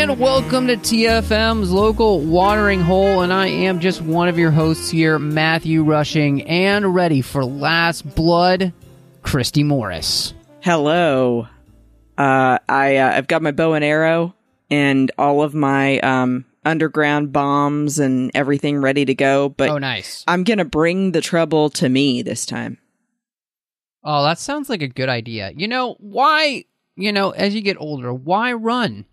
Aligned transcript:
And 0.00 0.18
welcome 0.18 0.66
to 0.66 0.78
TFM's 0.78 1.70
local 1.70 2.20
watering 2.20 2.80
hole, 2.80 3.20
and 3.20 3.30
I 3.30 3.48
am 3.48 3.80
just 3.80 4.00
one 4.00 4.28
of 4.28 4.38
your 4.38 4.50
hosts 4.50 4.88
here, 4.88 5.18
Matthew 5.18 5.82
Rushing, 5.82 6.40
and 6.48 6.94
ready 6.94 7.20
for 7.20 7.44
Last 7.44 8.14
Blood, 8.14 8.72
Christy 9.20 9.62
Morris. 9.62 10.32
Hello. 10.60 11.48
Uh, 12.16 12.58
I 12.66 12.96
uh, 12.96 13.12
I've 13.12 13.26
got 13.26 13.42
my 13.42 13.50
bow 13.50 13.74
and 13.74 13.84
arrow 13.84 14.34
and 14.70 15.12
all 15.18 15.42
of 15.42 15.52
my 15.52 15.98
um, 15.98 16.46
underground 16.64 17.34
bombs 17.34 17.98
and 17.98 18.30
everything 18.34 18.78
ready 18.78 19.04
to 19.04 19.14
go, 19.14 19.50
but 19.50 19.68
oh, 19.68 19.76
nice. 19.76 20.24
I'm 20.26 20.44
gonna 20.44 20.64
bring 20.64 21.12
the 21.12 21.20
trouble 21.20 21.68
to 21.70 21.90
me 21.90 22.22
this 22.22 22.46
time. 22.46 22.78
Oh, 24.02 24.24
that 24.24 24.38
sounds 24.38 24.70
like 24.70 24.80
a 24.80 24.88
good 24.88 25.10
idea. 25.10 25.52
You 25.54 25.68
know, 25.68 25.96
why, 25.98 26.64
you 26.96 27.12
know, 27.12 27.32
as 27.32 27.54
you 27.54 27.60
get 27.60 27.76
older, 27.78 28.14
why 28.14 28.54
run? 28.54 29.04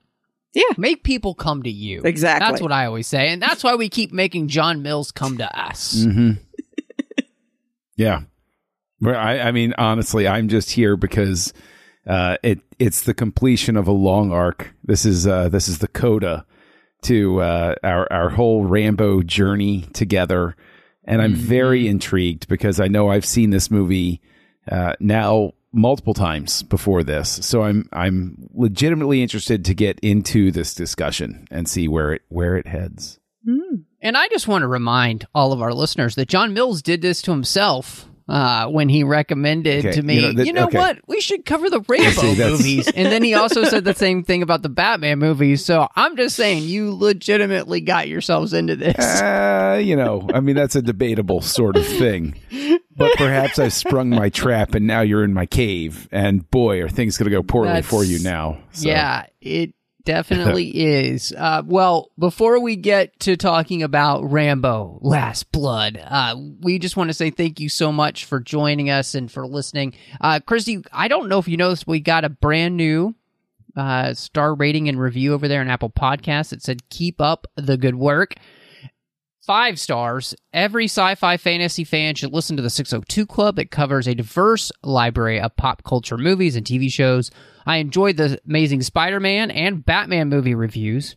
Yeah. 0.58 0.74
Make 0.76 1.04
people 1.04 1.36
come 1.36 1.62
to 1.62 1.70
you. 1.70 2.02
Exactly. 2.04 2.48
That's 2.48 2.62
what 2.64 2.72
I 2.72 2.88
always 2.88 3.06
say. 3.06 3.30
And 3.30 3.40
that's 3.40 3.64
why 3.64 3.76
we 3.76 3.90
keep 3.90 4.12
making 4.12 4.48
John 4.48 4.82
Mills 4.82 5.12
come 5.12 5.38
to 5.38 5.60
us. 5.60 6.04
Mm-hmm. 6.04 6.32
yeah. 7.96 8.22
Well, 9.00 9.16
I, 9.16 9.38
I 9.38 9.52
mean, 9.52 9.76
honestly, 9.78 10.28
I'm 10.28 10.48
just 10.48 10.72
here 10.72 10.98
because 10.98 11.54
uh, 12.08 12.38
it 12.42 12.60
it's 12.80 13.02
the 13.02 13.14
completion 13.14 13.78
of 13.78 13.88
a 13.88 13.92
long 13.92 14.32
arc. 14.32 14.74
This 14.84 15.06
is 15.06 15.28
uh, 15.28 15.50
this 15.50 15.68
is 15.68 15.78
the 15.78 15.88
coda 15.88 16.44
to 17.04 17.40
uh, 17.40 17.76
our 17.84 18.12
our 18.12 18.30
whole 18.30 18.66
Rambo 18.66 19.22
journey 19.22 19.84
together, 19.94 20.56
and 21.04 21.22
I'm 21.22 21.36
very 21.36 21.88
intrigued 21.88 22.48
because 22.48 22.80
I 22.80 22.88
know 22.88 23.10
I've 23.10 23.26
seen 23.26 23.52
this 23.52 23.70
movie 23.70 24.22
uh, 24.72 24.94
now 25.00 25.52
multiple 25.74 26.14
times 26.14 26.64
before 26.64 27.04
this, 27.04 27.30
so 27.46 27.64
I'm 27.64 27.88
I'm 27.92 28.50
legitimately 28.54 29.22
interested 29.22 29.66
to 29.66 29.74
get 29.74 30.00
into 30.02 30.52
this 30.52 30.74
discussion 30.74 31.48
and 31.52 31.68
see 31.68 31.88
where 31.88 32.14
it 32.14 32.22
where 32.30 32.56
it 32.58 32.68
heads. 32.68 33.20
And 34.02 34.16
I 34.18 34.28
just 34.28 34.48
want 34.48 34.62
to 34.64 34.68
remind 34.68 35.26
all 35.34 35.54
of 35.54 35.62
our 35.62 35.74
listeners 35.74 36.16
that 36.16 36.28
John 36.28 36.54
Mills 36.54 36.82
did 36.82 37.02
this 37.02 37.22
to 37.24 37.32
himself 37.32 38.08
uh, 38.30 38.68
when 38.68 38.90
he 38.90 39.04
recommended 39.04 39.86
Okay, 39.86 39.96
to 39.96 40.04
me, 40.04 40.20
you 40.20 40.44
you 40.44 40.54
know, 40.54 40.62
know, 40.62 40.68
okay. 40.68 40.78
what? 40.78 41.00
We 41.08 41.22
should 41.22 41.46
cover 41.46 41.70
the 41.70 41.80
that's- 41.88 42.38
movies. 42.38 42.88
And 42.90 43.12
then 43.12 43.24
he 43.24 43.34
also 43.34 43.64
said 43.64 43.86
the 43.86 43.94
same 43.96 44.24
thing 44.24 44.44
about 44.44 44.62
the 44.64 44.70
Batman 44.70 45.20
movies. 45.20 45.64
So 45.66 45.88
I'm 45.96 46.16
just 46.18 46.36
saying, 46.36 46.64
you 46.64 46.94
legitimately 46.94 47.82
got 47.82 48.08
yourselves 48.10 48.54
into 48.54 48.76
this. 48.76 48.98
Uh, 48.98 49.82
you 49.84 49.96
know, 49.96 50.28
I 50.34 50.42
mean, 50.42 50.56
that's 50.56 50.76
a 50.76 50.82
debatable 50.82 51.42
sort 51.42 51.76
of 51.78 51.86
thing. 51.88 52.36
But 52.98 53.16
perhaps 53.18 53.60
I've 53.60 53.74
sprung 53.74 54.10
my 54.10 54.30
trap 54.30 54.74
and 54.74 54.88
now 54.88 55.02
you're 55.02 55.24
in 55.24 55.34
my 55.34 55.46
cave. 55.46 56.08
And 56.12 56.50
boy, 56.50 56.82
are 56.82 56.90
things 56.90 57.18
going 57.18 57.30
to 57.30 57.36
go 57.36 57.44
poorly 57.44 57.70
That's- 57.70 57.86
for 57.86 58.04
you 58.04 58.20
now. 58.20 58.58
So, 58.72 58.90
Yeah, 58.90 59.26
it 59.40 59.74
definitely 60.04 60.70
is. 60.76 61.34
Uh, 61.38 61.62
well, 61.66 62.10
before 62.18 62.60
we 62.60 62.76
get 62.76 63.20
to 63.22 63.38
talking 63.38 63.84
about 63.84 64.24
Rambo 64.32 65.00
Last 65.02 65.52
Blood, 65.52 66.02
uh, 66.04 66.36
we 66.62 66.80
just 66.80 66.98
want 66.98 67.10
to 67.10 67.14
say 67.14 67.30
thank 67.30 67.60
you 67.60 67.70
so 67.70 67.92
much 67.92 68.26
for 68.26 68.40
joining 68.40 68.90
us 68.90 69.16
and 69.16 69.32
for 69.32 69.46
listening. 69.46 69.94
Uh, 70.20 70.40
Christy, 70.40 70.82
I 70.92 71.08
don't 71.08 71.30
know 71.30 71.40
if 71.40 71.48
you 71.48 71.58
noticed, 71.58 71.86
we 71.88 72.00
got 72.00 72.26
a 72.26 72.30
brand 72.30 72.78
new 72.78 73.14
uh, 73.76 74.14
star 74.16 74.56
rating 74.56 74.90
and 74.90 75.00
review 75.00 75.34
over 75.36 75.48
there 75.48 75.62
on 75.62 75.70
Apple 75.70 75.92
Podcasts. 75.92 76.52
It 76.52 76.64
said, 76.64 76.90
Keep 76.90 77.22
up 77.22 77.46
the 77.56 77.78
good 77.78 77.94
work. 77.96 78.34
Five 79.48 79.80
stars. 79.80 80.36
Every 80.52 80.86
sci 80.86 81.16
fi 81.16 81.38
fantasy 81.38 81.86
fan 81.86 82.16
should 82.16 82.34
listen 82.34 82.58
to 82.58 82.62
the 82.62 82.70
602 82.70 83.26
Club. 83.26 83.58
It 83.58 83.72
covers 83.72 84.06
a 84.06 84.14
diverse 84.14 84.74
library 84.84 85.40
of 85.40 85.56
pop 85.56 85.86
culture 85.86 86.18
movies 86.18 86.58
and 86.58 86.66
TV 86.66 86.92
shows. 86.92 87.32
I 87.66 87.78
enjoyed 87.78 88.18
the 88.18 88.42
Amazing 88.46 88.82
Spider 88.82 89.22
Man 89.22 89.50
and 89.50 89.86
Batman 89.86 90.28
movie 90.28 90.54
reviews. 90.54 91.16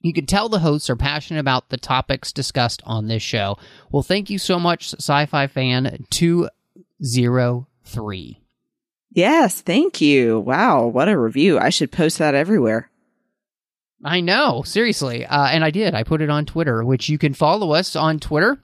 You 0.00 0.14
can 0.14 0.24
tell 0.24 0.48
the 0.48 0.60
hosts 0.60 0.88
are 0.88 0.96
passionate 0.96 1.40
about 1.40 1.68
the 1.68 1.76
topics 1.76 2.32
discussed 2.32 2.80
on 2.86 3.08
this 3.08 3.22
show. 3.22 3.58
Well, 3.90 4.02
thank 4.02 4.30
you 4.30 4.38
so 4.38 4.58
much, 4.58 4.94
Sci 4.94 5.26
Fi 5.26 5.46
Fan 5.46 6.06
203. 6.08 8.40
Yes, 9.10 9.60
thank 9.60 10.00
you. 10.00 10.40
Wow, 10.40 10.86
what 10.86 11.10
a 11.10 11.18
review! 11.18 11.58
I 11.58 11.68
should 11.68 11.92
post 11.92 12.16
that 12.16 12.34
everywhere. 12.34 12.90
I 14.06 14.20
know, 14.20 14.62
seriously. 14.62 15.26
Uh, 15.26 15.48
and 15.48 15.64
I 15.64 15.70
did. 15.70 15.94
I 15.94 16.04
put 16.04 16.22
it 16.22 16.30
on 16.30 16.46
Twitter, 16.46 16.84
which 16.84 17.08
you 17.08 17.18
can 17.18 17.34
follow 17.34 17.72
us 17.72 17.96
on 17.96 18.20
Twitter 18.20 18.58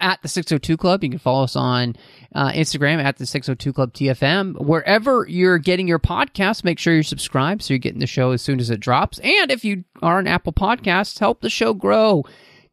at 0.00 0.20
the 0.20 0.28
602 0.28 0.76
Club. 0.76 1.04
You 1.04 1.10
can 1.10 1.18
follow 1.20 1.44
us 1.44 1.54
on 1.54 1.94
uh, 2.34 2.50
Instagram 2.50 3.02
at 3.02 3.18
the 3.18 3.24
602 3.24 3.72
Club 3.72 3.92
TFM. 3.94 4.60
Wherever 4.60 5.24
you're 5.28 5.58
getting 5.58 5.86
your 5.86 6.00
podcast, 6.00 6.64
make 6.64 6.80
sure 6.80 6.92
you're 6.92 7.04
subscribed 7.04 7.62
so 7.62 7.72
you're 7.72 7.78
getting 7.78 8.00
the 8.00 8.06
show 8.06 8.32
as 8.32 8.42
soon 8.42 8.58
as 8.58 8.68
it 8.68 8.80
drops. 8.80 9.20
And 9.20 9.50
if 9.52 9.64
you 9.64 9.84
are 10.02 10.18
an 10.18 10.26
Apple 10.26 10.52
Podcasts, 10.52 11.20
help 11.20 11.40
the 11.40 11.50
show 11.50 11.72
grow. 11.72 12.24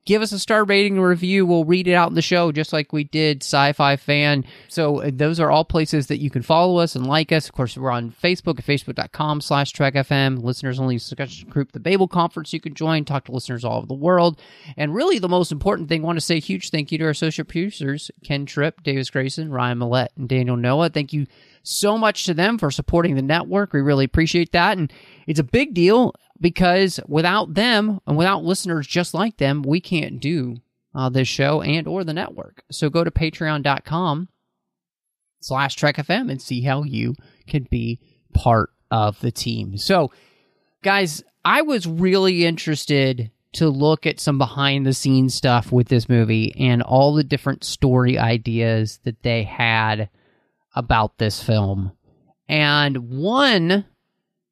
Give 0.06 0.22
us 0.22 0.32
a 0.32 0.40
star 0.40 0.64
rating 0.64 1.00
review. 1.02 1.46
We'll 1.46 1.66
read 1.66 1.88
it 1.88 1.94
out 1.94 2.10
in 2.10 2.16
the 2.16 2.22
show 2.22 2.52
just 2.52 2.72
like 2.72 2.94
we 2.94 3.04
did 3.04 3.44
Sci 3.44 3.74
Fi 3.74 3.96
Fan. 3.96 4.46
So 4.68 5.02
uh, 5.02 5.10
those 5.12 5.40
are 5.40 5.50
all 5.50 5.66
places 5.66 6.08
that 6.08 6.20
you 6.20 6.30
can 6.30 6.44
follow 6.44 6.78
us 6.78 6.96
and 6.96 7.08
like 7.08 7.32
us. 7.32 7.48
Of 7.48 7.54
course, 7.54 7.76
we're 7.76 7.90
on 7.90 8.12
Facebook 8.12 8.60
at 8.60 8.66
facebook.com 8.66 9.42
slash 9.42 9.74
TrekFM. 9.74 10.44
Listeners 10.44 10.80
only 10.80 10.98
discussion 10.98 11.50
group, 11.50 11.72
the 11.72 11.80
Babel 11.80 12.08
Conference 12.08 12.54
you 12.54 12.60
can 12.60 12.76
join, 12.76 13.04
talk 13.04 13.26
to 13.26 13.32
listeners 13.32 13.66
all 13.66 13.78
over 13.78 13.88
the 13.88 13.96
world. 13.96 14.40
And 14.78 14.94
really 14.94 15.18
the 15.18 15.28
most 15.28 15.52
important 15.52 15.90
thing, 15.90 16.04
want 16.04 16.18
to 16.18 16.26
say 16.26 16.40
huge 16.40 16.70
thank 16.70 16.92
you 16.92 17.00
to 17.00 17.06
our 17.06 17.10
associate 17.10 17.48
producers, 17.48 18.12
Ken 18.24 18.46
Tripp, 18.46 18.84
Davis 18.84 19.10
Grayson, 19.10 19.52
Ryan 19.52 19.80
Maillet, 19.80 20.10
and 20.18 20.30
Daniel 20.30 20.56
Noa. 20.56 20.90
Thank 20.90 21.14
you 21.14 21.26
so 21.64 21.98
much 21.98 22.26
to 22.26 22.34
them 22.34 22.58
for 22.58 22.70
supporting 22.70 23.16
the 23.16 23.22
network. 23.22 23.74
We 23.74 23.82
really 23.82 24.06
appreciate 24.06 24.52
that. 24.52 24.78
And 24.78 24.94
it's 25.26 25.40
a 25.40 25.44
big 25.44 25.74
deal 25.74 26.14
because 26.40 27.00
without 27.08 27.54
them 27.54 28.00
and 28.06 28.18
without 28.18 28.44
listeners 28.44 28.88
just 28.88 29.14
like 29.14 29.38
them, 29.38 29.64
we 29.64 29.80
can't 29.80 30.20
do 30.20 30.58
uh, 30.94 31.10
this 31.10 31.28
show 31.28 31.62
and 31.62 31.88
or 31.88 32.04
the 32.04 32.14
network. 32.14 32.64
So 32.72 32.90
go 32.90 33.04
to 33.04 33.12
patreon.com 33.12 34.30
slash 35.42 35.76
Trek 35.76 35.98
FM 35.98 36.32
and 36.32 36.42
see 36.42 36.62
how 36.62 36.84
you 36.84 37.16
can 37.48 37.68
be 37.70 38.00
part 38.34 38.70
of 38.92 39.20
the 39.20 39.32
team. 39.32 39.78
So 39.78 40.12
guys, 40.82 41.24
I 41.44 41.62
was 41.62 41.86
really 41.86 42.46
interested 42.46 43.32
to 43.54 43.70
look 43.70 44.06
at 44.06 44.20
some 44.20 44.38
behind 44.38 44.86
the 44.86 44.94
scenes 44.94 45.34
stuff 45.34 45.72
with 45.72 45.88
this 45.88 46.10
movie 46.10 46.54
and 46.60 46.82
all 46.82 47.14
the 47.14 47.24
different 47.24 47.64
story 47.64 48.18
ideas 48.18 49.00
that 49.04 49.24
they 49.24 49.44
had 49.44 50.10
about 50.76 51.18
this 51.18 51.42
film. 51.42 51.92
And 52.50 53.10
one 53.10 53.86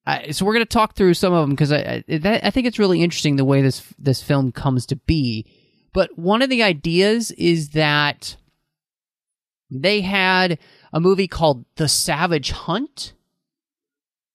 uh, 0.05 0.31
so 0.31 0.45
we're 0.45 0.53
going 0.53 0.65
to 0.65 0.69
talk 0.69 0.95
through 0.95 1.13
some 1.13 1.33
of 1.33 1.41
them 1.41 1.51
because 1.51 1.71
I 1.71 2.03
I, 2.09 2.41
I 2.43 2.49
think 2.49 2.67
it's 2.67 2.79
really 2.79 3.01
interesting 3.01 3.35
the 3.35 3.45
way 3.45 3.61
this 3.61 3.83
this 3.97 4.21
film 4.21 4.51
comes 4.51 4.85
to 4.87 4.95
be. 4.95 5.45
But 5.93 6.17
one 6.17 6.41
of 6.41 6.49
the 6.49 6.63
ideas 6.63 7.31
is 7.31 7.69
that 7.69 8.35
they 9.69 10.01
had 10.01 10.59
a 10.91 10.99
movie 10.99 11.27
called 11.27 11.65
The 11.75 11.87
Savage 11.87 12.51
Hunt, 12.51 13.13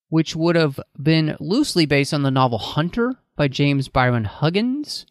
which 0.09 0.35
would 0.35 0.57
have 0.57 0.81
been 1.01 1.37
loosely 1.41 1.85
based 1.85 2.15
on 2.15 2.23
the 2.23 2.31
novel 2.31 2.59
Hunter 2.59 3.17
by 3.37 3.49
James 3.49 3.89
Byron 3.89 4.25
Huggins, 4.25 5.05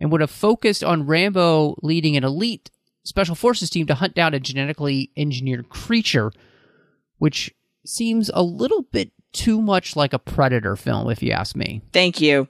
and 0.00 0.10
would 0.10 0.20
have 0.20 0.30
focused 0.30 0.82
on 0.82 1.06
Rambo 1.06 1.76
leading 1.82 2.16
an 2.16 2.24
elite 2.24 2.70
special 3.04 3.34
forces 3.34 3.70
team 3.70 3.86
to 3.86 3.94
hunt 3.94 4.14
down 4.14 4.34
a 4.34 4.40
genetically 4.40 5.10
engineered 5.16 5.68
creature, 5.68 6.32
which 7.18 7.54
seems 7.84 8.30
a 8.34 8.42
little 8.42 8.82
bit 8.82 9.12
too 9.32 9.60
much 9.62 9.96
like 9.96 10.12
a 10.12 10.18
Predator 10.18 10.76
film, 10.76 11.10
if 11.10 11.22
you 11.22 11.32
ask 11.32 11.54
me. 11.56 11.82
Thank 11.92 12.20
you. 12.20 12.48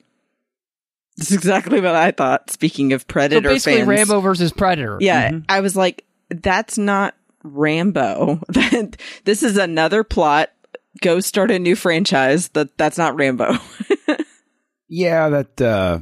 That's 1.16 1.32
exactly 1.32 1.80
what 1.80 1.94
I 1.94 2.12
thought. 2.12 2.50
Speaking 2.50 2.92
of 2.92 3.02
So 3.02 3.06
Predator 3.08 3.48
basically, 3.48 3.78
fans, 3.78 3.88
Rambo 3.88 4.20
versus 4.20 4.52
Predator. 4.52 4.96
Yeah, 5.00 5.30
Mhm. 5.30 5.44
I 5.48 5.60
was 5.60 5.76
like, 5.76 6.04
that's 6.30 6.78
not 6.78 7.14
Rambo. 7.42 8.40
this 9.24 9.42
is 9.42 9.56
another 9.56 10.04
plot. 10.04 10.50
Go 11.02 11.20
start 11.20 11.50
a 11.50 11.58
new 11.58 11.76
franchise. 11.76 12.48
That 12.48 12.76
that's 12.78 12.98
not 12.98 13.16
Rambo. 13.16 13.54
Yeah, 14.92 15.28
that 15.28 15.60
uh, 15.62 16.00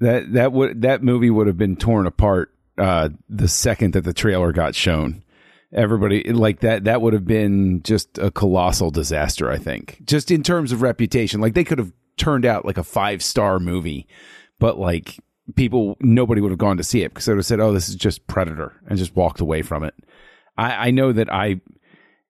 that 0.00 0.32
that 0.34 0.52
would 0.52 0.82
that 0.82 1.02
movie 1.02 1.30
would 1.30 1.46
have 1.46 1.56
been 1.56 1.76
torn 1.76 2.06
apart 2.06 2.52
uh, 2.76 3.08
the 3.30 3.48
second 3.48 3.94
that 3.94 4.02
the 4.02 4.12
trailer 4.12 4.52
got 4.52 4.74
shown. 4.74 5.22
Everybody 5.72 6.22
like 6.32 6.60
that. 6.60 6.84
That 6.84 7.02
would 7.02 7.12
have 7.12 7.26
been 7.26 7.82
just 7.82 8.18
a 8.18 8.30
colossal 8.30 8.90
disaster. 8.90 9.50
I 9.50 9.58
think, 9.58 10.00
just 10.04 10.30
in 10.30 10.42
terms 10.42 10.72
of 10.72 10.82
reputation. 10.82 11.40
Like 11.40 11.54
they 11.54 11.64
could 11.64 11.78
have 11.78 11.92
turned 12.16 12.46
out 12.46 12.64
like 12.64 12.78
a 12.78 12.84
five 12.84 13.22
star 13.22 13.58
movie, 13.58 14.06
but 14.58 14.78
like 14.78 15.18
people, 15.54 15.96
nobody 16.00 16.40
would 16.40 16.50
have 16.50 16.58
gone 16.58 16.76
to 16.76 16.84
see 16.84 17.02
it 17.02 17.10
because 17.10 17.26
they 17.26 17.32
would 17.32 17.38
have 17.38 17.46
said, 17.46 17.60
"Oh, 17.60 17.72
this 17.72 17.88
is 17.88 17.96
just 17.96 18.26
Predator," 18.26 18.80
and 18.88 18.98
just 18.98 19.16
walked 19.16 19.40
away 19.40 19.62
from 19.62 19.84
it. 19.84 19.94
I, 20.56 20.88
I 20.88 20.90
know 20.90 21.12
that 21.12 21.32
I, 21.32 21.60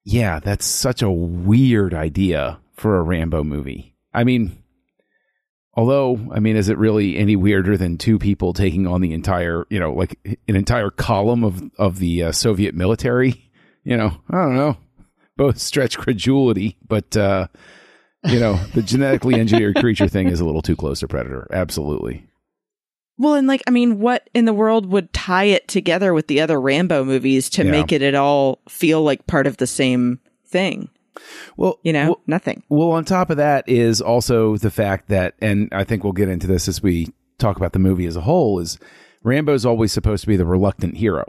yeah, 0.05 0.41
that's 0.41 0.67
such 0.67 1.03
a 1.03 1.11
weird 1.11 1.95
idea 1.95 2.59
for 2.75 2.97
a 2.97 3.03
Rambo 3.03 3.45
movie. 3.45 3.95
I 4.13 4.25
mean, 4.25 4.63
although, 5.77 6.19
I 6.33 6.41
mean, 6.41 6.57
is 6.57 6.69
it 6.69 6.79
really 6.79 7.17
any 7.17 7.37
weirder 7.37 7.77
than 7.77 7.99
two 7.99 8.19
people 8.19 8.53
taking 8.53 8.87
on 8.87 9.01
the 9.01 9.13
entire, 9.13 9.67
you 9.71 9.79
know, 9.79 9.93
like 9.93 10.19
an 10.49 10.57
entire 10.57 10.91
column 10.91 11.45
of 11.45 11.63
of 11.79 11.99
the 11.99 12.25
uh, 12.25 12.33
Soviet 12.33 12.75
military? 12.75 13.51
You 13.85 13.97
know, 13.97 14.13
I 14.31 14.37
don't 14.37 14.57
know. 14.57 14.77
Both 15.37 15.59
stretch 15.59 15.97
credulity, 15.99 16.77
but 16.89 17.17
uh, 17.17 17.47
you 18.25 18.41
know, 18.41 18.55
the 18.75 18.83
genetically 18.83 19.35
engineered 19.39 19.77
creature 19.77 20.09
thing 20.09 20.29
is 20.29 20.41
a 20.41 20.45
little 20.45 20.63
too 20.63 20.75
close 20.77 21.01
to 21.01 21.09
Predator. 21.09 21.47
Absolutely. 21.53 22.27
Well, 23.19 23.35
and 23.35 23.47
like, 23.47 23.63
I 23.67 23.71
mean, 23.71 23.99
what 24.01 24.29
in 24.35 24.45
the 24.45 24.53
world 24.53 24.87
would 24.87 25.13
tie 25.13 25.45
it 25.45 25.69
together 25.69 26.13
with 26.13 26.27
the 26.27 26.41
other 26.41 26.61
Rambo 26.61 27.05
movies 27.05 27.49
to 27.51 27.65
Yeah. 27.65 27.71
make 27.71 27.93
it 27.93 28.03
at 28.03 28.15
all 28.15 28.61
feel 28.69 29.03
like 29.03 29.27
part 29.27 29.47
of 29.47 29.57
the 29.59 29.67
same 29.67 30.21
thing? 30.47 30.89
Well, 31.57 31.79
You 31.83 31.93
know, 31.93 32.07
well, 32.07 32.23
nothing. 32.27 32.63
Well, 32.69 32.93
on 32.93 33.05
top 33.05 33.31
of 33.31 33.37
that 33.37 33.69
is 33.69 34.01
also 34.01 34.57
the 34.57 34.71
fact 34.71 35.09
that, 35.09 35.35
and 35.41 35.69
I 35.73 35.85
think 35.85 36.05
we'll 36.05 36.13
get 36.13 36.29
into 36.29 36.47
this 36.47 36.69
as 36.69 36.83
we 36.83 37.13
talk 37.39 37.57
about 37.57 37.73
the 37.73 37.79
movie 37.79 38.07
as 38.07 38.17
a 38.17 38.23
whole, 38.23 38.59
is 38.59 38.79
Rambo's 39.23 39.67
always 39.67 39.93
supposed 39.93 40.23
to 40.23 40.29
be 40.29 40.37
the 40.37 40.47
reluctant 40.47 40.97
hero. 40.97 41.25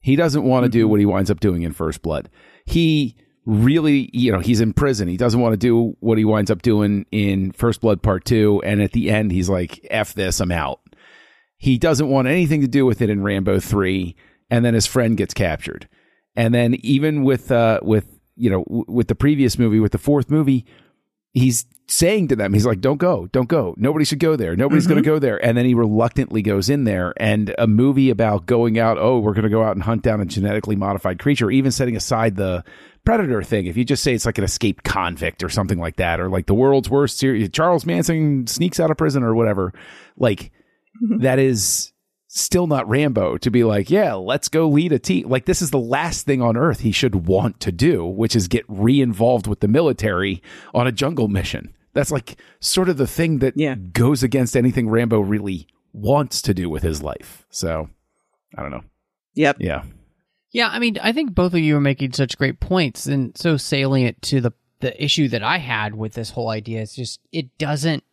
He 0.00 0.16
doesn't 0.16 0.44
want 0.44 0.64
to 0.64 0.68
do 0.68 0.86
what 0.86 1.00
he 1.00 1.06
winds 1.06 1.30
up 1.30 1.40
doing 1.40 1.62
in 1.62 1.72
First 1.72 2.02
Blood. 2.02 2.28
He 2.66 3.16
really, 3.46 4.10
you 4.12 4.32
know, 4.32 4.40
he's 4.40 4.60
in 4.60 4.72
prison. 4.72 5.08
He 5.08 5.16
doesn't 5.16 5.40
want 5.40 5.54
to 5.54 5.58
do 5.58 5.96
what 6.00 6.18
he 6.18 6.24
winds 6.24 6.50
up 6.50 6.62
doing 6.62 7.06
in 7.10 7.52
First 7.52 7.80
Blood 7.80 8.02
Part 8.02 8.24
2. 8.24 8.62
And 8.64 8.82
at 8.82 8.92
the 8.92 9.10
end, 9.10 9.32
he's 9.32 9.48
like, 9.48 9.86
F 9.90 10.14
this, 10.14 10.40
I'm 10.40 10.52
out. 10.52 10.80
He 11.56 11.78
doesn't 11.78 12.08
want 12.08 12.28
anything 12.28 12.60
to 12.60 12.68
do 12.68 12.84
with 12.84 13.00
it 13.00 13.10
in 13.10 13.22
Rambo 13.22 13.60
3. 13.60 14.16
And 14.50 14.64
then 14.64 14.74
his 14.74 14.86
friend 14.86 15.16
gets 15.16 15.34
captured. 15.34 15.88
And 16.36 16.54
then 16.54 16.74
even 16.80 17.22
with, 17.22 17.50
uh, 17.50 17.80
with, 17.82 18.13
you 18.36 18.50
know, 18.50 18.64
w- 18.64 18.84
with 18.88 19.08
the 19.08 19.14
previous 19.14 19.58
movie, 19.58 19.80
with 19.80 19.92
the 19.92 19.98
fourth 19.98 20.30
movie, 20.30 20.66
he's 21.32 21.66
saying 21.86 22.28
to 22.28 22.36
them, 22.36 22.54
he's 22.54 22.64
like, 22.64 22.80
don't 22.80 22.96
go, 22.96 23.26
don't 23.32 23.48
go. 23.48 23.74
Nobody 23.76 24.04
should 24.04 24.20
go 24.20 24.36
there. 24.36 24.56
Nobody's 24.56 24.86
going 24.86 25.02
to 25.02 25.08
mm-hmm. 25.08 25.16
go 25.16 25.18
there. 25.18 25.44
And 25.44 25.58
then 25.58 25.66
he 25.66 25.74
reluctantly 25.74 26.40
goes 26.40 26.70
in 26.70 26.84
there. 26.84 27.12
And 27.18 27.54
a 27.58 27.66
movie 27.66 28.10
about 28.10 28.46
going 28.46 28.78
out, 28.78 28.98
oh, 28.98 29.18
we're 29.18 29.34
going 29.34 29.44
to 29.44 29.50
go 29.50 29.62
out 29.62 29.76
and 29.76 29.82
hunt 29.82 30.02
down 30.02 30.20
a 30.20 30.24
genetically 30.24 30.76
modified 30.76 31.18
creature, 31.18 31.50
even 31.50 31.72
setting 31.72 31.96
aside 31.96 32.36
the 32.36 32.64
predator 33.04 33.42
thing. 33.42 33.66
If 33.66 33.76
you 33.76 33.84
just 33.84 34.02
say 34.02 34.14
it's 34.14 34.24
like 34.24 34.38
an 34.38 34.44
escaped 34.44 34.84
convict 34.84 35.42
or 35.42 35.50
something 35.50 35.78
like 35.78 35.96
that, 35.96 36.20
or 36.20 36.30
like 36.30 36.46
the 36.46 36.54
world's 36.54 36.88
worst 36.88 37.18
serial, 37.18 37.48
Charles 37.48 37.84
Manson 37.84 38.46
sneaks 38.46 38.80
out 38.80 38.90
of 38.90 38.96
prison 38.96 39.22
or 39.22 39.34
whatever, 39.34 39.74
like 40.16 40.52
mm-hmm. 41.02 41.22
that 41.22 41.38
is 41.38 41.92
still 42.36 42.66
not 42.66 42.88
Rambo 42.88 43.38
to 43.38 43.50
be 43.50 43.62
like, 43.64 43.90
yeah, 43.90 44.14
let's 44.14 44.48
go 44.48 44.68
lead 44.68 44.92
a 44.92 44.98
team. 44.98 45.28
Like 45.28 45.44
this 45.44 45.62
is 45.62 45.70
the 45.70 45.78
last 45.78 46.26
thing 46.26 46.42
on 46.42 46.56
earth 46.56 46.80
he 46.80 46.90
should 46.92 47.26
want 47.26 47.60
to 47.60 47.70
do, 47.72 48.04
which 48.04 48.34
is 48.34 48.48
get 48.48 48.64
re-involved 48.68 49.46
with 49.46 49.60
the 49.60 49.68
military 49.68 50.42
on 50.74 50.86
a 50.86 50.92
jungle 50.92 51.28
mission. 51.28 51.74
That's 51.92 52.10
like 52.10 52.36
sort 52.60 52.88
of 52.88 52.96
the 52.96 53.06
thing 53.06 53.38
that 53.38 53.54
Yeah. 53.56 53.76
goes 53.76 54.22
against 54.24 54.56
anything 54.56 54.88
Rambo 54.88 55.20
really 55.20 55.68
wants 55.92 56.42
to 56.42 56.52
do 56.54 56.68
with 56.68 56.82
his 56.82 57.02
life. 57.02 57.46
So 57.50 57.88
I 58.58 58.62
don't 58.62 58.72
know. 58.72 58.82
Yep. 59.34 59.56
Yeah. 59.60 59.84
Yeah, 60.50 60.68
I 60.68 60.78
mean, 60.78 60.98
I 61.02 61.12
think 61.12 61.34
both 61.34 61.52
of 61.54 61.60
you 61.60 61.76
are 61.76 61.80
making 61.80 62.12
such 62.12 62.38
great 62.38 62.60
points 62.60 63.06
and 63.06 63.36
so 63.36 63.56
salient 63.56 64.20
to 64.22 64.40
the 64.40 64.52
the 64.80 65.02
issue 65.02 65.28
that 65.28 65.42
I 65.42 65.58
had 65.58 65.94
with 65.94 66.12
this 66.14 66.30
whole 66.30 66.50
idea 66.50 66.82
is 66.82 66.94
just 66.94 67.20
it 67.32 67.56
doesn't 67.58 68.04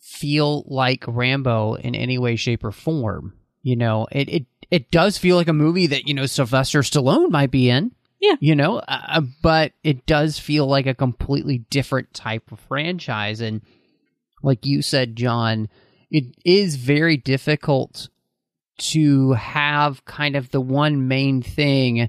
feel 0.00 0.64
like 0.66 1.04
Rambo 1.06 1.74
in 1.74 1.94
any 1.94 2.18
way, 2.18 2.34
shape, 2.36 2.64
or 2.64 2.72
form. 2.72 3.34
You 3.68 3.76
know, 3.76 4.06
it 4.10 4.30
it 4.30 4.46
it 4.70 4.90
does 4.90 5.18
feel 5.18 5.36
like 5.36 5.46
a 5.46 5.52
movie 5.52 5.88
that 5.88 6.08
you 6.08 6.14
know 6.14 6.24
Sylvester 6.24 6.80
Stallone 6.80 7.30
might 7.30 7.50
be 7.50 7.68
in. 7.68 7.92
Yeah. 8.18 8.36
you 8.40 8.56
know, 8.56 8.78
uh, 8.78 9.20
but 9.42 9.72
it 9.84 10.06
does 10.06 10.38
feel 10.40 10.66
like 10.66 10.86
a 10.86 10.94
completely 10.94 11.58
different 11.70 12.14
type 12.14 12.50
of 12.50 12.58
franchise, 12.60 13.42
and 13.42 13.60
like 14.42 14.64
you 14.64 14.80
said, 14.80 15.16
John, 15.16 15.68
it 16.10 16.24
is 16.46 16.76
very 16.76 17.18
difficult 17.18 18.08
to 18.78 19.32
have 19.32 20.04
kind 20.06 20.34
of 20.34 20.50
the 20.50 20.62
one 20.62 21.08
main 21.08 21.42
thing 21.42 22.08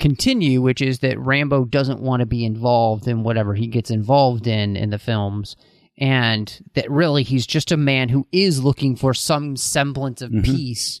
continue, 0.00 0.60
which 0.60 0.82
is 0.82 0.98
that 0.98 1.18
Rambo 1.18 1.66
doesn't 1.66 2.00
want 2.00 2.20
to 2.20 2.26
be 2.26 2.44
involved 2.44 3.06
in 3.06 3.22
whatever 3.22 3.54
he 3.54 3.68
gets 3.68 3.90
involved 3.92 4.48
in 4.48 4.76
in 4.76 4.90
the 4.90 4.98
films. 4.98 5.56
And 5.98 6.62
that 6.74 6.90
really 6.90 7.22
he's 7.22 7.46
just 7.46 7.72
a 7.72 7.76
man 7.76 8.08
who 8.10 8.26
is 8.32 8.62
looking 8.62 8.96
for 8.96 9.14
some 9.14 9.56
semblance 9.56 10.20
of 10.22 10.30
Mhm. 10.30 10.44
peace 10.44 11.00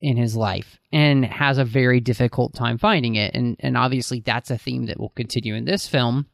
in 0.00 0.16
his 0.16 0.36
life 0.36 0.78
and 0.92 1.24
has 1.24 1.56
a 1.56 1.64
very 1.64 2.00
difficult 2.00 2.52
time 2.54 2.76
finding 2.78 3.14
it. 3.14 3.34
And 3.34 3.56
and 3.60 3.76
obviously 3.76 4.20
that's 4.20 4.50
a 4.50 4.58
theme 4.58 4.86
that 4.86 4.98
will 4.98 5.10
continue 5.10 5.54
in 5.54 5.64
this 5.64 5.86
film. 5.86 6.26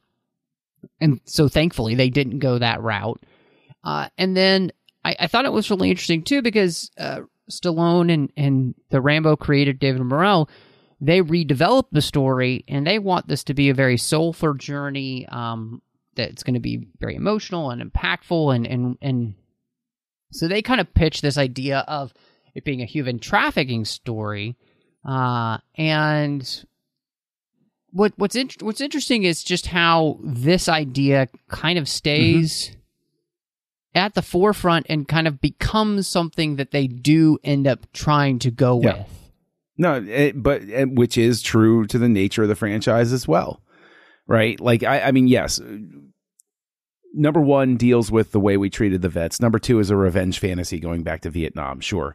And 1.01 1.21
so 1.25 1.47
thankfully 1.49 1.95
they 1.95 2.09
didn't 2.11 2.39
go 2.39 2.59
that 2.59 2.83
route. 2.83 3.23
Uh, 3.85 4.09
and 4.19 4.37
then 4.37 4.73
I, 5.05 5.17
I 5.21 5.27
thought 5.27 5.45
it 5.45 5.53
was 5.53 5.71
really 5.71 5.91
interesting 5.91 6.23
too 6.23 6.43
because 6.43 6.91
uh, 6.99 7.21
Stallone 7.51 8.13
and, 8.13 8.33
and 8.37 8.75
the 8.91 9.01
Rambo 9.01 9.37
creator 9.37 9.73
David 9.73 10.03
Morrell, 10.03 10.49
they 11.01 11.21
redeveloped 11.23 11.91
the 11.93 12.03
story 12.03 12.65
and 12.67 12.87
they 12.87 12.99
want 12.99 13.29
this 13.29 13.45
to 13.45 13.55
be 13.55 13.69
a 13.69 13.75
very 13.75 13.97
soulful 13.99 14.55
journey 14.55 15.27
um, 15.29 15.81
that's 16.29 16.43
going 16.43 16.55
to 16.55 16.61
be 16.61 16.87
very 16.99 17.15
emotional 17.17 17.71
and 17.71 17.81
impactful 17.83 18.55
and 18.55 18.67
and 18.67 18.99
and 19.01 19.35
so 20.33 20.47
they 20.47 20.63
kind 20.63 20.81
of 20.81 20.93
pitch 20.95 21.21
this 21.23 21.37
idea 21.39 21.85
of 21.89 22.13
it 22.55 22.65
being 22.65 22.83
a 22.83 22.87
human 22.87 23.19
trafficking 23.19 23.85
story 23.85 24.57
uh, 25.05 25.59
and 25.77 26.65
what 27.93 28.13
what's 28.17 28.37
in, 28.37 28.49
what's 28.61 28.81
interesting 28.81 29.25
is 29.25 29.43
just 29.43 29.67
how 29.67 30.19
this 30.23 30.69
idea 30.69 31.29
kind 31.49 31.79
of 31.79 31.89
stays 31.89 32.77
at 33.95 34.15
the 34.15 34.23
forefront 34.23 34.87
and 34.89 35.09
kind 35.09 35.27
of 35.27 35.41
becomes 35.41 36.07
something 36.07 36.57
that 36.57 36.71
they 36.71 36.87
do 36.87 37.39
end 37.43 37.67
up 37.67 37.93
trying 37.93 38.39
to 38.39 38.51
go 38.51 38.81
Yeah. 38.81 38.99
with. 38.99 39.07
No, 39.77 39.95
it, 40.07 40.41
but 40.41 40.63
which 40.91 41.17
is 41.19 41.43
true 41.43 41.87
to 41.87 41.99
the 41.99 42.09
nature 42.09 42.43
of 42.43 42.49
the 42.49 42.55
franchise 42.55 43.13
as 43.13 43.27
well, 43.27 43.61
right? 44.31 44.59
Like, 44.61 44.85
I, 44.85 45.01
I 45.01 45.13
mean, 45.13 45.27
yes. 45.27 45.61
Number 47.13 47.41
one 47.41 47.77
deals 47.77 48.13
with 48.13 48.31
the 48.31 48.39
way 48.39 48.57
we 48.57 48.71
treated 48.71 49.03
the 49.03 49.09
vets. 49.09 49.41
Number 49.41 49.59
two 49.59 49.81
is 49.81 49.91
a 49.91 49.97
revenge 49.97 50.39
fantasy 50.39 50.79
going 50.79 51.03
back 51.03 51.23
to 51.23 51.31
Vietnam, 51.31 51.81
sure, 51.81 52.15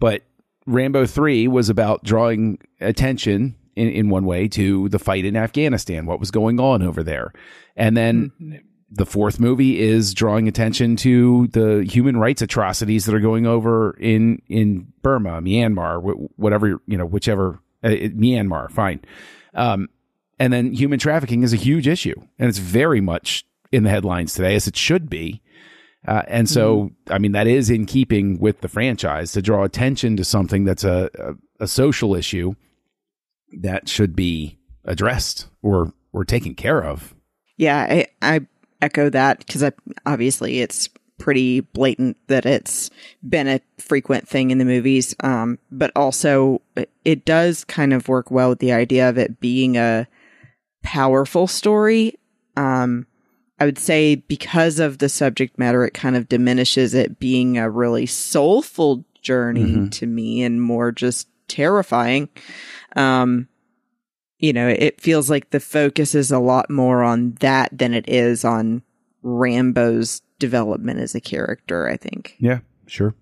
but 0.00 0.22
Rambo 0.66 1.06
three 1.06 1.46
was 1.46 1.68
about 1.68 2.02
drawing 2.02 2.58
attention 2.80 3.54
in, 3.76 3.88
in 3.88 4.10
one 4.10 4.24
way 4.24 4.48
to 4.48 4.88
the 4.88 4.98
fight 4.98 5.24
in 5.24 5.36
Afghanistan, 5.36 6.06
what 6.06 6.18
was 6.20 6.32
going 6.32 6.58
on 6.58 6.82
over 6.82 7.04
there, 7.04 7.32
and 7.76 7.96
then 7.96 8.32
the 8.90 9.06
fourth 9.06 9.38
movie 9.38 9.80
is 9.80 10.12
drawing 10.12 10.48
attention 10.48 10.96
to 10.96 11.46
the 11.52 11.84
human 11.88 12.16
rights 12.16 12.42
atrocities 12.42 13.06
that 13.06 13.14
are 13.14 13.20
going 13.20 13.46
over 13.46 13.96
in 13.98 14.42
in 14.48 14.92
Burma, 15.02 15.40
Myanmar, 15.40 16.28
whatever 16.36 16.80
you 16.86 16.98
know, 16.98 17.06
whichever 17.06 17.60
uh, 17.84 17.88
Myanmar, 17.88 18.70
fine. 18.70 19.00
Um, 19.54 19.88
and 20.42 20.52
then 20.52 20.72
human 20.72 20.98
trafficking 20.98 21.44
is 21.44 21.52
a 21.52 21.56
huge 21.56 21.86
issue, 21.86 22.20
and 22.36 22.48
it's 22.48 22.58
very 22.58 23.00
much 23.00 23.44
in 23.70 23.84
the 23.84 23.90
headlines 23.90 24.34
today, 24.34 24.56
as 24.56 24.66
it 24.66 24.76
should 24.76 25.08
be. 25.08 25.40
Uh, 26.04 26.22
and 26.26 26.50
so, 26.50 26.90
I 27.08 27.18
mean, 27.18 27.30
that 27.30 27.46
is 27.46 27.70
in 27.70 27.86
keeping 27.86 28.40
with 28.40 28.60
the 28.60 28.66
franchise 28.66 29.30
to 29.32 29.40
draw 29.40 29.62
attention 29.62 30.16
to 30.16 30.24
something 30.24 30.64
that's 30.64 30.82
a, 30.82 31.08
a, 31.16 31.64
a 31.64 31.68
social 31.68 32.16
issue 32.16 32.54
that 33.60 33.88
should 33.88 34.16
be 34.16 34.58
addressed 34.84 35.46
or 35.62 35.92
or 36.12 36.24
taken 36.24 36.56
care 36.56 36.82
of. 36.82 37.14
Yeah, 37.56 37.78
I, 37.78 38.06
I 38.20 38.40
echo 38.80 39.10
that 39.10 39.46
because 39.46 39.70
obviously 40.04 40.58
it's 40.58 40.88
pretty 41.18 41.60
blatant 41.60 42.16
that 42.26 42.46
it's 42.46 42.90
been 43.22 43.46
a 43.46 43.60
frequent 43.78 44.26
thing 44.26 44.50
in 44.50 44.58
the 44.58 44.64
movies. 44.64 45.14
Um, 45.20 45.60
but 45.70 45.92
also 45.94 46.62
it 47.04 47.24
does 47.24 47.62
kind 47.62 47.92
of 47.92 48.08
work 48.08 48.32
well 48.32 48.48
with 48.48 48.58
the 48.58 48.72
idea 48.72 49.08
of 49.08 49.18
it 49.18 49.38
being 49.38 49.76
a 49.76 50.08
powerful 50.82 51.46
story. 51.46 52.18
Um, 52.56 53.06
I 53.58 53.64
would 53.64 53.78
say 53.78 54.16
because 54.16 54.78
of 54.80 54.98
the 54.98 55.08
subject 55.08 55.58
matter, 55.58 55.84
it 55.84 55.94
kind 55.94 56.16
of 56.16 56.28
diminishes 56.28 56.94
it 56.94 57.18
being 57.20 57.58
a 57.58 57.70
really 57.70 58.06
soulful 58.06 59.04
journey 59.22 59.76
Mhm. 59.76 59.90
to 59.92 60.06
me 60.06 60.42
and 60.42 60.60
more 60.60 60.90
just 60.90 61.28
terrifying. 61.48 62.28
Um, 62.96 63.48
you 64.38 64.52
know, 64.52 64.66
it 64.68 65.00
feels 65.00 65.30
like 65.30 65.50
the 65.50 65.60
focus 65.60 66.14
is 66.16 66.32
a 66.32 66.40
lot 66.40 66.68
more 66.70 67.02
on 67.04 67.34
that 67.40 67.76
than 67.76 67.94
it 67.94 68.08
is 68.08 68.44
on 68.44 68.82
Rambo's 69.22 70.22
development 70.40 70.98
as 70.98 71.14
a 71.14 71.20
character, 71.20 71.88
I 71.88 71.96
think. 71.96 72.34
Yeah, 72.40 72.60
sure. 72.86 73.14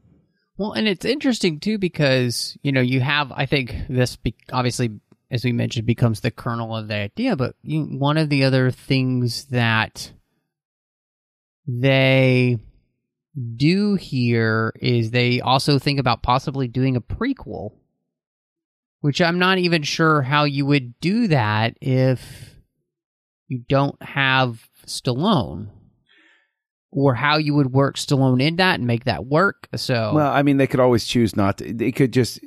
Well, 0.56 0.72
and 0.72 0.88
it's 0.88 1.04
interesting 1.04 1.60
too 1.60 1.76
because 1.78 2.56
you 2.62 2.72
know 2.72 2.80
you 2.80 3.00
have 3.00 3.30
I 3.32 3.44
think 3.46 3.74
this 3.88 4.16
be- 4.16 4.34
obviously 4.52 4.90
as 5.30 5.44
we 5.44 5.52
mentioned 5.52 5.86
becomes 5.86 6.20
the 6.20 6.30
kernel 6.30 6.76
of 6.76 6.88
the 6.88 6.94
idea, 6.94 7.36
but 7.36 7.54
you, 7.62 7.82
one 7.84 8.16
of 8.16 8.28
the 8.28 8.44
other 8.44 8.70
things 8.70 9.44
that 9.46 10.12
they 11.66 12.58
do 13.56 13.94
here 13.94 14.72
is 14.80 15.10
they 15.10 15.40
also 15.40 15.78
think 15.78 16.00
about 16.00 16.22
possibly 16.22 16.66
doing 16.66 16.96
a 16.96 17.00
prequel, 17.00 17.72
which 19.00 19.20
I'm 19.20 19.38
not 19.38 19.58
even 19.58 19.82
sure 19.82 20.22
how 20.22 20.44
you 20.44 20.66
would 20.66 20.98
do 21.00 21.28
that 21.28 21.76
if 21.80 22.56
you 23.46 23.62
don't 23.68 24.00
have 24.02 24.68
Stallone 24.86 25.68
or 26.90 27.14
how 27.14 27.36
you 27.36 27.54
would 27.54 27.72
work 27.72 27.96
Stallone 27.96 28.42
in 28.42 28.56
that 28.56 28.80
and 28.80 28.86
make 28.86 29.04
that 29.04 29.26
work. 29.26 29.68
So, 29.76 30.12
Well, 30.14 30.32
I 30.32 30.42
mean, 30.42 30.56
they 30.56 30.66
could 30.66 30.80
always 30.80 31.04
choose 31.04 31.36
not 31.36 31.58
to. 31.58 31.72
They 31.72 31.92
could 31.92 32.12
just. 32.12 32.40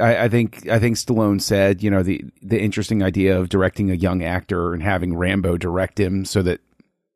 I, 0.00 0.24
I 0.24 0.28
think 0.28 0.68
I 0.68 0.78
think 0.78 0.96
Stallone 0.96 1.40
said, 1.40 1.82
you 1.82 1.90
know, 1.90 2.02
the 2.02 2.24
the 2.42 2.60
interesting 2.60 3.02
idea 3.02 3.38
of 3.38 3.48
directing 3.48 3.90
a 3.90 3.94
young 3.94 4.22
actor 4.22 4.72
and 4.72 4.82
having 4.82 5.16
Rambo 5.16 5.56
direct 5.56 5.98
him, 6.00 6.24
so 6.24 6.42
that 6.42 6.60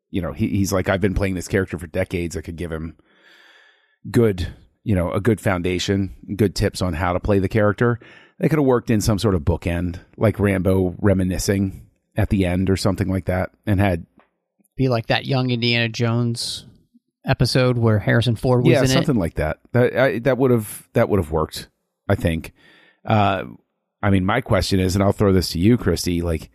you 0.09 0.21
know 0.21 0.31
he, 0.31 0.47
he's 0.49 0.71
like, 0.71 0.89
I've 0.89 1.01
been 1.01 1.13
playing 1.13 1.35
this 1.35 1.47
character 1.47 1.77
for 1.77 1.87
decades. 1.87 2.37
I 2.37 2.41
could 2.41 2.55
give 2.55 2.71
him 2.71 2.97
good, 4.11 4.53
you 4.83 4.95
know, 4.95 5.11
a 5.11 5.19
good 5.19 5.41
foundation, 5.41 6.15
good 6.35 6.55
tips 6.55 6.81
on 6.81 6.93
how 6.93 7.13
to 7.13 7.19
play 7.19 7.39
the 7.39 7.49
character. 7.49 7.99
They 8.39 8.49
could 8.49 8.59
have 8.59 8.65
worked 8.65 8.89
in 8.89 9.01
some 9.01 9.19
sort 9.19 9.35
of 9.35 9.41
bookend, 9.41 9.99
like 10.17 10.39
Rambo 10.39 10.95
reminiscing 10.99 11.89
at 12.17 12.29
the 12.29 12.45
end 12.45 12.69
or 12.69 12.77
something 12.77 13.09
like 13.09 13.25
that, 13.25 13.51
and 13.65 13.79
had 13.79 14.05
be 14.77 14.89
like 14.89 15.07
that 15.07 15.25
young 15.25 15.49
Indiana 15.49 15.89
Jones 15.89 16.65
episode 17.25 17.77
where 17.77 17.99
Harrison 17.99 18.35
Ford 18.35 18.63
was 18.63 18.71
yeah, 18.71 18.81
in 18.81 18.87
something 18.87 19.15
like 19.15 19.35
that. 19.35 19.59
That 19.71 19.97
I, 19.97 20.19
that 20.19 20.37
would 20.37 20.51
have 20.51 20.87
that 20.93 21.09
would 21.09 21.19
have 21.19 21.31
worked. 21.31 21.69
I 22.07 22.15
think. 22.15 22.53
Uh, 23.05 23.45
I 24.01 24.09
mean, 24.09 24.25
my 24.25 24.41
question 24.41 24.79
is, 24.79 24.95
and 24.95 25.03
I'll 25.03 25.11
throw 25.11 25.33
this 25.33 25.49
to 25.51 25.59
you, 25.59 25.77
Christy. 25.77 26.21
Like, 26.21 26.49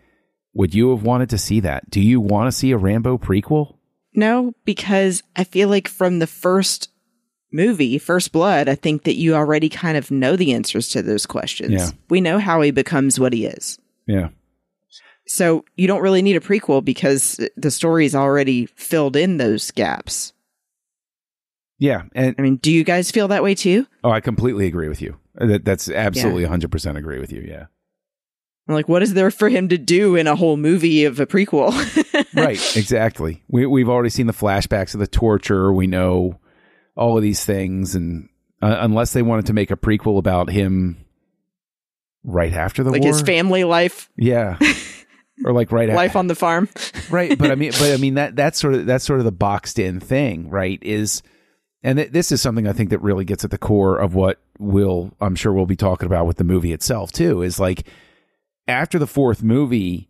would 0.54 0.74
you 0.74 0.90
have 0.90 1.02
wanted 1.02 1.30
to 1.30 1.38
see 1.38 1.60
that? 1.60 1.90
Do 1.90 2.00
you 2.00 2.20
want 2.20 2.48
to 2.48 2.52
see 2.52 2.70
a 2.72 2.76
Rambo 2.76 3.18
prequel? 3.18 3.76
No, 4.14 4.52
because 4.64 5.22
I 5.36 5.44
feel 5.44 5.68
like 5.68 5.88
from 5.88 6.18
the 6.18 6.26
first 6.26 6.90
movie, 7.52 7.98
First 7.98 8.32
Blood, 8.32 8.68
I 8.68 8.74
think 8.74 9.04
that 9.04 9.16
you 9.16 9.34
already 9.34 9.68
kind 9.68 9.96
of 9.96 10.10
know 10.10 10.36
the 10.36 10.52
answers 10.52 10.88
to 10.90 11.02
those 11.02 11.26
questions. 11.26 11.72
Yeah. 11.72 11.90
We 12.08 12.20
know 12.20 12.38
how 12.38 12.60
he 12.60 12.70
becomes 12.70 13.20
what 13.20 13.32
he 13.32 13.46
is. 13.46 13.78
Yeah. 14.06 14.28
So 15.26 15.64
you 15.76 15.86
don't 15.86 16.02
really 16.02 16.22
need 16.22 16.36
a 16.36 16.40
prequel 16.40 16.84
because 16.84 17.40
the 17.56 17.70
story's 17.70 18.14
already 18.14 18.66
filled 18.66 19.14
in 19.14 19.36
those 19.36 19.70
gaps. 19.70 20.32
Yeah, 21.80 22.02
and 22.14 22.34
I 22.38 22.42
mean, 22.42 22.56
do 22.56 22.70
you 22.70 22.84
guys 22.84 23.10
feel 23.10 23.28
that 23.28 23.42
way 23.42 23.54
too? 23.54 23.86
oh, 24.04 24.10
I 24.10 24.20
completely 24.20 24.66
agree 24.66 24.88
with 24.88 25.00
you. 25.00 25.18
That, 25.34 25.64
that's 25.64 25.88
absolutely 25.88 26.44
100% 26.44 26.96
agree 26.96 27.18
with 27.18 27.32
you. 27.32 27.40
Yeah. 27.40 27.66
I'm 28.68 28.74
Like, 28.74 28.88
what 28.88 29.02
is 29.02 29.14
there 29.14 29.30
for 29.30 29.48
him 29.48 29.70
to 29.70 29.78
do 29.78 30.14
in 30.14 30.26
a 30.26 30.36
whole 30.36 30.58
movie 30.58 31.06
of 31.06 31.18
a 31.18 31.26
prequel? 31.26 31.72
right, 32.34 32.76
exactly. 32.76 33.42
We 33.48 33.64
we've 33.64 33.88
already 33.88 34.10
seen 34.10 34.26
the 34.26 34.34
flashbacks 34.34 34.92
of 34.92 35.00
the 35.00 35.06
torture. 35.06 35.72
We 35.72 35.86
know 35.86 36.38
all 36.94 37.16
of 37.16 37.22
these 37.22 37.44
things, 37.46 37.94
and 37.94 38.28
uh, 38.60 38.76
unless 38.80 39.14
they 39.14 39.22
wanted 39.22 39.46
to 39.46 39.54
make 39.54 39.70
a 39.70 39.76
prequel 39.76 40.18
about 40.18 40.50
him 40.50 41.04
right 42.22 42.52
after 42.52 42.84
the 42.84 42.90
like 42.90 43.00
war, 43.00 43.08
his 43.08 43.22
family 43.22 43.64
life, 43.64 44.10
yeah, 44.16 44.58
or 45.44 45.52
like 45.54 45.72
right 45.72 45.88
life 45.88 46.14
on 46.14 46.26
the 46.26 46.34
farm. 46.34 46.68
right. 47.10 47.36
But 47.38 47.50
I 47.50 47.54
mean, 47.54 47.72
but 47.72 47.92
I 47.92 47.96
mean 48.00 48.14
that 48.14 48.36
that's 48.36 48.60
sort 48.60 48.74
of 48.74 48.84
that's 48.86 49.04
sort 49.04 49.18
of 49.18 49.24
the 49.24 49.32
boxed 49.32 49.78
in 49.78 49.98
thing, 49.98 50.50
right? 50.50 50.78
Is 50.82 51.22
and 51.82 51.98
th- 51.98 52.12
this 52.12 52.32
is 52.32 52.42
something 52.42 52.66
I 52.66 52.72
think 52.72 52.90
that 52.90 53.02
really 53.02 53.24
gets 53.24 53.44
at 53.44 53.50
the 53.50 53.58
core 53.58 53.96
of 53.98 54.14
what 54.14 54.40
we'll 54.58 55.12
I'm 55.20 55.34
sure 55.34 55.52
we'll 55.52 55.66
be 55.66 55.76
talking 55.76 56.06
about 56.06 56.26
with 56.26 56.36
the 56.36 56.44
movie 56.44 56.72
itself 56.72 57.12
too. 57.12 57.42
Is 57.42 57.58
like 57.58 57.86
after 58.68 58.98
the 58.98 59.06
fourth 59.06 59.42
movie, 59.42 60.08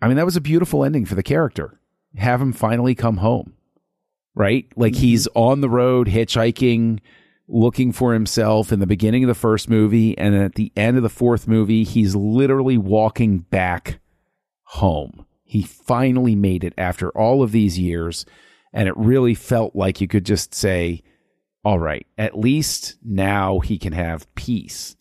I 0.00 0.08
mean 0.08 0.16
that 0.16 0.26
was 0.26 0.36
a 0.36 0.40
beautiful 0.40 0.84
ending 0.84 1.06
for 1.06 1.14
the 1.14 1.22
character. 1.22 1.78
Have 2.16 2.40
him 2.40 2.52
finally 2.52 2.94
come 2.94 3.18
home, 3.18 3.54
right? 4.34 4.66
Like 4.76 4.94
mm-hmm. 4.94 5.02
he's 5.02 5.28
on 5.34 5.60
the 5.60 5.70
road 5.70 6.08
hitchhiking, 6.08 6.98
looking 7.46 7.92
for 7.92 8.12
himself 8.12 8.72
in 8.72 8.80
the 8.80 8.86
beginning 8.86 9.22
of 9.22 9.28
the 9.28 9.34
first 9.34 9.70
movie, 9.70 10.18
and 10.18 10.34
at 10.34 10.56
the 10.56 10.72
end 10.76 10.96
of 10.96 11.04
the 11.04 11.08
fourth 11.08 11.46
movie, 11.46 11.84
he's 11.84 12.16
literally 12.16 12.76
walking 12.76 13.38
back 13.38 14.00
home. 14.64 15.24
He 15.44 15.62
finally 15.62 16.36
made 16.36 16.62
it 16.62 16.74
after 16.78 17.10
all 17.10 17.42
of 17.42 17.52
these 17.52 17.78
years, 17.78 18.24
and 18.72 18.88
it 18.88 18.96
really 18.96 19.34
felt 19.34 19.74
like 19.74 20.00
you 20.00 20.08
could 20.08 20.24
just 20.24 20.54
say, 20.54 21.02
all 21.64 21.78
right, 21.78 22.06
at 22.16 22.38
least 22.38 22.96
now 23.04 23.60
he 23.60 23.78
can 23.78 23.92
have 23.92 24.32
peace. 24.34 24.96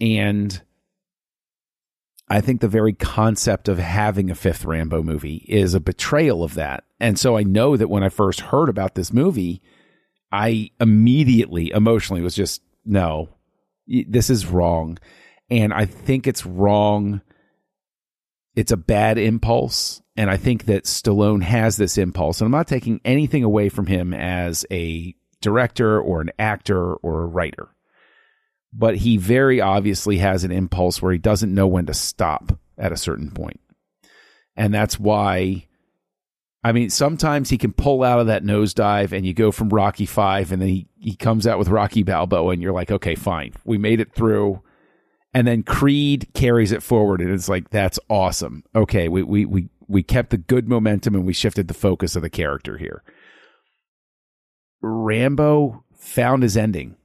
And 0.00 0.62
I 2.28 2.40
think 2.40 2.60
the 2.60 2.68
very 2.68 2.92
concept 2.92 3.68
of 3.68 3.78
having 3.78 4.30
a 4.30 4.34
fifth 4.34 4.64
Rambo 4.64 5.02
movie 5.02 5.44
is 5.48 5.74
a 5.74 5.80
betrayal 5.80 6.42
of 6.42 6.54
that. 6.54 6.84
And 6.98 7.18
so 7.18 7.36
I 7.36 7.42
know 7.42 7.76
that 7.76 7.90
when 7.90 8.02
I 8.02 8.08
first 8.08 8.40
heard 8.40 8.68
about 8.68 8.94
this 8.94 9.12
movie, 9.12 9.60
I 10.30 10.70
immediately 10.80 11.70
emotionally 11.70 12.22
was 12.22 12.34
just, 12.34 12.62
no, 12.84 13.28
this 13.86 14.30
is 14.30 14.46
wrong. 14.46 14.98
And 15.50 15.74
I 15.74 15.84
think 15.84 16.26
it's 16.26 16.46
wrong. 16.46 17.20
It's 18.56 18.72
a 18.72 18.76
bad 18.76 19.18
impulse. 19.18 20.01
And 20.16 20.30
I 20.30 20.36
think 20.36 20.66
that 20.66 20.84
Stallone 20.84 21.42
has 21.42 21.76
this 21.76 21.96
impulse. 21.96 22.40
And 22.40 22.46
I'm 22.46 22.52
not 22.52 22.68
taking 22.68 23.00
anything 23.04 23.44
away 23.44 23.68
from 23.68 23.86
him 23.86 24.12
as 24.12 24.66
a 24.70 25.14
director 25.40 26.00
or 26.00 26.20
an 26.20 26.30
actor 26.38 26.94
or 26.94 27.22
a 27.22 27.26
writer. 27.26 27.68
But 28.74 28.96
he 28.96 29.16
very 29.16 29.60
obviously 29.60 30.18
has 30.18 30.44
an 30.44 30.52
impulse 30.52 31.00
where 31.00 31.12
he 31.12 31.18
doesn't 31.18 31.54
know 31.54 31.66
when 31.66 31.86
to 31.86 31.94
stop 31.94 32.58
at 32.78 32.92
a 32.92 32.96
certain 32.96 33.30
point. 33.30 33.60
And 34.56 34.72
that's 34.72 34.98
why 34.98 35.66
I 36.64 36.72
mean, 36.72 36.90
sometimes 36.90 37.50
he 37.50 37.58
can 37.58 37.72
pull 37.72 38.04
out 38.04 38.20
of 38.20 38.28
that 38.28 38.44
nosedive 38.44 39.12
and 39.12 39.26
you 39.26 39.34
go 39.34 39.50
from 39.50 39.68
Rocky 39.70 40.06
Five 40.06 40.52
and 40.52 40.62
then 40.62 40.68
he, 40.68 40.86
he 40.96 41.16
comes 41.16 41.46
out 41.46 41.58
with 41.58 41.68
Rocky 41.68 42.04
Balboa 42.04 42.52
and 42.52 42.62
you're 42.62 42.72
like, 42.72 42.92
okay, 42.92 43.16
fine. 43.16 43.52
We 43.64 43.78
made 43.78 43.98
it 43.98 44.14
through. 44.14 44.62
And 45.34 45.46
then 45.46 45.64
Creed 45.64 46.28
carries 46.34 46.70
it 46.72 46.82
forward 46.82 47.20
and 47.20 47.30
it's 47.30 47.48
like, 47.48 47.70
that's 47.70 47.98
awesome. 48.08 48.62
Okay, 48.76 49.08
we 49.08 49.22
we 49.22 49.44
we 49.44 49.68
we 49.92 50.02
kept 50.02 50.30
the 50.30 50.38
good 50.38 50.68
momentum 50.68 51.14
and 51.14 51.26
we 51.26 51.34
shifted 51.34 51.68
the 51.68 51.74
focus 51.74 52.16
of 52.16 52.22
the 52.22 52.30
character 52.30 52.78
here. 52.78 53.02
Rambo 54.80 55.84
found 55.94 56.42
his 56.42 56.56
ending. 56.56 56.96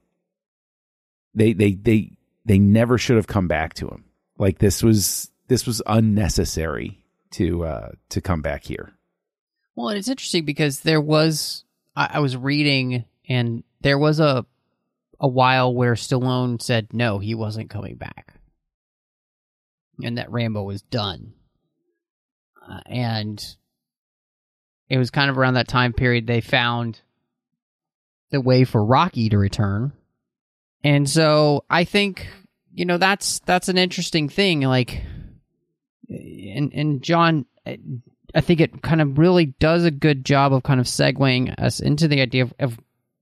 They 1.35 1.53
they 1.53 1.73
they 1.73 2.13
they 2.45 2.57
never 2.57 2.97
should 2.97 3.17
have 3.17 3.27
come 3.27 3.47
back 3.47 3.73
to 3.75 3.87
him. 3.87 4.05
Like 4.39 4.59
this 4.59 4.81
was 4.81 5.29
this 5.47 5.67
was 5.67 5.81
unnecessary 5.85 7.03
to 7.31 7.65
uh 7.65 7.89
to 8.09 8.21
come 8.21 8.41
back 8.41 8.63
here. 8.63 8.93
Well, 9.75 9.89
and 9.89 9.97
it's 9.97 10.07
interesting 10.07 10.45
because 10.45 10.79
there 10.79 11.01
was 11.01 11.65
I, 11.95 12.11
I 12.13 12.19
was 12.19 12.37
reading 12.37 13.05
and 13.27 13.63
there 13.81 13.99
was 13.99 14.19
a 14.19 14.45
a 15.19 15.27
while 15.27 15.73
where 15.73 15.93
Stallone 15.93 16.61
said 16.61 16.93
no, 16.93 17.19
he 17.19 17.35
wasn't 17.35 17.69
coming 17.69 17.95
back, 17.95 18.35
and 20.01 20.17
that 20.17 20.31
Rambo 20.31 20.63
was 20.63 20.81
done. 20.83 21.33
Uh, 22.69 22.79
and 22.85 23.55
it 24.89 24.97
was 24.97 25.11
kind 25.11 25.29
of 25.29 25.37
around 25.37 25.55
that 25.55 25.67
time 25.67 25.93
period 25.93 26.27
they 26.27 26.41
found 26.41 27.01
the 28.31 28.41
way 28.41 28.65
for 28.65 28.83
Rocky 28.83 29.29
to 29.29 29.37
return, 29.37 29.93
and 30.83 31.09
so 31.09 31.63
I 31.69 31.85
think 31.85 32.27
you 32.73 32.85
know 32.85 32.97
that's 32.97 33.39
that's 33.39 33.69
an 33.69 33.77
interesting 33.77 34.27
thing. 34.29 34.61
Like, 34.61 35.01
and 36.09 36.73
and 36.73 37.01
John. 37.01 37.45
I 38.35 38.41
think 38.41 38.59
it 38.59 38.81
kind 38.81 39.01
of 39.01 39.17
really 39.17 39.47
does 39.47 39.85
a 39.85 39.91
good 39.91 40.25
job 40.25 40.53
of 40.53 40.63
kind 40.63 40.79
of 40.79 40.85
segueing 40.85 41.57
us 41.59 41.79
into 41.79 42.07
the 42.07 42.21
idea 42.21 42.43
of, 42.43 42.53
of 42.59 42.77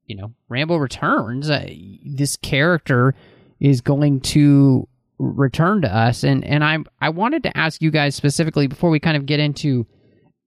you 0.05 0.15
know, 0.15 0.33
Rambo 0.49 0.77
returns. 0.77 1.49
Uh, 1.49 1.67
this 2.03 2.37
character 2.37 3.15
is 3.59 3.81
going 3.81 4.21
to 4.21 4.87
return 5.17 5.81
to 5.81 5.95
us, 5.95 6.23
and 6.23 6.43
and 6.43 6.63
I 6.63 6.79
I 6.99 7.09
wanted 7.09 7.43
to 7.43 7.57
ask 7.57 7.81
you 7.81 7.91
guys 7.91 8.15
specifically 8.15 8.67
before 8.67 8.89
we 8.89 8.99
kind 8.99 9.17
of 9.17 9.25
get 9.25 9.39
into 9.39 9.85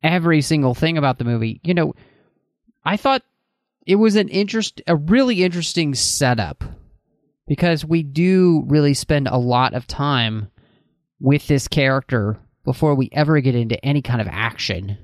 every 0.02 0.40
single 0.42 0.74
thing 0.74 0.98
about 0.98 1.18
the 1.18 1.24
movie. 1.24 1.60
You 1.64 1.74
know, 1.74 1.94
I 2.84 2.96
thought 2.96 3.22
it 3.86 3.96
was 3.96 4.16
an 4.16 4.28
interest, 4.28 4.82
a 4.86 4.96
really 4.96 5.42
interesting 5.42 5.94
setup 5.94 6.64
because 7.46 7.84
we 7.84 8.02
do 8.02 8.64
really 8.66 8.94
spend 8.94 9.26
a 9.28 9.38
lot 9.38 9.74
of 9.74 9.86
time 9.86 10.50
with 11.20 11.46
this 11.46 11.66
character 11.66 12.38
before 12.64 12.94
we 12.94 13.08
ever 13.12 13.40
get 13.40 13.54
into 13.54 13.82
any 13.84 14.02
kind 14.02 14.20
of 14.20 14.28
action 14.30 14.98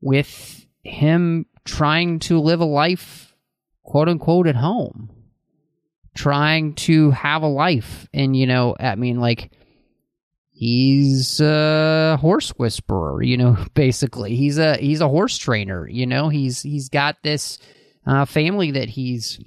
with 0.00 0.66
him 0.82 1.46
trying 1.64 2.18
to 2.18 2.40
live 2.40 2.60
a 2.60 2.64
life 2.64 3.34
quote 3.84 4.08
unquote 4.08 4.46
at 4.46 4.56
home 4.56 5.10
trying 6.20 6.74
to 6.74 7.10
have 7.12 7.42
a 7.42 7.46
life. 7.46 8.08
And 8.12 8.36
you 8.36 8.46
know 8.46 8.76
i 8.78 8.94
mean 8.94 9.20
like 9.20 9.50
he's 10.50 11.40
a 11.40 12.18
horse 12.20 12.50
whisperer 12.50 13.22
you 13.22 13.36
know 13.36 13.56
basically. 13.74 14.36
He's 14.36 14.58
a 14.58 14.76
he's 14.76 15.00
a 15.00 15.08
horse 15.08 15.38
trainer 15.38 15.88
you 15.88 16.06
know? 16.06 16.28
He's 16.28 16.62
he's 16.62 16.88
got 16.88 17.16
this 17.22 17.58
uh, 18.06 18.24
family 18.24 18.72
that 18.72 18.88
he's 18.88 19.40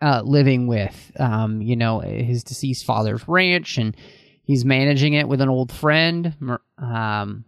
uh, 0.00 0.22
living 0.24 0.66
with, 0.66 1.12
um, 1.18 1.60
you 1.60 1.76
know, 1.76 2.00
his 2.00 2.44
deceased 2.44 2.84
father's 2.84 3.26
ranch, 3.28 3.78
and 3.78 3.96
he's 4.42 4.64
managing 4.64 5.14
it 5.14 5.28
with 5.28 5.40
an 5.40 5.48
old 5.48 5.72
friend, 5.72 6.34
um, 6.78 7.44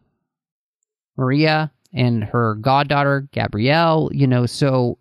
Maria, 1.16 1.72
and 1.92 2.22
her 2.24 2.54
goddaughter 2.56 3.28
Gabrielle. 3.32 4.10
You 4.12 4.26
know, 4.26 4.46
so 4.46 4.98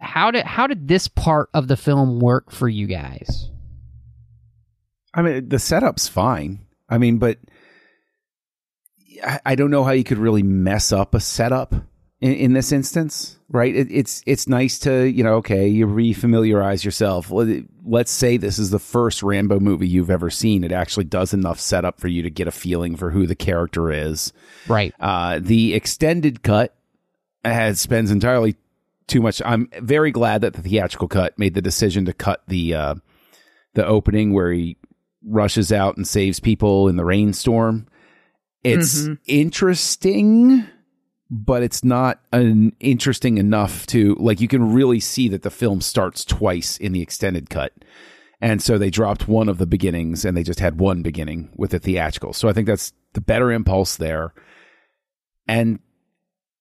how 0.00 0.30
did 0.30 0.44
how 0.44 0.66
did 0.66 0.88
this 0.88 1.08
part 1.08 1.50
of 1.54 1.68
the 1.68 1.76
film 1.76 2.20
work 2.20 2.50
for 2.50 2.68
you 2.68 2.86
guys? 2.86 3.50
I 5.14 5.22
mean, 5.22 5.48
the 5.48 5.58
setup's 5.58 6.08
fine. 6.08 6.60
I 6.88 6.98
mean, 6.98 7.18
but 7.18 7.38
I, 9.24 9.40
I 9.44 9.54
don't 9.54 9.70
know 9.70 9.84
how 9.84 9.92
you 9.92 10.04
could 10.04 10.18
really 10.18 10.42
mess 10.42 10.92
up 10.92 11.14
a 11.14 11.20
setup 11.20 11.74
in, 12.20 12.32
in 12.32 12.52
this 12.54 12.72
instance, 12.72 13.38
right? 13.48 13.74
It, 13.74 13.88
it's 13.90 14.22
it's 14.26 14.48
nice 14.48 14.78
to 14.80 15.04
you 15.04 15.22
know, 15.22 15.34
okay, 15.36 15.68
you 15.68 15.86
refamiliarize 15.86 16.84
yourself. 16.84 17.30
Let's 17.84 18.10
say 18.10 18.38
this 18.38 18.58
is 18.58 18.70
the 18.70 18.78
first 18.78 19.22
Rambo 19.22 19.60
movie 19.60 19.88
you've 19.88 20.10
ever 20.10 20.30
seen. 20.30 20.64
It 20.64 20.72
actually 20.72 21.04
does 21.04 21.34
enough 21.34 21.60
setup 21.60 22.00
for 22.00 22.08
you 22.08 22.22
to 22.22 22.30
get 22.30 22.48
a 22.48 22.52
feeling 22.52 22.96
for 22.96 23.10
who 23.10 23.26
the 23.26 23.36
character 23.36 23.92
is. 23.92 24.32
Right. 24.66 24.94
Uh, 24.98 25.40
the 25.42 25.74
extended 25.74 26.42
cut 26.42 26.74
has 27.44 27.80
spends 27.80 28.10
entirely 28.10 28.56
too 29.10 29.20
much. 29.20 29.42
I'm 29.44 29.68
very 29.80 30.10
glad 30.10 30.40
that 30.40 30.54
the 30.54 30.62
theatrical 30.62 31.08
cut 31.08 31.38
made 31.38 31.54
the 31.54 31.62
decision 31.62 32.04
to 32.06 32.12
cut 32.12 32.42
the 32.48 32.74
uh, 32.74 32.94
the 33.74 33.86
opening 33.86 34.32
where 34.32 34.52
he 34.52 34.78
rushes 35.26 35.72
out 35.72 35.96
and 35.96 36.06
saves 36.06 36.40
people 36.40 36.88
in 36.88 36.96
the 36.96 37.04
rainstorm. 37.04 37.86
It's 38.62 39.02
mm-hmm. 39.02 39.14
interesting, 39.26 40.66
but 41.30 41.62
it's 41.62 41.84
not 41.84 42.20
an 42.32 42.74
interesting 42.80 43.38
enough 43.38 43.86
to 43.88 44.14
like 44.18 44.40
you 44.40 44.48
can 44.48 44.72
really 44.72 45.00
see 45.00 45.28
that 45.28 45.42
the 45.42 45.50
film 45.50 45.80
starts 45.80 46.24
twice 46.24 46.76
in 46.78 46.92
the 46.92 47.02
extended 47.02 47.50
cut. 47.50 47.72
And 48.42 48.62
so 48.62 48.78
they 48.78 48.88
dropped 48.88 49.28
one 49.28 49.50
of 49.50 49.58
the 49.58 49.66
beginnings 49.66 50.24
and 50.24 50.34
they 50.34 50.42
just 50.42 50.60
had 50.60 50.80
one 50.80 51.02
beginning 51.02 51.50
with 51.56 51.72
the 51.72 51.78
theatrical. 51.78 52.32
So 52.32 52.48
I 52.48 52.54
think 52.54 52.66
that's 52.66 52.94
the 53.12 53.20
better 53.20 53.52
impulse 53.52 53.96
there. 53.96 54.32
And 55.46 55.80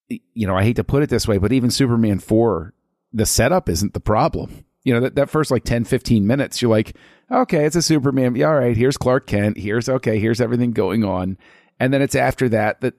you 0.10 0.48
know, 0.48 0.56
I 0.56 0.63
hate 0.63 0.75
to 0.78 0.84
put 0.84 1.04
it 1.04 1.10
this 1.10 1.28
way, 1.28 1.38
but 1.38 1.51
even 1.51 1.72
Superman 1.72 2.20
4, 2.20 2.74
the 3.13 3.25
setup 3.25 3.70
isn't 3.70 3.94
the 3.94 4.00
problem. 4.00 4.66
You 4.84 4.94
know, 4.94 5.01
that, 5.01 5.16
that 5.16 5.30
first 5.30 5.51
like 5.51 5.63
10, 5.63 5.84
15 5.84 6.25
minutes, 6.25 6.62
you're 6.62 6.72
like, 6.72 6.96
okay, 7.32 7.66
it's 7.66 7.75
a 7.75 7.82
Superman. 7.82 8.36
Yeah, 8.36 8.48
all 8.48 8.60
right, 8.60 8.75
here's 8.75 8.98
Clark 8.98 9.28
Kent. 9.28 9.58
Here's, 9.58 9.89
okay, 9.89 10.20
here's 10.20 10.42
everything 10.42 10.72
going 10.72 11.04
on. 11.04 11.38
And 11.80 11.94
then 11.94 12.01
it's 12.01 12.16
after 12.16 12.50
that 12.50 12.82
that 12.82 12.96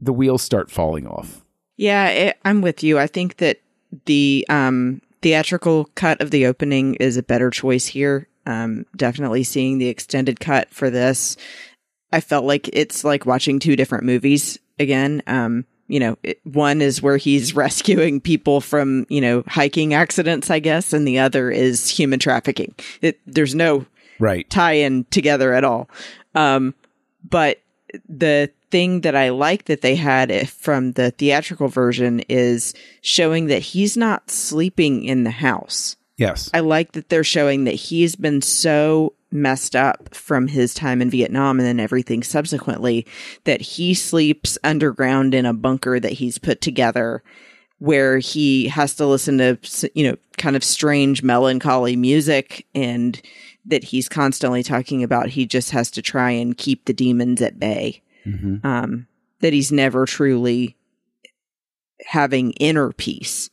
the 0.00 0.12
wheels 0.12 0.42
start 0.42 0.70
falling 0.70 1.06
off. 1.06 1.42
Yeah, 1.76 2.08
it, 2.08 2.38
I'm 2.44 2.60
with 2.60 2.82
you. 2.82 2.98
I 2.98 3.06
think 3.06 3.38
that 3.38 3.60
the 4.04 4.46
um, 4.48 5.00
theatrical 5.20 5.86
cut 5.94 6.20
of 6.20 6.30
the 6.30 6.46
opening 6.46 6.94
is 6.96 7.16
a 7.16 7.22
better 7.22 7.50
choice 7.50 7.86
here. 7.86 8.28
Um, 8.46 8.86
definitely 8.96 9.44
seeing 9.44 9.78
the 9.78 9.88
extended 9.88 10.40
cut 10.40 10.70
for 10.70 10.90
this, 10.90 11.36
I 12.12 12.20
felt 12.20 12.44
like 12.44 12.68
it's 12.72 13.04
like 13.04 13.24
watching 13.24 13.58
two 13.58 13.74
different 13.74 14.04
movies 14.04 14.58
again. 14.78 15.22
Um, 15.26 15.64
you 15.92 16.00
know, 16.00 16.16
one 16.44 16.80
is 16.80 17.02
where 17.02 17.18
he's 17.18 17.54
rescuing 17.54 18.18
people 18.18 18.62
from, 18.62 19.06
you 19.10 19.20
know, 19.20 19.44
hiking 19.46 19.92
accidents, 19.92 20.50
I 20.50 20.58
guess, 20.58 20.94
and 20.94 21.06
the 21.06 21.18
other 21.18 21.50
is 21.50 21.86
human 21.86 22.18
trafficking. 22.18 22.74
It, 23.02 23.20
there's 23.26 23.54
no 23.54 23.84
right 24.18 24.48
tie 24.48 24.72
in 24.72 25.04
together 25.10 25.52
at 25.52 25.64
all. 25.64 25.90
Um, 26.34 26.74
but 27.28 27.60
the 28.08 28.50
thing 28.70 29.02
that 29.02 29.14
I 29.14 29.28
like 29.28 29.66
that 29.66 29.82
they 29.82 29.94
had 29.94 30.48
from 30.48 30.92
the 30.92 31.10
theatrical 31.10 31.68
version 31.68 32.20
is 32.20 32.72
showing 33.02 33.48
that 33.48 33.60
he's 33.60 33.94
not 33.94 34.30
sleeping 34.30 35.04
in 35.04 35.24
the 35.24 35.30
house. 35.30 35.96
Yes. 36.16 36.50
I 36.54 36.60
like 36.60 36.92
that 36.92 37.10
they're 37.10 37.22
showing 37.22 37.64
that 37.64 37.74
he's 37.74 38.16
been 38.16 38.40
so 38.40 39.12
messed 39.32 39.74
up 39.74 40.14
from 40.14 40.48
his 40.48 40.74
time 40.74 41.00
in 41.00 41.10
Vietnam 41.10 41.58
and 41.58 41.66
then 41.66 41.80
everything 41.80 42.22
subsequently 42.22 43.06
that 43.44 43.60
he 43.60 43.94
sleeps 43.94 44.58
underground 44.64 45.34
in 45.34 45.46
a 45.46 45.54
bunker 45.54 45.98
that 45.98 46.12
he's 46.12 46.38
put 46.38 46.60
together 46.60 47.22
where 47.78 48.18
he 48.18 48.68
has 48.68 48.94
to 48.94 49.06
listen 49.06 49.38
to 49.38 49.58
you 49.94 50.08
know 50.08 50.16
kind 50.38 50.54
of 50.54 50.62
strange 50.62 51.22
melancholy 51.22 51.96
music 51.96 52.66
and 52.74 53.20
that 53.64 53.84
he's 53.84 54.08
constantly 54.08 54.62
talking 54.62 55.02
about 55.02 55.28
he 55.28 55.46
just 55.46 55.70
has 55.70 55.90
to 55.90 56.02
try 56.02 56.30
and 56.30 56.58
keep 56.58 56.84
the 56.84 56.92
demons 56.92 57.40
at 57.40 57.58
bay. 57.58 58.02
Mm-hmm. 58.26 58.64
um, 58.64 59.08
that 59.40 59.52
he's 59.52 59.72
never 59.72 60.06
truly 60.06 60.76
having 62.06 62.52
inner 62.52 62.92
peace. 62.92 63.50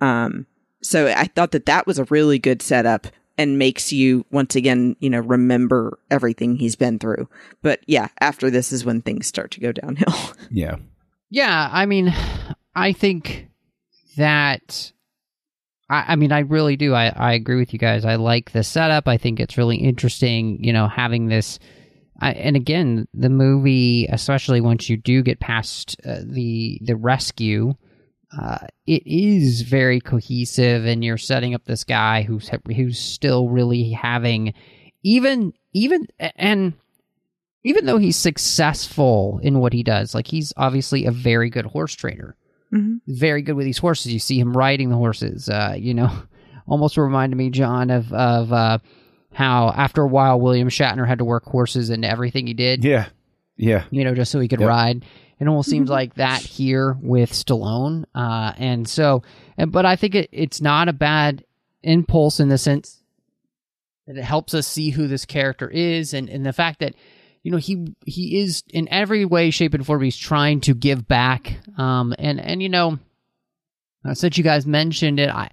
Um, 0.00 0.46
so 0.82 1.12
i 1.16 1.24
thought 1.24 1.50
that 1.52 1.66
that 1.66 1.86
was 1.86 1.98
a 1.98 2.04
really 2.04 2.38
good 2.38 2.62
setup 2.62 3.08
and 3.38 3.58
makes 3.58 3.92
you 3.92 4.26
once 4.30 4.56
again, 4.56 4.96
you 5.00 5.08
know, 5.08 5.20
remember 5.20 5.98
everything 6.10 6.56
he's 6.56 6.76
been 6.76 6.98
through. 6.98 7.28
But 7.62 7.80
yeah, 7.86 8.08
after 8.20 8.50
this 8.50 8.72
is 8.72 8.84
when 8.84 9.00
things 9.00 9.26
start 9.26 9.52
to 9.52 9.60
go 9.60 9.72
downhill. 9.72 10.14
Yeah. 10.50 10.76
Yeah. 11.30 11.68
I 11.70 11.84
mean, 11.84 12.14
I 12.74 12.92
think 12.92 13.48
that. 14.16 14.92
I, 15.90 16.04
I 16.08 16.16
mean, 16.16 16.32
I 16.32 16.40
really 16.40 16.76
do. 16.76 16.94
I, 16.94 17.08
I 17.08 17.34
agree 17.34 17.56
with 17.56 17.74
you 17.74 17.78
guys. 17.78 18.06
I 18.06 18.14
like 18.14 18.52
the 18.52 18.64
setup. 18.64 19.06
I 19.06 19.18
think 19.18 19.38
it's 19.38 19.58
really 19.58 19.76
interesting, 19.76 20.62
you 20.64 20.72
know, 20.72 20.88
having 20.88 21.28
this 21.28 21.58
I, 22.20 22.32
and 22.32 22.56
again, 22.56 23.06
the 23.14 23.28
movie, 23.28 24.06
especially 24.06 24.60
once 24.60 24.88
you 24.88 24.96
do 24.96 25.22
get 25.22 25.40
past 25.40 25.96
uh, 26.04 26.20
the 26.22 26.78
the 26.82 26.96
rescue, 26.96 27.74
uh, 28.36 28.66
it 28.86 29.02
is 29.06 29.62
very 29.62 30.00
cohesive, 30.00 30.84
and 30.84 31.02
you're 31.02 31.18
setting 31.18 31.54
up 31.54 31.64
this 31.64 31.84
guy 31.84 32.22
who's 32.22 32.50
who's 32.66 32.98
still 32.98 33.48
really 33.48 33.90
having 33.90 34.52
even 35.02 35.54
even 35.72 36.06
and 36.36 36.74
even 37.64 37.86
though 37.86 37.98
he's 37.98 38.16
successful 38.16 39.40
in 39.42 39.60
what 39.60 39.72
he 39.72 39.82
does, 39.82 40.14
like 40.14 40.26
he's 40.26 40.52
obviously 40.56 41.06
a 41.06 41.10
very 41.10 41.48
good 41.48 41.66
horse 41.66 41.94
trainer, 41.94 42.36
mm-hmm. 42.72 42.96
very 43.06 43.42
good 43.42 43.54
with 43.54 43.64
these 43.64 43.78
horses. 43.78 44.12
You 44.12 44.18
see 44.18 44.38
him 44.38 44.56
riding 44.56 44.90
the 44.90 44.96
horses. 44.96 45.48
Uh, 45.48 45.74
you 45.78 45.94
know, 45.94 46.10
almost 46.66 46.98
reminded 46.98 47.36
me, 47.36 47.48
John, 47.48 47.90
of 47.90 48.12
of 48.12 48.52
uh, 48.52 48.78
how 49.32 49.70
after 49.70 50.02
a 50.02 50.08
while 50.08 50.38
William 50.38 50.68
Shatner 50.68 51.06
had 51.06 51.18
to 51.18 51.24
work 51.24 51.44
horses 51.44 51.88
into 51.88 52.08
everything 52.08 52.46
he 52.46 52.54
did. 52.54 52.84
Yeah, 52.84 53.06
yeah. 53.56 53.84
You 53.90 54.04
know, 54.04 54.14
just 54.14 54.30
so 54.30 54.38
he 54.38 54.48
could 54.48 54.60
yep. 54.60 54.68
ride. 54.68 55.04
It 55.40 55.46
almost 55.46 55.70
seems 55.70 55.86
mm-hmm. 55.86 55.94
like 55.94 56.14
that 56.14 56.40
here 56.42 56.96
with 57.00 57.32
Stallone. 57.32 58.04
Uh, 58.14 58.52
and 58.56 58.88
so, 58.88 59.22
and, 59.56 59.70
but 59.70 59.86
I 59.86 59.96
think 59.96 60.14
it, 60.14 60.28
it's 60.32 60.60
not 60.60 60.88
a 60.88 60.92
bad 60.92 61.44
impulse 61.82 62.40
in 62.40 62.48
the 62.48 62.58
sense 62.58 63.02
that 64.06 64.16
it 64.16 64.24
helps 64.24 64.52
us 64.54 64.66
see 64.66 64.90
who 64.90 65.06
this 65.06 65.24
character 65.24 65.68
is 65.68 66.12
and, 66.12 66.28
and 66.28 66.44
the 66.44 66.52
fact 66.52 66.80
that, 66.80 66.94
you 67.44 67.52
know, 67.52 67.58
he, 67.58 67.94
he 68.04 68.40
is 68.40 68.64
in 68.70 68.88
every 68.90 69.24
way, 69.24 69.50
shape, 69.50 69.74
and 69.74 69.86
form, 69.86 70.02
he's 70.02 70.16
trying 70.16 70.60
to 70.62 70.74
give 70.74 71.06
back. 71.06 71.58
Um, 71.78 72.14
and, 72.18 72.40
and, 72.40 72.60
you 72.62 72.68
know, 72.68 72.98
uh, 74.04 74.14
since 74.14 74.36
you 74.36 74.44
guys 74.44 74.66
mentioned 74.66 75.20
it, 75.20 75.30
I, 75.30 75.50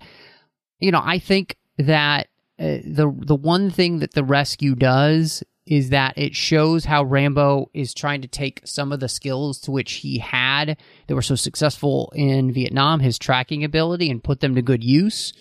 you 0.80 0.91
know, 0.91 1.02
I 1.04 1.19
think 1.19 1.58
that 1.78 2.28
uh, 2.58 2.80
the, 2.86 3.13
the 3.17 3.36
one 3.36 3.69
thing 3.69 4.00
that 4.00 4.13
the 4.13 4.24
rescue 4.24 4.74
does 4.74 5.43
is 5.67 5.89
that 5.89 6.17
it 6.17 6.36
shows 6.36 6.86
how 6.86 7.04
Rambo 7.04 7.71
is 7.73 7.93
trying 7.93 8.21
to 8.21 8.28
take 8.28 8.62
some 8.65 8.91
of 8.91 8.99
the 8.99 9.10
skills 9.10 9.60
to 9.62 9.71
which 9.71 9.93
he 9.93 10.19
had 10.19 10.78
that 11.08 11.15
were 11.15 11.23
so 11.23 11.36
successful 11.36 12.12
in 12.15 12.51
Vietnam, 12.51 12.99
his 12.99 13.17
tracking 13.17 13.63
ability, 13.63 14.12
and 14.12 14.23
put 14.23 14.41
them 14.41 14.56
to 14.56 14.62
good 14.62 14.84
use. 14.84 15.34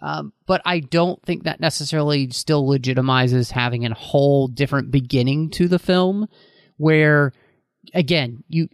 Um, 0.00 0.32
but 0.46 0.62
I 0.64 0.80
don't 0.80 1.20
think 1.24 1.44
that 1.44 1.60
necessarily 1.60 2.30
still 2.30 2.66
legitimizes 2.66 3.50
having 3.50 3.84
a 3.84 3.94
whole 3.94 4.48
different 4.48 4.90
beginning 4.90 5.50
to 5.50 5.68
the 5.68 5.78
film 5.78 6.28
where, 6.76 7.32
again, 7.94 8.44
you. 8.48 8.68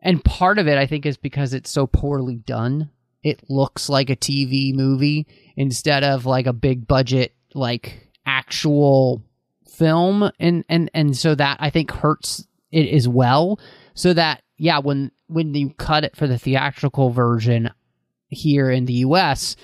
And 0.00 0.24
part 0.24 0.58
of 0.58 0.68
it, 0.68 0.78
I 0.78 0.86
think, 0.86 1.06
is 1.06 1.16
because 1.16 1.52
it's 1.52 1.70
so 1.70 1.86
poorly 1.86 2.36
done. 2.36 2.90
It 3.22 3.42
looks 3.50 3.88
like 3.88 4.10
a 4.10 4.16
TV 4.16 4.74
movie 4.74 5.26
instead 5.56 6.04
of 6.04 6.24
like 6.24 6.46
a 6.46 6.52
big 6.52 6.86
budget, 6.86 7.34
like 7.52 8.08
actual 8.24 9.22
film 9.78 10.30
and 10.40 10.64
and 10.68 10.90
and 10.92 11.16
so 11.16 11.34
that 11.34 11.58
I 11.60 11.70
think 11.70 11.90
hurts 11.90 12.46
it 12.72 12.92
as 12.92 13.08
well. 13.08 13.60
So 13.94 14.12
that 14.12 14.42
yeah 14.56 14.78
when 14.80 15.12
when 15.28 15.54
you 15.54 15.70
cut 15.70 16.04
it 16.04 16.16
for 16.16 16.26
the 16.26 16.38
theatrical 16.38 17.10
version 17.10 17.70
here 18.28 18.70
in 18.70 18.84
the 18.84 18.94
US 18.94 19.56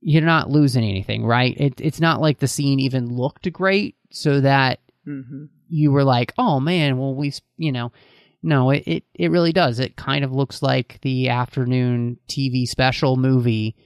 you're 0.00 0.22
not 0.22 0.50
losing 0.50 0.84
anything 0.84 1.24
right? 1.24 1.56
It, 1.58 1.80
it's 1.80 2.00
not 2.00 2.20
like 2.20 2.38
the 2.38 2.48
scene 2.48 2.80
even 2.80 3.16
looked 3.16 3.50
great 3.52 3.96
so 4.10 4.40
that 4.40 4.80
mm-hmm. 5.06 5.46
you 5.68 5.90
were 5.90 6.04
like 6.04 6.32
oh 6.38 6.60
man 6.60 6.98
well 6.98 7.14
we 7.14 7.32
you 7.56 7.72
know 7.72 7.92
no 8.42 8.70
it, 8.70 8.82
it 8.86 9.04
it 9.14 9.30
really 9.30 9.52
does. 9.52 9.78
It 9.78 9.96
kind 9.96 10.24
of 10.24 10.32
looks 10.32 10.62
like 10.62 11.00
the 11.02 11.28
afternoon 11.28 12.18
TV 12.28 12.66
special 12.66 13.16
movie 13.16 13.76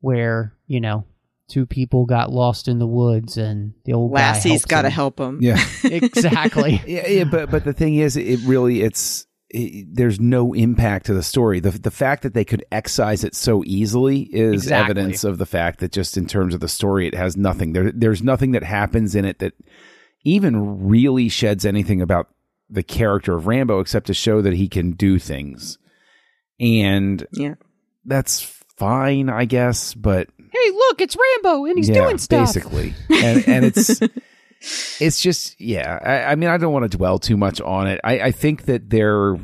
where 0.00 0.54
you 0.66 0.80
know 0.80 1.04
two 1.50 1.66
people 1.66 2.06
got 2.06 2.30
lost 2.32 2.68
in 2.68 2.78
the 2.78 2.86
woods 2.86 3.36
and 3.36 3.74
the 3.84 3.92
old 3.92 4.12
Lassie's 4.12 4.64
got 4.64 4.82
to 4.82 4.90
help 4.90 5.16
them. 5.16 5.38
Yeah, 5.42 5.62
exactly. 5.84 6.80
yeah, 6.86 7.06
yeah, 7.08 7.24
but 7.24 7.50
but 7.50 7.64
the 7.64 7.72
thing 7.72 7.96
is, 7.96 8.16
it 8.16 8.40
really 8.44 8.82
it's 8.82 9.26
it, 9.50 9.86
there's 9.92 10.20
no 10.20 10.52
impact 10.54 11.06
to 11.06 11.14
the 11.14 11.22
story. 11.22 11.60
The 11.60 11.70
the 11.72 11.90
fact 11.90 12.22
that 12.22 12.34
they 12.34 12.44
could 12.44 12.64
excise 12.70 13.24
it 13.24 13.34
so 13.34 13.62
easily 13.66 14.20
is 14.22 14.62
Exactly. 14.62 14.90
evidence 14.92 15.24
of 15.24 15.38
the 15.38 15.46
fact 15.46 15.80
that 15.80 15.92
just 15.92 16.16
in 16.16 16.26
terms 16.26 16.54
of 16.54 16.60
the 16.60 16.68
story, 16.68 17.06
it 17.08 17.14
has 17.14 17.36
nothing. 17.36 17.72
There 17.72 17.90
there's 17.92 18.22
nothing 18.22 18.52
that 18.52 18.62
happens 18.62 19.14
in 19.14 19.24
it 19.24 19.40
that 19.40 19.54
even 20.24 20.86
really 20.88 21.28
sheds 21.28 21.66
anything 21.66 22.00
about 22.00 22.28
the 22.68 22.82
character 22.84 23.34
of 23.34 23.48
Rambo, 23.48 23.80
except 23.80 24.06
to 24.06 24.14
show 24.14 24.40
that 24.42 24.52
he 24.52 24.68
can 24.68 24.92
do 24.92 25.18
things, 25.18 25.78
and 26.60 27.26
Yeah. 27.32 27.54
that's 28.04 28.40
fine, 28.76 29.28
I 29.28 29.44
guess. 29.46 29.94
But 29.94 30.28
Hey, 30.52 30.70
look, 30.70 31.00
it's 31.00 31.16
Rambo, 31.16 31.64
and 31.66 31.76
he's 31.78 31.88
yeah, 31.88 31.94
doing 31.94 32.18
stuff. 32.18 32.46
basically, 32.46 32.94
and 33.08 33.46
and 33.48 33.64
it's 33.64 34.00
it's 35.00 35.20
just 35.20 35.60
yeah. 35.60 35.98
I, 36.02 36.32
I 36.32 36.34
mean, 36.34 36.48
I 36.50 36.56
don't 36.58 36.72
want 36.72 36.90
to 36.90 36.96
dwell 36.96 37.18
too 37.18 37.36
much 37.36 37.60
on 37.60 37.86
it. 37.86 38.00
I, 38.04 38.20
I 38.20 38.30
think 38.32 38.64
that 38.64 38.90
they're 38.90 39.36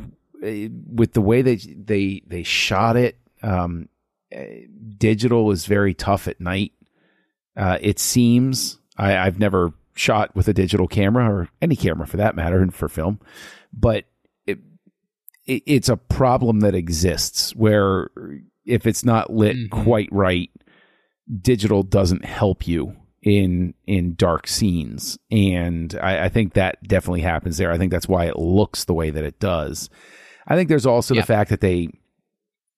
eh, 0.42 0.68
with 0.92 1.12
the 1.12 1.20
way 1.20 1.42
they 1.42 1.56
they 1.56 2.22
they 2.26 2.42
shot 2.42 2.96
it. 2.96 3.18
Um, 3.42 3.88
eh, 4.32 4.62
digital 4.98 5.50
is 5.52 5.66
very 5.66 5.94
tough 5.94 6.26
at 6.28 6.40
night. 6.40 6.72
Uh, 7.56 7.78
it 7.80 7.98
seems 7.98 8.78
I, 8.98 9.16
I've 9.16 9.38
never 9.38 9.72
shot 9.94 10.34
with 10.36 10.48
a 10.48 10.52
digital 10.52 10.86
camera 10.88 11.30
or 11.32 11.48
any 11.62 11.76
camera 11.76 12.06
for 12.06 12.18
that 12.18 12.34
matter, 12.36 12.60
and 12.60 12.74
for 12.74 12.88
film, 12.88 13.18
but 13.72 14.04
it, 14.46 14.58
it 15.46 15.62
it's 15.66 15.88
a 15.88 15.96
problem 15.96 16.60
that 16.60 16.74
exists 16.74 17.54
where 17.56 18.10
if 18.66 18.86
it's 18.86 19.04
not 19.04 19.32
lit 19.32 19.56
Mhm. 19.56 19.70
quite 19.70 20.08
right, 20.10 20.50
digital 21.40 21.82
doesn't 21.82 22.24
help 22.24 22.66
you 22.66 22.94
in 23.22 23.74
in 23.86 24.14
dark 24.14 24.46
scenes 24.46 25.18
and 25.30 25.98
I, 26.00 26.26
I 26.26 26.28
think 26.28 26.54
that 26.54 26.80
definitely 26.86 27.22
happens 27.22 27.56
there 27.56 27.72
i 27.72 27.78
think 27.78 27.90
that's 27.90 28.06
why 28.08 28.26
it 28.26 28.38
looks 28.38 28.84
the 28.84 28.94
way 28.94 29.10
that 29.10 29.24
it 29.24 29.40
does 29.40 29.90
i 30.46 30.54
think 30.54 30.68
there's 30.68 30.86
also 30.86 31.14
Yeah. 31.14 31.22
the 31.22 31.26
fact 31.26 31.50
that 31.50 31.60
they 31.60 31.88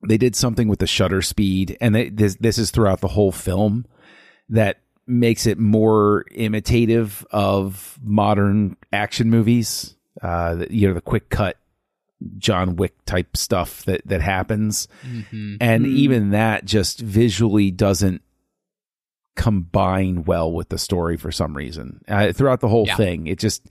they 0.08 0.16
did 0.16 0.34
something 0.34 0.66
with 0.68 0.78
the 0.78 0.86
shutter 0.86 1.20
speed 1.20 1.76
and 1.82 1.94
they, 1.94 2.08
this 2.08 2.36
this 2.36 2.56
is 2.56 2.70
throughout 2.70 3.00
the 3.02 3.08
whole 3.08 3.32
film 3.32 3.84
that 4.48 4.78
makes 5.06 5.46
it 5.46 5.58
more 5.58 6.24
imitative 6.30 7.26
of 7.30 7.98
modern 8.02 8.76
action 8.92 9.28
movies 9.28 9.96
uh 10.22 10.54
the- 10.54 10.74
you 10.74 10.88
know 10.88 10.94
the 10.94 11.02
quick 11.02 11.28
cut 11.28 11.58
john 12.38 12.76
wick 12.76 12.94
type 13.04 13.36
stuff 13.36 13.84
that 13.84 14.00
that 14.06 14.22
happens 14.22 14.88
Mhm. 15.06 15.58
and 15.60 15.84
Hmm. 15.84 15.92
even 15.96 16.30
that 16.30 16.64
just 16.64 17.00
visually 17.00 17.70
doesn't 17.70 18.22
combine 19.38 20.24
well 20.24 20.52
with 20.52 20.68
the 20.68 20.76
story 20.78 21.16
for 21.16 21.30
some 21.32 21.56
reason 21.56 22.00
uh, 22.08 22.32
throughout 22.32 22.60
the 22.60 22.66
whole 22.68 22.86
Yeah. 22.86 22.96
thing 22.96 23.26
it 23.28 23.38
just 23.38 23.66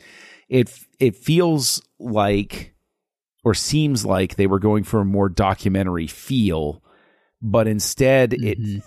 it 0.47 0.71
it 0.99 1.15
feels 1.17 1.81
like 1.99 2.73
or 3.43 3.53
seems 3.53 4.05
like 4.05 4.35
they 4.37 4.47
were 4.47 4.59
going 4.59 4.83
for 4.85 5.01
a 5.01 5.05
more 5.05 5.27
documentary 5.29 6.07
feel 6.07 6.81
but 7.41 7.67
instead 7.67 8.33
it 8.33 8.57
Mhm. 8.59 8.81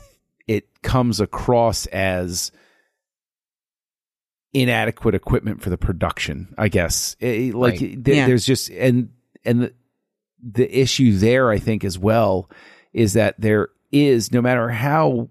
it 0.48 0.82
comes 0.82 1.20
across 1.20 1.84
as 1.86 2.50
inadequate 4.52 5.14
equipment 5.14 5.60
for 5.62 5.70
the 5.70 5.78
production 5.78 6.52
i 6.58 6.68
guess 6.68 7.14
It- 7.20 7.54
like 7.54 7.80
Right. 7.80 8.02
there- 8.04 8.14
Yeah. 8.14 8.26
there's 8.26 8.44
just 8.46 8.70
and 8.70 9.10
and 9.44 9.62
the, 9.62 9.74
the 10.42 10.80
issue 10.80 11.12
there 11.18 11.50
i 11.50 11.58
think 11.58 11.84
as 11.84 11.98
well 11.98 12.50
is 12.92 13.12
that 13.12 13.38
there 13.38 13.68
is 13.92 14.32
no 14.32 14.40
matter 14.42 14.68
how 14.70 15.28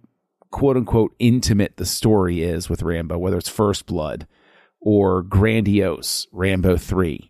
quote 0.51 0.77
unquote 0.77 1.15
intimate 1.19 1.77
the 1.77 1.85
story 1.85 2.43
is 2.43 2.69
with 2.69 2.81
rambo 2.81 3.17
whether 3.17 3.37
it's 3.37 3.49
first 3.49 3.85
blood 3.85 4.27
or 4.81 5.21
grandiose 5.23 6.27
rambo 6.31 6.77
3 6.77 7.29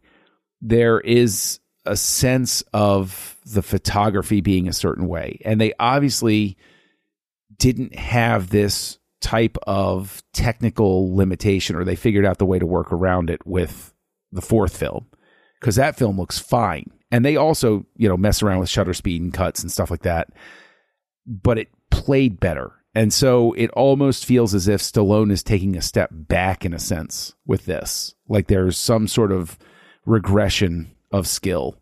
there 0.62 0.99
is 0.99 1.60
a 1.86 1.95
sense 1.95 2.62
of 2.73 3.38
the 3.45 3.62
photography 3.62 4.41
being 4.41 4.67
a 4.67 4.73
certain 4.73 5.08
way. 5.08 5.39
And 5.45 5.60
they 5.60 5.73
obviously 5.79 6.58
didn't 7.58 7.95
have 7.95 8.49
this 8.49 8.99
type 9.21 9.58
of 9.63 10.23
technical 10.34 11.15
limitation 11.15 11.75
or 11.75 11.84
they 11.84 11.95
figured 11.95 12.25
out 12.25 12.38
the 12.38 12.45
way 12.45 12.60
to 12.60 12.65
work 12.65 12.93
around 12.93 13.29
it 13.29 13.45
with 13.45 13.93
the 14.32 14.41
fourth 14.41 14.77
film 14.77 15.08
because 15.60 15.75
that 15.75 15.97
film 15.97 16.17
looks 16.17 16.39
fine. 16.39 16.86
And 17.12 17.25
they 17.25 17.36
also 17.36 17.86
you 17.95 18.08
know 18.08 18.17
mess 18.17 18.43
around 18.43 18.60
with 18.60 18.69
shutter 18.69 18.93
speed 18.93 19.21
and 19.21 19.34
cuts 19.34 19.62
and 19.62 19.71
stuff 19.71 19.89
like 19.89 20.03
that 20.03 20.29
but 21.25 21.58
it 21.58 21.69
played 21.89 22.39
better 22.39 22.71
and 22.95 23.13
so 23.13 23.54
it 23.54 23.69
almost 23.71 24.25
feels 24.25 24.54
as 24.54 24.67
if 24.67 24.82
Stallone 24.82 25.32
is 25.32 25.43
taking 25.43 25.75
a 25.75 25.82
step 25.82 26.10
back 26.12 26.65
in 26.65 26.73
a 26.73 26.80
sense 26.80 27.34
with 27.45 27.65
this 27.65 28.15
like 28.28 28.47
there's 28.47 28.78
some 28.78 29.08
sort 29.08 29.32
of 29.32 29.58
regression 30.06 30.95
of 31.12 31.28
skill 31.28 31.75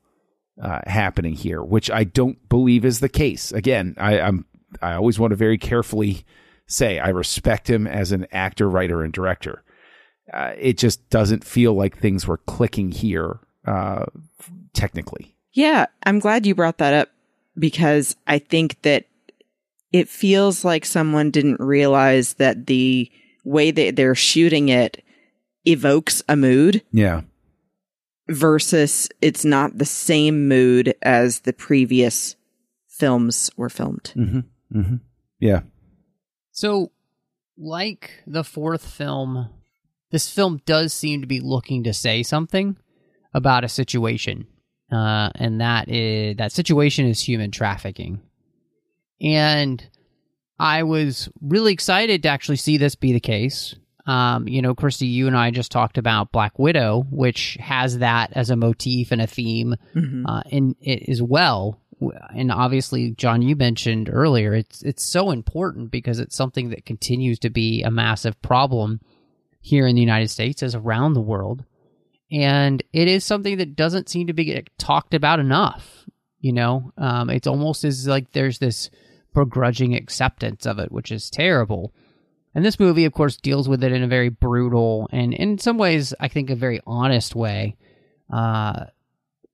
uh, 0.61 0.81
happening 0.85 1.33
here, 1.33 1.63
which 1.63 1.91
I 1.91 2.03
don't 2.03 2.47
believe 2.49 2.85
is 2.85 2.99
the 2.99 3.09
case. 3.09 3.51
Again, 3.51 3.95
I, 3.97 4.19
I'm 4.19 4.45
I 4.81 4.93
always 4.93 5.17
want 5.19 5.31
to 5.31 5.35
very 5.35 5.57
carefully 5.57 6.25
say 6.67 6.99
I 6.99 7.09
respect 7.09 7.69
him 7.69 7.87
as 7.87 8.11
an 8.11 8.27
actor, 8.31 8.69
writer, 8.69 9.03
and 9.03 9.13
director. 9.13 9.63
Uh, 10.31 10.53
it 10.57 10.77
just 10.77 11.09
doesn't 11.09 11.45
feel 11.45 11.73
like 11.73 11.97
things 11.97 12.27
were 12.27 12.37
clicking 12.37 12.91
here 12.91 13.39
uh, 13.65 14.05
technically. 14.73 15.35
Yeah, 15.53 15.85
I'm 16.03 16.19
glad 16.19 16.45
you 16.45 16.53
brought 16.53 16.79
that 16.79 16.93
up 16.93 17.09
because 17.57 18.15
I 18.27 18.39
think 18.39 18.81
that 18.81 19.05
it 19.91 20.09
feels 20.09 20.65
like 20.65 20.85
someone 20.85 21.31
didn't 21.31 21.59
realize 21.59 22.33
that 22.35 22.67
the 22.67 23.09
way 23.43 23.71
that 23.71 23.95
they're 23.95 24.15
shooting 24.15 24.69
it 24.69 25.03
evokes 25.65 26.21
a 26.27 26.35
mood 26.35 26.81
Yeah, 26.91 27.21
versus 28.27 29.09
it's 29.21 29.45
not 29.45 29.77
the 29.77 29.85
same 29.85 30.47
mood 30.47 30.93
as 31.01 31.41
the 31.41 31.53
previous 31.53 32.35
films 32.87 33.49
were 33.57 33.69
filmed. 33.69 34.13
mm-hmm. 34.15 34.39
Mm-hmm. 34.79 34.95
yeah, 35.39 35.61
So, 36.51 36.91
like 37.57 38.11
the 38.27 38.43
fourth 38.43 38.85
film, 38.87 39.49
this 40.11 40.29
film 40.29 40.59
does 40.65 40.93
seem 40.93 41.21
to 41.21 41.27
be 41.27 41.39
looking 41.39 41.83
to 41.85 41.93
say 41.93 42.21
something 42.23 42.75
about 43.33 43.63
a 43.63 43.69
situation, 43.69 44.47
uh, 44.91 45.29
and 45.35 45.61
that 45.61 45.87
is 45.89 46.35
that 46.37 46.51
situation 46.51 47.05
is 47.07 47.21
human 47.21 47.51
trafficking. 47.51 48.21
And 49.21 49.87
I 50.59 50.83
was 50.83 51.29
really 51.41 51.73
excited 51.73 52.23
to 52.23 52.29
actually 52.29 52.57
see 52.57 52.77
this 52.77 52.95
be 52.95 53.13
the 53.13 53.19
case. 53.19 53.75
Um, 54.05 54.47
you 54.47 54.61
know, 54.61 54.73
Christy, 54.73 55.05
you 55.07 55.27
and 55.27 55.35
I 55.35 55.51
just 55.51 55.71
talked 55.71 55.97
about 55.97 56.31
Black 56.31 56.57
Widow, 56.57 57.05
which 57.11 57.57
has 57.59 57.99
that 57.99 58.31
as 58.33 58.49
a 58.49 58.55
motif 58.55 59.11
and 59.11 59.21
a 59.21 59.27
theme 59.27 59.75
Mhm. 59.95 60.23
uh, 60.25 60.43
in 60.49 60.75
it 60.79 61.09
as 61.09 61.21
well. 61.21 61.81
And 62.33 62.51
obviously, 62.51 63.11
John, 63.11 63.41
you 63.41 63.55
mentioned 63.55 64.09
earlier, 64.11 64.53
it's 64.53 64.81
it's 64.83 65.03
so 65.03 65.31
important 65.31 65.91
because 65.91 66.19
it's 66.19 66.37
something 66.37 66.69
that 66.69 66.85
continues 66.85 67.39
to 67.39 67.49
be 67.49 67.81
a 67.81 67.89
massive 67.91 68.39
problem 68.41 69.01
here 69.59 69.87
in 69.87 69.95
the 69.95 70.01
United 70.01 70.29
States 70.29 70.61
as 70.63 70.75
around 70.75 71.13
the 71.13 71.21
world, 71.21 71.65
and 72.31 72.83
it 72.93 73.07
is 73.07 73.23
something 73.25 73.57
that 73.57 73.75
doesn't 73.75 74.09
seem 74.09 74.27
to 74.27 74.33
be 74.33 74.63
talked 74.77 75.13
about 75.15 75.39
enough. 75.39 76.05
You 76.39 76.53
know, 76.53 76.93
um, 76.97 77.29
it's 77.31 77.47
almost 77.47 77.83
as 77.83 78.07
like 78.07 78.31
there's 78.31 78.59
this 78.59 78.89
begrudging 79.37 79.93
acceptance 79.93 80.65
of 80.65 80.79
it, 80.79 80.91
which 80.91 81.11
is 81.11 81.29
terrible. 81.29 81.93
And 82.55 82.65
this 82.65 82.79
movie, 82.79 83.05
of 83.05 83.13
course, 83.13 83.37
deals 83.37 83.69
with 83.69 83.83
it 83.83 83.91
in 83.91 84.01
a 84.01 84.07
very 84.07 84.29
brutal 84.29 85.07
and, 85.11 85.31
in 85.31 85.59
some 85.59 85.77
ways, 85.77 86.13
I 86.19 86.27
think, 86.27 86.49
a 86.49 86.55
very 86.55 86.81
honest 86.87 87.35
way. 87.35 87.75
Uh, 88.33 88.85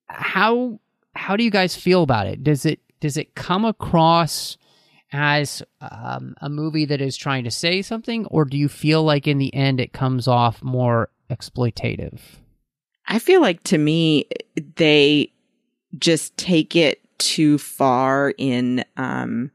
how 0.08 0.80
how 1.16 1.36
do 1.36 1.44
you 1.44 1.52
guys 1.52 1.76
feel 1.76 2.02
about 2.02 2.28
it? 2.28 2.44
Does 2.44 2.66
it 2.66 2.80
does 3.02 3.18
it 3.18 3.36
come 3.36 3.66
across 3.66 4.58
as 5.12 5.62
um, 5.82 6.34
a 6.42 6.50
movie 6.50 6.86
that 6.86 7.02
is 7.02 7.18
trying 7.18 7.44
to 7.44 7.52
say 7.52 7.82
something, 7.82 8.26
or 8.28 8.46
do 8.46 8.58
you 8.58 8.70
feel 8.70 9.04
like 9.04 9.28
in 9.28 9.38
the 9.38 9.54
end 9.54 9.82
it 9.82 9.92
comes 9.92 10.28
off 10.28 10.64
more 10.64 11.10
exploitative? 11.30 12.20
I 13.06 13.20
feel 13.20 13.42
like 13.42 13.62
to 13.64 13.78
me, 13.78 14.30
they 14.78 15.34
just 16.00 16.38
take 16.38 16.76
it 16.76 17.02
too 17.18 17.58
far 17.58 18.34
in 18.38 18.84
um, 18.98 19.52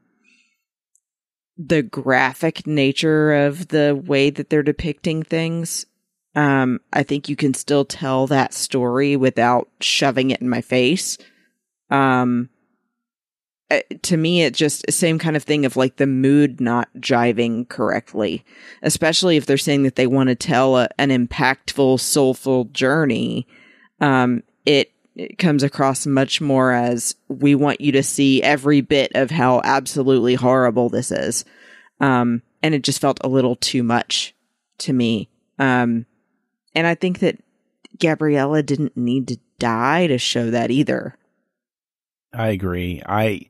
the 1.59 1.83
graphic 1.83 2.65
nature 2.65 3.33
of 3.33 3.67
the 3.67 4.01
way 4.07 4.29
that 4.29 4.49
they're 4.49 4.63
depicting 4.63 5.21
things. 5.21 5.85
Um, 6.33 6.79
I 6.93 7.03
think 7.03 7.27
you 7.27 7.35
can 7.35 7.53
still 7.53 7.83
tell 7.83 8.27
that 8.27 8.53
story 8.53 9.17
without 9.17 9.67
shoving 9.81 10.31
it 10.31 10.39
in 10.39 10.47
my 10.47 10.61
face. 10.61 11.17
Um, 11.89 12.49
uh, 13.69 13.81
to 14.03 14.15
me, 14.15 14.43
it 14.43 14.53
just 14.53 14.89
same 14.89 15.19
kind 15.19 15.35
of 15.35 15.43
thing 15.43 15.65
of 15.65 15.75
like 15.75 15.97
the 15.97 16.07
mood 16.07 16.61
not 16.61 16.87
jiving 16.97 17.67
correctly, 17.67 18.45
especially 18.81 19.35
if 19.35 19.45
they're 19.45 19.57
saying 19.57 19.83
that 19.83 19.95
they 19.95 20.07
want 20.07 20.29
to 20.29 20.35
tell 20.35 20.77
a, 20.77 20.87
an 20.97 21.09
impactful, 21.09 21.99
soulful 21.99 22.65
journey. 22.65 23.45
Um, 23.99 24.43
it, 24.65 24.91
it 25.19 25.37
comes 25.37 25.63
across 25.63 26.05
much 26.05 26.39
more 26.39 26.71
as 26.71 27.15
we 27.27 27.53
want 27.55 27.81
you 27.81 27.91
to 27.93 28.03
see 28.03 28.41
every 28.41 28.79
bit 28.81 29.11
of 29.15 29.29
how 29.29 29.59
absolutely 29.63 30.35
horrible 30.35 30.87
this 30.87 31.11
is. 31.11 31.43
Um, 31.99 32.41
and 32.63 32.73
it 32.73 32.83
just 32.83 33.01
felt 33.01 33.19
a 33.23 33.27
little 33.27 33.57
too 33.57 33.83
much 33.83 34.33
to 34.79 34.93
me. 34.93 35.29
Um, 35.57 36.05
and 36.73 36.87
I 36.87 36.95
think 36.95 37.19
that 37.19 37.37
Gabriella 37.99 38.63
didn't 38.63 38.95
need 38.95 39.27
to 39.27 39.37
die 39.59 40.07
to 40.07 40.17
show 40.17 40.51
that 40.51 40.71
either. 40.71 41.15
I 42.33 42.49
agree. 42.49 43.01
I 43.05 43.41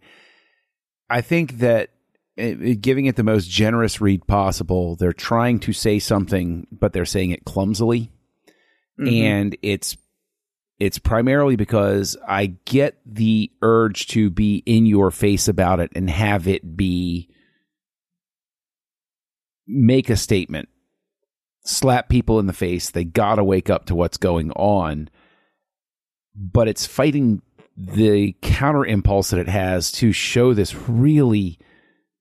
I 1.10 1.22
think 1.22 1.60
that 1.60 1.90
it, 2.36 2.62
it- 2.62 2.82
giving 2.82 3.06
it 3.06 3.16
the 3.16 3.24
most 3.24 3.48
generous 3.50 4.00
read 4.02 4.26
possible, 4.26 4.96
they're 4.96 5.14
trying 5.14 5.60
to 5.60 5.74
say 5.74 6.00
something, 6.00 6.66
but 6.72 6.94
they're 6.94 7.06
saying 7.06 7.32
it 7.32 7.46
clumsily, 7.46 8.12
Mhm. 9.00 9.22
and 9.22 9.58
it's 9.62 9.98
it's 10.80 10.98
primarily 10.98 11.56
because 11.56 12.16
I 12.28 12.56
get 12.66 13.00
the 13.06 13.52
urge 13.62 14.08
to 14.08 14.30
be 14.30 14.64
in 14.66 14.86
your 14.86 15.12
face 15.12 15.48
about 15.48 15.80
it 15.80 15.92
and 15.94 16.10
have 16.10 16.48
it 16.48 16.78
be 16.78 17.30
make 19.68 20.10
a 20.10 20.16
statement, 20.16 20.70
slap 21.66 22.10
people 22.10 22.40
in 22.40 22.48
the 22.48 22.54
face. 22.54 22.90
They 22.90 23.04
gotta 23.04 23.44
wake 23.44 23.70
up 23.70 23.86
to 23.86 23.96
what's 23.96 24.18
going 24.18 24.52
on, 24.52 25.10
but 26.34 26.68
it's 26.68 26.86
fighting 26.86 27.42
the 27.76 28.36
counter 28.42 28.86
impulse 28.86 29.30
that 29.30 29.40
it 29.40 29.50
has 29.50 29.92
to 29.94 30.12
show 30.12 30.54
this 30.54 30.76
really 30.76 31.60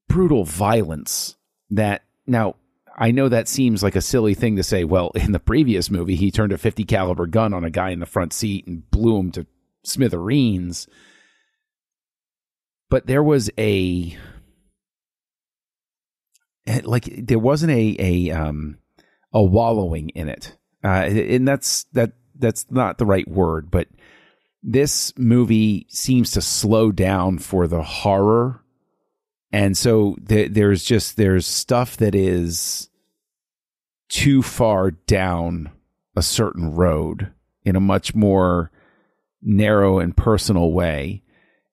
brutal 0.08 0.44
violence 0.44 1.36
that 1.70 2.02
now 2.26 2.54
I 3.00 3.12
know 3.12 3.28
that 3.28 3.46
seems 3.46 3.82
like 3.82 3.94
a 3.94 4.00
silly 4.00 4.34
thing 4.34 4.56
to 4.56 4.64
say. 4.64 4.82
Well, 4.82 5.12
in 5.14 5.30
the 5.30 5.38
previous 5.38 5.88
movie, 5.88 6.16
he 6.16 6.32
turned 6.32 6.52
a 6.52 6.58
50 6.58 6.82
caliber 6.84 7.26
gun 7.26 7.54
on 7.54 7.64
a 7.64 7.70
guy 7.70 7.90
in 7.90 8.00
the 8.00 8.06
front 8.06 8.32
seat 8.32 8.66
and 8.66 8.90
blew 8.90 9.18
him 9.18 9.30
to 9.32 9.46
smithereens. 9.84 10.88
But 12.90 13.06
there 13.06 13.22
was 13.22 13.50
a 13.56 14.16
eh, 16.66 16.80
like 16.84 17.08
there 17.26 17.38
wasn't 17.38 17.72
a 17.72 17.96
a 17.98 18.30
um 18.32 18.78
a 19.32 19.42
wallowing 19.42 20.08
in 20.10 20.28
it. 20.28 20.56
Uh 20.82 21.04
and 21.06 21.46
that's 21.46 21.84
that 21.92 22.12
that's 22.36 22.66
not 22.70 22.98
the 22.98 23.06
right 23.06 23.28
word, 23.28 23.70
but 23.70 23.86
this 24.62 25.16
movie 25.16 25.86
seems 25.88 26.32
to 26.32 26.40
slow 26.40 26.90
down 26.90 27.38
for 27.38 27.68
the 27.68 27.82
horror 27.82 28.64
and 29.52 29.76
so 29.76 30.16
th- 30.28 30.52
there's 30.52 30.84
just 30.84 31.16
there's 31.16 31.46
stuff 31.46 31.96
that 31.98 32.14
is 32.14 32.88
too 34.08 34.42
far 34.42 34.90
down 34.90 35.70
a 36.16 36.22
certain 36.22 36.74
road 36.74 37.32
in 37.64 37.76
a 37.76 37.80
much 37.80 38.14
more 38.14 38.70
narrow 39.42 39.98
and 39.98 40.16
personal 40.16 40.72
way. 40.72 41.22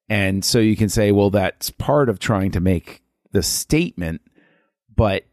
And 0.08 0.46
so 0.46 0.60
you 0.60 0.76
can 0.76 0.90
say 0.90 1.12
well 1.12 1.30
that's 1.30 1.72
part 1.72 2.10
of 2.10 2.20
trying 2.20 2.52
to 2.52 2.60
make 2.60 3.02
the 3.32 3.44
statement 3.44 4.22
but 4.96 5.26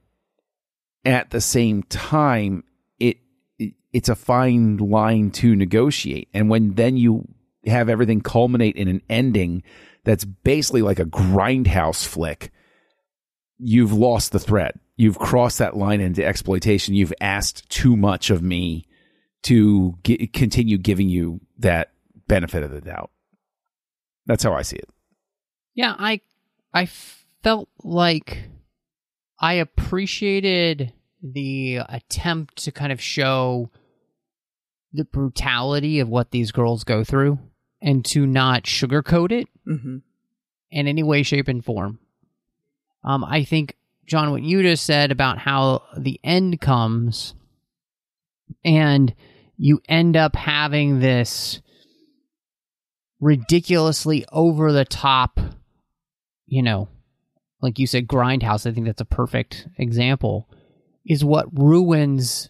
at 1.05 1.31
the 1.31 1.41
same 1.41 1.83
time 1.85 2.65
it, 2.99 3.19
it 3.59 3.75
it's 3.93 4.09
a 4.09 4.17
fine 4.17 4.79
line 4.79 5.31
to 5.33 5.55
negotiate. 5.55 6.29
And 6.33 6.49
when 6.49 6.75
then 6.75 6.97
you 6.97 7.29
have 7.67 7.89
everything 7.89 8.21
culminate 8.21 8.77
in 8.77 8.89
an 8.89 9.03
ending 9.09 9.63
that's 10.05 10.25
basically 10.25 10.83
like 10.83 10.99
a 10.99 11.05
grindhouse 11.05 12.07
flick. 12.07 12.51
You've 13.59 13.93
lost 13.93 14.33
the 14.33 14.41
thread 14.41 14.79
you've 14.97 15.19
crossed 15.19 15.59
that 15.59 15.77
line 15.77 16.01
into 16.01 16.25
exploitation. 16.25 16.95
You've 16.95 17.13
asked 17.21 17.69
too 17.69 17.97
much 17.97 18.31
of 18.31 18.43
me 18.43 18.87
to 19.43 19.99
continue 20.33 20.79
giving 20.79 21.09
you 21.09 21.41
that 21.59 21.91
benefit 22.29 22.63
of 22.63 22.71
the 22.71 22.81
doubt. 22.81 23.11
That's 24.27 24.45
how 24.45 24.53
i 24.53 24.63
see 24.63 24.77
it. 24.77 24.89
Yeah, 25.75 25.97
I 25.99 26.21
I 26.73 26.87
felt 26.87 27.69
like 27.83 28.45
I 29.41 29.55
appreciated 29.55 30.93
the 31.21 31.81
attempt 31.89 32.65
to 32.65 32.71
kind 32.71 32.93
of 32.93 33.01
show 33.01 33.71
the 34.93 35.05
brutality 35.05 35.99
of 35.99 36.09
what 36.09 36.31
these 36.31 36.53
girls 36.53 36.85
go 36.85 37.03
through 37.03 37.39
and 37.83 38.05
to 38.07 38.27
not 38.27 38.63
sugarcoat 38.63 39.33
it 39.33 39.49
hmm 39.67 39.99
in 40.71 40.89
any 40.89 41.03
way, 41.03 41.23
shape, 41.23 41.49
and 41.49 41.63
form. 41.63 41.99
Um, 43.05 43.23
I 43.25 43.45
think 43.45 43.77
John, 44.07 44.31
what 44.31 44.43
you 44.43 44.63
just 44.63 44.87
said 44.87 45.13
about 45.13 45.37
how 45.37 45.83
the 45.99 46.19
end 46.25 46.63
comes, 46.63 47.35
and 48.65 49.15
you 49.59 49.83
end 49.87 50.17
up 50.17 50.35
having 50.35 51.01
this 51.01 51.61
ridiculously 53.21 54.25
over 54.33 54.73
the 54.73 54.87
top, 54.87 55.39
you 56.47 56.63
know, 56.63 56.89
like 57.61 57.79
you 57.79 57.87
said, 57.87 58.09
grindhouse. 58.09 58.67
I 58.67 58.73
think 58.73 58.87
that's 58.87 59.03
a 59.03 59.05
perfect 59.05 59.69
example. 59.77 60.49
Is 61.05 61.23
what 61.23 61.47
ruins 61.53 62.49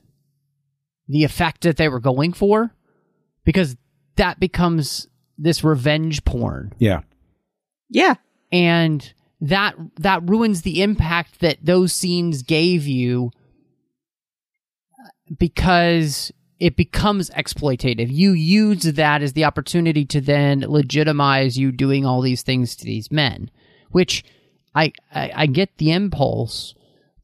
the 1.09 1.25
effect 1.25 1.63
that 1.63 1.77
they 1.77 1.89
were 1.89 1.99
going 1.99 2.33
for, 2.33 2.73
because 3.45 3.77
that 4.17 4.39
becomes 4.39 5.09
this 5.39 5.63
revenge 5.65 6.25
porn 6.25 6.73
yeah 6.79 7.01
Yeah. 7.91 8.15
and 8.51 9.13
that 9.41 9.75
that 9.97 10.29
ruins 10.29 10.63
the 10.63 10.83
impact 10.83 11.41
that 11.41 11.59
those 11.65 11.93
scenes 11.93 12.43
gave 12.43 12.87
you 12.87 13.31
because 15.39 16.31
it 16.61 16.77
becomes 16.77 17.29
exploitative. 17.31 18.09
You 18.11 18.33
use 18.33 18.83
that 18.85 19.23
as 19.23 19.33
the 19.33 19.45
opportunity 19.45 20.05
to 20.07 20.21
then 20.21 20.61
legitimize 20.61 21.57
you 21.59 21.73
doing 21.73 22.07
all 22.07 22.21
these 22.21 22.43
things 22.43 22.77
to 22.77 22.85
these 22.85 23.11
men, 23.11 23.51
which 23.91 24.25
I 24.75 24.93
I, 25.13 25.33
I 25.35 25.47
get 25.47 25.77
the 25.79 25.91
impulse, 25.93 26.75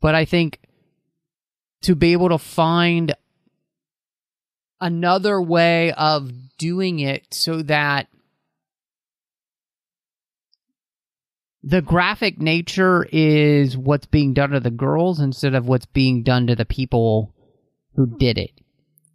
but 0.00 0.14
I 0.14 0.24
think 0.24 0.58
to 1.82 1.94
be 1.94 2.12
able 2.12 2.30
to 2.30 2.38
find 2.38 3.14
another 4.80 5.40
way 5.40 5.92
of 5.92 6.30
doing 6.58 7.00
it 7.00 7.26
so 7.32 7.62
that 7.62 8.08
the 11.62 11.82
graphic 11.82 12.40
nature 12.40 13.06
is 13.12 13.76
what's 13.76 14.06
being 14.06 14.32
done 14.32 14.50
to 14.50 14.60
the 14.60 14.70
girls 14.70 15.20
instead 15.20 15.54
of 15.54 15.66
what's 15.66 15.86
being 15.86 16.22
done 16.22 16.46
to 16.46 16.54
the 16.54 16.64
people 16.64 17.34
who 17.96 18.06
did 18.18 18.38
it 18.38 18.52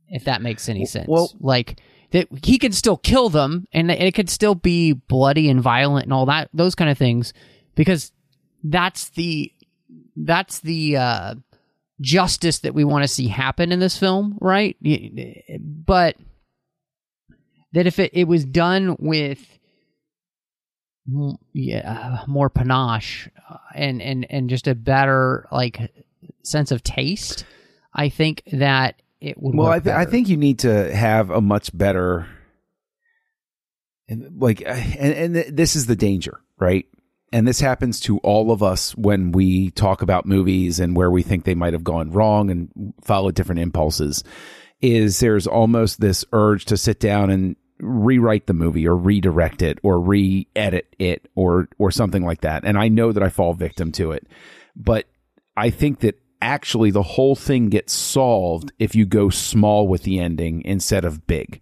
if 0.10 0.26
that 0.26 0.42
makes 0.42 0.70
any 0.70 0.86
sense. 0.86 1.08
well- 1.08 1.32
like 1.40 1.80
that 2.12 2.28
he 2.44 2.60
could 2.60 2.76
still 2.76 2.98
kill 2.98 3.30
them 3.30 3.66
and 3.74 3.90
it 3.90 4.14
could 4.14 4.30
still 4.30 4.54
be 4.56 4.94
bloody 4.94 5.50
and 5.50 5.62
violent 5.62 6.06
and 6.06 6.14
all 6.14 6.28
that 6.28 6.50
those 6.54 6.76
kind 6.76 6.92
of 6.92 6.98
things 6.98 7.34
because 7.76 8.12
that's 8.64 9.10
the 9.10 9.52
that's 10.16 10.60
the 10.60 10.96
uh 10.96 11.36
justice 12.02 12.60
that 12.60 12.74
we 12.74 12.84
want 12.84 13.04
to 13.04 13.08
see 13.08 13.28
happen 13.28 13.72
in 13.72 13.80
this 13.80 13.98
film 13.98 14.38
right? 14.42 14.78
But 15.60 16.18
that 17.74 17.88
if 17.88 18.00
it, 18.00 18.12
it 18.14 18.28
was 18.28 18.46
done 18.46 18.96
with 19.00 19.40
yeah 21.52 22.20
more 22.28 22.50
panache 22.50 23.28
uh, 23.50 23.58
and 23.76 24.02
and 24.02 24.26
and 24.30 24.50
just 24.50 24.68
a 24.68 24.76
better 24.76 25.46
like 25.52 25.92
sense 26.44 26.72
of 26.72 26.82
taste 26.82 27.44
i 27.94 28.08
think 28.08 28.42
that 28.54 29.02
it 29.20 29.38
would 29.38 29.54
well 29.54 29.68
I, 29.68 29.80
th- 29.80 29.94
I 29.94 30.06
think 30.06 30.30
you 30.30 30.38
need 30.38 30.60
to 30.60 30.96
have 30.96 31.30
a 31.30 31.42
much 31.42 31.78
better 31.78 32.28
and 34.08 34.42
like 34.42 34.62
uh, 34.66 34.70
and, 34.70 35.14
and 35.14 35.34
th- 35.34 35.48
this 35.50 35.76
is 35.76 35.88
the 35.88 35.98
danger 35.98 36.40
right 36.58 36.86
and 37.34 37.48
this 37.48 37.60
happens 37.60 38.00
to 38.02 38.20
all 38.20 38.52
of 38.52 38.62
us 38.62 38.96
when 38.96 39.32
we 39.32 39.72
talk 39.72 40.04
about 40.04 40.28
movies 40.28 40.80
and 40.80 40.96
where 40.96 41.10
we 41.10 41.24
think 41.24 41.44
they 41.44 41.56
might 41.56 41.74
have 41.74 41.84
gone 41.84 42.12
wrong 42.12 42.52
and 42.52 42.94
follow 43.02 43.32
different 43.32 43.60
impulses 43.60 44.24
is 44.82 45.20
there's 45.20 45.48
almost 45.48 46.00
this 46.00 46.24
urge 46.32 46.66
to 46.66 46.78
sit 46.78 47.00
down 47.00 47.32
and 47.32 47.56
rewrite 47.80 48.46
the 48.46 48.54
movie 48.54 48.88
or 48.88 48.96
redirect 48.96 49.64
it 49.64 49.80
or 49.82 50.00
re-edit 50.00 50.96
it 51.00 51.28
or 51.36 51.68
or 51.80 51.90
something 51.90 52.24
like 52.24 52.42
that. 52.42 52.64
And 52.64 52.78
i 52.78 52.88
know 52.88 53.12
that 53.12 53.24
i 53.24 53.30
fall 53.30 53.54
victim 53.54 53.92
to 53.94 54.12
it. 54.12 54.28
But 54.76 55.08
i 55.58 55.72
think 55.72 56.02
that 56.02 56.20
actually 56.40 56.92
the 56.92 57.02
whole 57.02 57.36
thing 57.36 57.70
gets 57.70 57.94
solved 57.94 58.72
if 58.78 58.94
you 58.94 59.08
go 59.08 59.30
small 59.30 59.88
with 59.88 60.04
the 60.04 60.20
ending 60.20 60.62
instead 60.66 61.04
of 61.04 61.26
big. 61.26 61.62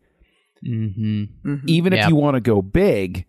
Mm-hmm. 0.64 1.56
even 1.66 1.92
if 1.92 2.08
you 2.08 2.16
want 2.16 2.36
to 2.36 2.40
go 2.40 2.62
big 2.62 3.26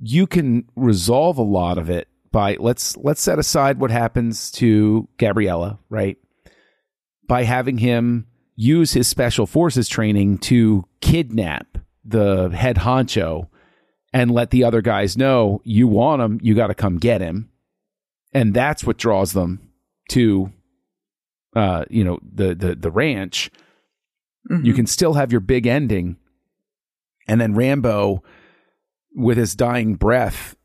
you 0.00 0.26
can 0.26 0.64
resolve 0.76 1.38
a 1.38 1.42
lot 1.42 1.78
of 1.78 1.90
it 1.90 2.08
by 2.32 2.56
let's 2.58 2.96
let's 2.96 3.20
set 3.20 3.38
aside 3.38 3.78
what 3.78 3.90
happens 3.90 4.50
to 4.52 5.08
Gabriella, 5.18 5.78
right? 5.88 6.16
By 7.26 7.44
having 7.44 7.78
him 7.78 8.26
use 8.56 8.92
his 8.92 9.08
special 9.08 9.46
forces 9.46 9.88
training 9.88 10.38
to 10.38 10.84
kidnap 11.00 11.78
the 12.04 12.48
head 12.48 12.76
honcho 12.76 13.48
and 14.12 14.30
let 14.30 14.50
the 14.50 14.64
other 14.64 14.82
guys 14.82 15.16
know 15.16 15.60
you 15.64 15.86
want 15.86 16.22
him, 16.22 16.40
you 16.42 16.54
got 16.54 16.68
to 16.68 16.74
come 16.74 16.98
get 16.98 17.20
him. 17.20 17.50
And 18.32 18.54
that's 18.54 18.84
what 18.84 18.96
draws 18.96 19.32
them 19.32 19.70
to 20.10 20.52
uh 21.54 21.84
you 21.90 22.04
know 22.04 22.18
the 22.22 22.54
the 22.54 22.74
the 22.74 22.90
ranch. 22.90 23.50
You 24.64 24.72
can 24.72 24.86
still 24.86 25.14
have 25.14 25.30
your 25.30 25.40
big 25.40 25.66
ending 25.66 26.16
and 27.28 27.40
then 27.40 27.54
Rambo 27.54 28.24
with 29.14 29.36
his 29.38 29.54
dying 29.54 29.94
breath 29.94 30.56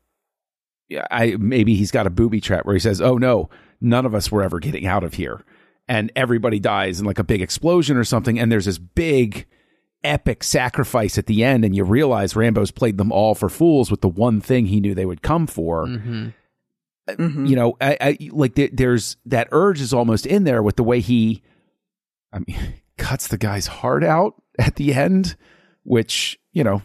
yeah, 0.88 1.06
I 1.10 1.36
maybe 1.38 1.74
he's 1.74 1.90
got 1.90 2.06
a 2.06 2.10
booby 2.10 2.40
trap 2.40 2.64
where 2.64 2.74
he 2.74 2.78
says, 2.80 3.00
"Oh 3.00 3.18
no, 3.18 3.50
none 3.80 4.06
of 4.06 4.14
us 4.14 4.30
were 4.30 4.44
ever 4.44 4.60
getting 4.60 4.86
out 4.86 5.02
of 5.02 5.14
here," 5.14 5.44
and 5.88 6.12
everybody 6.14 6.60
dies 6.60 7.00
in 7.00 7.06
like 7.06 7.18
a 7.18 7.24
big 7.24 7.42
explosion 7.42 7.96
or 7.96 8.04
something. 8.04 8.38
And 8.38 8.52
there's 8.52 8.66
this 8.66 8.78
big 8.78 9.46
epic 10.04 10.44
sacrifice 10.44 11.18
at 11.18 11.26
the 11.26 11.42
end, 11.42 11.64
and 11.64 11.74
you 11.74 11.82
realize 11.82 12.36
Rambo's 12.36 12.70
played 12.70 12.98
them 12.98 13.10
all 13.10 13.34
for 13.34 13.48
fools 13.48 13.90
with 13.90 14.00
the 14.00 14.08
one 14.08 14.40
thing 14.40 14.66
he 14.66 14.78
knew 14.80 14.94
they 14.94 15.06
would 15.06 15.22
come 15.22 15.48
for. 15.48 15.86
hmm 15.86 16.28
Mhm. 17.08 17.48
You 17.48 17.56
know, 17.56 17.76
I, 17.80 17.96
I 18.00 18.18
like 18.30 18.54
there, 18.54 18.68
there's 18.72 19.16
that 19.26 19.48
urge 19.52 19.80
is 19.80 19.92
almost 19.92 20.26
in 20.26 20.44
there 20.44 20.62
with 20.62 20.76
the 20.76 20.82
way 20.84 21.00
he, 21.00 21.42
I 22.32 22.40
mean, 22.46 22.74
cuts 22.98 23.26
the 23.28 23.38
guy's 23.38 23.66
heart 23.66 24.04
out 24.04 24.40
at 24.58 24.76
the 24.76 24.94
end, 24.94 25.36
which 25.82 26.38
you 26.52 26.62
know, 26.64 26.82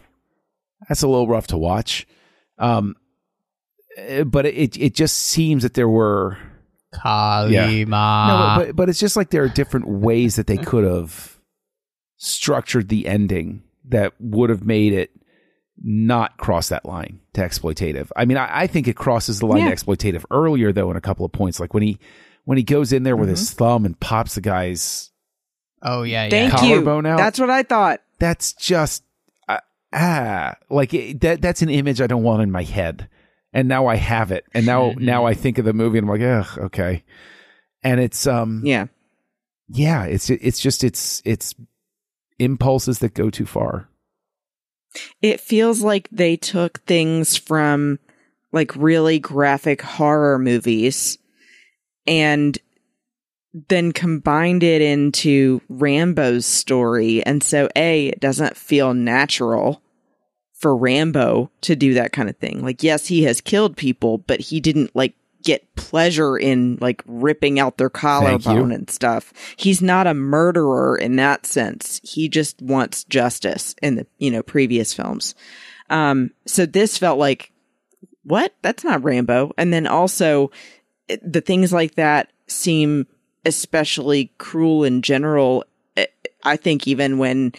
that's 0.88 1.02
a 1.02 1.08
little 1.08 1.28
rough 1.28 1.48
to 1.48 1.56
watch. 1.58 2.06
Um, 2.58 2.96
eh, 3.96 4.24
but 4.24 4.46
it 4.46 4.76
it 4.78 4.94
just 4.94 5.16
seems 5.18 5.62
that 5.62 5.74
there 5.74 5.88
were 5.88 6.38
Kalima. 6.94 7.86
no, 8.58 8.64
but 8.64 8.76
but 8.76 8.88
it's 8.88 9.00
just 9.00 9.16
like 9.16 9.30
there 9.30 9.42
are 9.44 9.48
different 9.48 9.88
ways 9.88 10.36
that 10.36 10.46
they 10.46 10.56
could 10.58 10.84
have 10.84 11.38
structured 12.16 12.88
the 12.88 13.06
ending 13.06 13.62
that 13.88 14.12
would 14.20 14.50
have 14.50 14.64
made 14.64 14.92
it 14.92 15.10
not 15.84 16.36
cross 16.36 16.68
that 16.68 16.84
line 16.84 17.18
to 17.32 17.40
exploitative. 17.40 18.10
I 18.14 18.24
mean, 18.26 18.36
I, 18.36 18.62
I 18.62 18.66
think 18.66 18.86
it 18.86 18.94
crosses 18.94 19.40
the 19.40 19.46
line 19.46 19.62
Yeah. 19.62 19.70
to 19.70 19.74
exploitative 19.74 20.24
earlier 20.30 20.72
though 20.72 20.90
in 20.90 20.96
a 20.96 21.00
couple 21.00 21.24
of 21.26 21.32
points, 21.32 21.58
like 21.58 21.74
when 21.74 21.82
he 21.82 21.98
when 22.44 22.58
he 22.58 22.64
goes 22.64 22.92
in 22.92 23.02
there 23.04 23.16
with 23.16 23.28
his 23.28 23.52
thumb 23.52 23.84
and 23.84 23.98
pops 23.98 24.34
the 24.34 24.40
guy's. 24.40 25.10
oh 25.82 26.02
yeah, 26.02 26.24
yeah. 26.24 26.30
Thank 26.30 26.52
you. 26.62 26.80
Collarbone 26.82 27.06
out? 27.06 27.16
That's 27.18 27.40
what 27.40 27.50
I 27.50 27.62
thought. 27.62 28.00
That's 28.18 28.52
just 28.52 29.02
ah 29.92 30.54
like 30.70 30.94
it, 30.94 31.20
that. 31.20 31.42
That's 31.42 31.62
an 31.62 31.68
image 31.68 32.00
I 32.00 32.06
don't 32.06 32.22
want 32.22 32.42
in 32.42 32.50
my 32.50 32.62
head, 32.62 33.08
and 33.52 33.68
now 33.68 33.86
I 33.86 33.96
have 33.96 34.32
it, 34.32 34.44
and 34.54 34.66
now 34.66 34.94
now 34.96 35.26
I 35.26 35.34
think 35.34 35.58
of 35.58 35.64
the 35.64 35.72
movie 35.72 35.98
and 35.98 36.08
I'm 36.08 36.18
like, 36.18 36.46
ugh, 36.46 36.58
okay. 36.66 37.04
And 37.82 38.00
it's 38.00 38.26
um 38.26 38.62
Yeah. 38.64 38.86
yeah 39.68 40.04
it's 40.04 40.30
it's 40.30 40.60
just 40.60 40.84
it's 40.84 41.20
it's 41.24 41.54
impulses 42.38 43.00
that 43.00 43.14
go 43.14 43.28
too 43.30 43.46
far 43.46 43.88
It 45.20 45.40
feels 45.40 45.82
like 45.82 46.08
they 46.10 46.36
took 46.36 46.80
things 46.82 47.36
from 47.36 47.98
like 48.52 48.74
really 48.76 49.18
graphic 49.18 49.82
horror 49.82 50.38
movies 50.38 51.18
and 52.06 52.58
then 53.68 53.92
combined 53.92 54.62
it 54.62 54.80
into 54.80 55.60
Rambo's 55.68 56.46
story. 56.46 57.24
And 57.24 57.42
so, 57.42 57.68
A, 57.76 58.08
it 58.08 58.20
doesn't 58.20 58.56
feel 58.56 58.94
natural 58.94 59.81
for 60.62 60.74
Rambo 60.76 61.50
to 61.62 61.76
do 61.76 61.92
that 61.94 62.12
kind 62.12 62.30
of 62.30 62.36
thing. 62.36 62.62
Like, 62.64 62.82
yes, 62.84 63.06
he 63.08 63.24
has 63.24 63.40
killed 63.40 63.76
people, 63.76 64.18
but 64.18 64.40
he 64.40 64.60
didn't 64.60 64.94
like 64.96 65.14
get 65.42 65.74
pleasure 65.74 66.36
in 66.38 66.78
like 66.80 67.02
ripping 67.04 67.58
out 67.58 67.76
their 67.76 67.90
collarbone 67.90 68.70
and 68.70 68.88
stuff. 68.88 69.32
He's 69.56 69.82
not 69.82 70.06
a 70.06 70.14
murderer 70.14 70.96
in 70.96 71.16
that 71.16 71.46
sense. 71.46 72.00
He 72.04 72.28
just 72.28 72.62
wants 72.62 73.02
justice 73.02 73.74
in 73.82 73.96
the, 73.96 74.06
you 74.18 74.30
know, 74.30 74.44
previous 74.44 74.94
films. 74.94 75.34
Um, 75.90 76.30
so 76.46 76.64
this 76.64 76.96
felt 76.96 77.18
like, 77.18 77.50
what? 78.22 78.54
That's 78.62 78.84
not 78.84 79.02
Rambo. 79.02 79.52
And 79.58 79.72
then 79.72 79.88
also 79.88 80.52
it- 81.08 81.20
the 81.32 81.40
things 81.40 81.72
like 81.72 81.96
that 81.96 82.30
seem 82.46 83.08
especially 83.44 84.32
cruel 84.38 84.84
in 84.84 85.02
general. 85.02 85.64
I- 85.96 86.06
I 86.44 86.56
think 86.56 86.86
even 86.86 87.18
when 87.18 87.52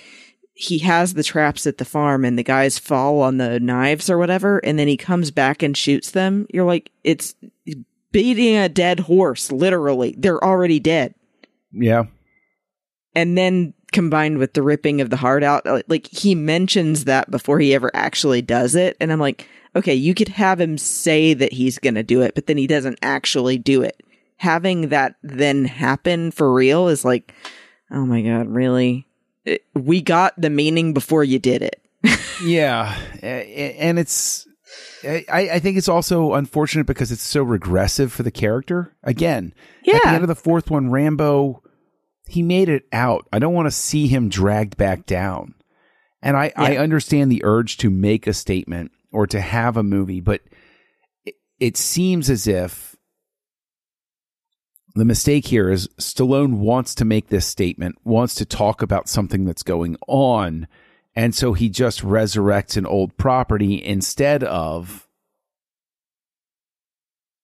he 0.54 0.80
has 0.80 1.14
the 1.14 1.24
traps 1.24 1.66
at 1.66 1.78
the 1.78 1.86
farm 1.86 2.24
and 2.24 2.38
the 2.38 2.44
guys 2.44 2.78
fall 2.78 3.22
on 3.22 3.38
the 3.38 3.60
knives 3.60 4.10
or 4.10 4.18
whatever, 4.18 4.60
and 4.60 4.78
then 4.78 4.88
he 4.88 4.98
comes 4.98 5.32
back 5.32 5.64
and 5.64 5.76
shoots 5.76 6.12
them, 6.12 6.46
you're 6.54 6.66
like, 6.66 6.92
it's 7.04 7.36
beating 8.12 8.56
a 8.56 8.70
dead 8.70 9.02
horse, 9.02 9.52
literally. 9.52 10.16
They're 10.18 10.44
already 10.44 10.80
dead. 10.80 11.16
yeah 11.72 12.04
And 13.16 13.38
then 13.38 13.74
combined 13.92 14.38
with 14.38 14.54
the 14.54 14.62
ripping 14.62 15.02
of 15.02 15.10
the 15.10 15.18
heart 15.18 15.44
out, 15.44 15.66
uh, 15.66 15.82
like 15.88 16.08
he 16.08 16.36
mentions 16.36 17.06
that 17.06 17.32
before 17.32 17.60
he 17.60 17.74
ever 17.74 17.92
actually 17.94 18.42
does 18.42 18.76
it. 18.76 18.96
And 19.00 19.12
I'm 19.12 19.20
like, 19.20 19.48
okay, 19.76 19.96
you 19.96 20.14
could 20.14 20.30
have 20.30 20.62
him 20.62 20.78
say 20.78 21.34
that 21.34 21.54
he's 21.54 21.80
going 21.80 21.96
to 21.96 22.04
do 22.04 22.22
it, 22.22 22.36
but 22.36 22.46
then 22.46 22.58
he 22.58 22.68
doesn't 22.68 23.00
actually 23.02 23.58
do 23.58 23.82
it. 23.82 24.02
Having 24.38 24.90
that 24.90 25.16
then 25.24 25.66
happen 25.66 26.32
for 26.32 26.54
real 26.54 26.90
is 26.90 27.04
like, 27.04 27.34
oh 27.90 28.06
my 28.06 28.22
God, 28.22 28.48
really? 28.48 29.08
We 29.76 30.02
got 30.02 30.34
the 30.40 30.50
meaning 30.50 30.94
before 30.94 31.24
you 31.24 31.40
did 31.40 31.62
it. 31.62 31.80
yeah 32.44 32.98
and 33.22 33.98
it's 33.98 34.46
I, 35.06 35.24
I 35.54 35.60
think 35.60 35.78
it's 35.78 35.88
also 35.88 36.34
unfortunate 36.34 36.86
because 36.86 37.12
it's 37.14 37.22
so 37.22 37.44
regressive 37.44 38.12
for 38.12 38.24
the 38.24 38.32
character 38.32 38.94
again 39.04 39.54
yeah. 39.86 39.96
at 39.96 40.04
the 40.04 40.10
Yeah. 40.10 40.14
end 40.16 40.24
of 40.24 40.28
the 40.28 40.36
fourth 40.36 40.70
one 40.70 40.92
rambo 40.92 41.62
he 42.28 42.42
made 42.42 42.68
it 42.68 42.84
out 42.92 43.26
i 43.32 43.40
don't 43.40 43.54
want 43.54 43.68
to 43.68 43.72
see 43.72 44.08
him 44.08 44.28
dragged 44.28 44.76
back 44.76 45.06
down 45.06 45.54
and 46.22 46.36
i 46.36 46.52
i 46.58 46.76
understand 46.76 47.32
the 47.32 47.42
urge 47.46 47.78
to 47.78 47.90
make 47.90 48.28
a 48.28 48.34
statement 48.34 48.92
or 49.14 49.26
to 49.28 49.40
have 49.40 49.78
a 49.78 49.84
movie 49.84 50.20
but 50.20 50.42
it, 51.26 51.36
it 51.60 51.78
seems 51.78 52.30
as 52.30 52.48
if 52.48 52.93
the 54.96 55.06
mistake 55.06 55.48
here 55.48 55.70
is 55.70 55.88
Stallone 56.00 56.58
wants 56.58 56.94
to 56.96 57.06
make 57.06 57.30
this 57.30 57.46
statement, 57.46 57.98
wants 58.04 58.36
to 58.36 58.46
talk 58.46 58.82
about 58.82 59.10
something 59.10 59.46
that's 59.46 59.64
going 59.64 59.98
on, 60.08 60.68
and 61.16 61.34
so 61.34 61.54
he 61.54 61.70
just 61.70 62.02
resurrects 62.02 62.78
an 62.78 62.86
old 62.86 63.18
property 63.18 63.84
instead 63.84 64.44
of 64.44 65.08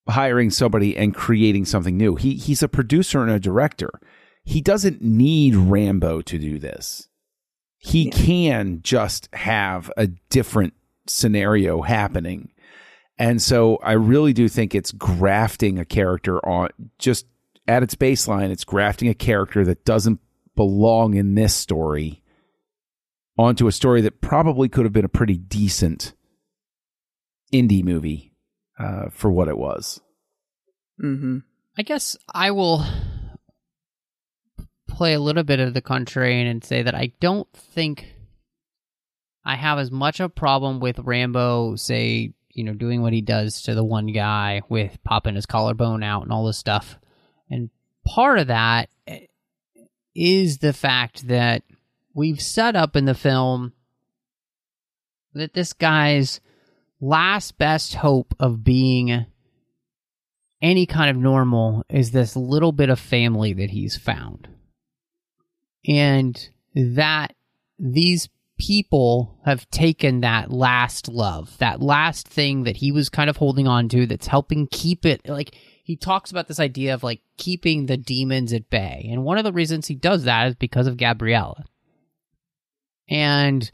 hiring 0.07 0.49
somebody 0.49 0.97
and 0.97 1.13
creating 1.13 1.65
something 1.65 1.97
new. 1.97 2.15
He 2.15 2.35
he's 2.35 2.63
a 2.63 2.67
producer 2.67 3.21
and 3.21 3.31
a 3.31 3.39
director. 3.39 3.91
He 4.43 4.61
doesn't 4.61 5.01
need 5.01 5.55
Rambo 5.55 6.21
to 6.21 6.39
do 6.39 6.57
this. 6.57 7.07
He 7.77 8.05
Yeah. 8.05 8.11
can 8.11 8.79
just 8.81 9.29
have 9.33 9.91
a 9.95 10.07
different 10.07 10.73
scenario 11.07 11.81
happening. 11.81 12.49
And 13.17 13.41
so 13.41 13.77
I 13.83 13.93
really 13.93 14.33
do 14.33 14.47
think 14.49 14.73
it's 14.73 14.91
grafting 14.91 15.77
a 15.77 15.85
character 15.85 16.39
on 16.47 16.69
just 16.97 17.25
at 17.69 17.83
its 17.83 17.93
baseline, 17.93 18.49
it's 18.49 18.63
grafting 18.63 19.09
a 19.09 19.13
character 19.13 19.63
that 19.63 19.85
doesn't 19.85 20.19
belong 20.55 21.13
in 21.13 21.35
this 21.35 21.53
story 21.53 22.23
onto 23.37 23.67
a 23.67 23.71
story 23.71 24.01
that 24.01 24.19
probably 24.19 24.67
could 24.67 24.85
have 24.85 24.91
been 24.91 25.05
a 25.05 25.09
pretty 25.09 25.37
decent 25.37 26.13
indie 27.53 27.83
movie 27.83 28.33
uh, 28.79 29.05
for 29.11 29.31
what 29.31 29.47
it 29.47 29.57
was. 29.57 30.01
Mm-hmm. 31.01 31.37
I 31.77 31.81
guess 31.83 32.17
I 32.33 32.51
will 32.51 32.83
play 34.87 35.13
a 35.13 35.19
little 35.19 35.43
bit 35.43 35.59
of 35.59 35.73
the 35.73 35.81
contrarian 35.81 36.49
and 36.49 36.63
say 36.63 36.81
that 36.81 36.95
I 36.95 37.13
don't 37.21 37.47
think 37.53 38.15
I 39.45 39.55
have 39.55 39.77
as 39.77 39.91
much 39.91 40.19
of 40.19 40.25
a 40.25 40.29
problem 40.29 40.79
with 40.79 40.99
Rambo, 40.99 41.75
say, 41.75 42.33
you 42.49 42.63
know, 42.63 42.73
doing 42.73 43.01
what 43.03 43.13
he 43.13 43.21
does 43.21 43.61
to 43.61 43.75
the 43.75 43.83
one 43.83 44.07
guy 44.07 44.63
with 44.67 44.97
popping 45.03 45.35
his 45.35 45.45
collarbone 45.45 46.03
out 46.03 46.23
and 46.23 46.31
all 46.31 46.45
this 46.45 46.57
stuff. 46.57 46.99
And 47.49 47.69
part 48.05 48.39
of 48.39 48.47
that 48.47 48.89
eh, 49.07 49.25
the 50.15 50.73
fact 50.73 51.27
that 51.27 51.63
we've 52.13 52.41
set 52.41 52.75
up 52.75 52.95
in 52.95 53.05
the 53.05 53.13
film 53.13 53.73
that 55.33 55.53
this 55.53 55.73
guy's 55.73 56.41
last 56.99 57.57
best 57.57 57.95
hope 57.95 58.35
of 58.39 58.63
being 58.63 59.25
any 60.61 60.85
kind 60.85 61.09
of 61.09 61.15
normal 61.15 61.85
is 61.89 62.11
this 62.11 62.35
little 62.35 62.71
bit 62.71 62.89
of 62.89 62.99
family 62.99 63.53
that 63.53 63.69
he's 63.69 63.95
found. 63.95 64.47
And 65.87 66.49
that 66.75 67.33
these 67.77 68.27
people 68.57 69.39
have 69.45 69.69
taken 69.69 70.21
that 70.21 70.51
last 70.51 71.07
love, 71.07 71.57
that 71.59 71.81
last 71.81 72.27
thing 72.27 72.63
that 72.63 72.77
he 72.77 72.91
was 72.91 73.09
kind 73.09 73.29
of 73.29 73.37
holding 73.37 73.67
on 73.67 73.87
to 73.89 74.05
that's 74.05 74.27
helping 74.27 74.67
keep 74.67 75.05
it 75.05 75.27
like 75.27 75.55
he 75.89 75.95
talks 75.95 76.29
about 76.29 76.47
this 76.47 76.59
idea 76.59 76.93
of 76.93 77.01
like 77.01 77.19
keeping 77.35 77.87
the 77.87 77.97
demons 77.97 78.53
at 78.53 78.69
bay. 78.69 79.09
And 79.11 79.23
one 79.23 79.39
of 79.39 79.43
the 79.43 79.51
reasons 79.51 79.87
he 79.87 79.95
does 79.95 80.25
that 80.25 80.49
is 80.49 80.53
because 80.53 80.85
of 80.85 80.97
Gabriella. 80.97 81.65
And 83.09 83.71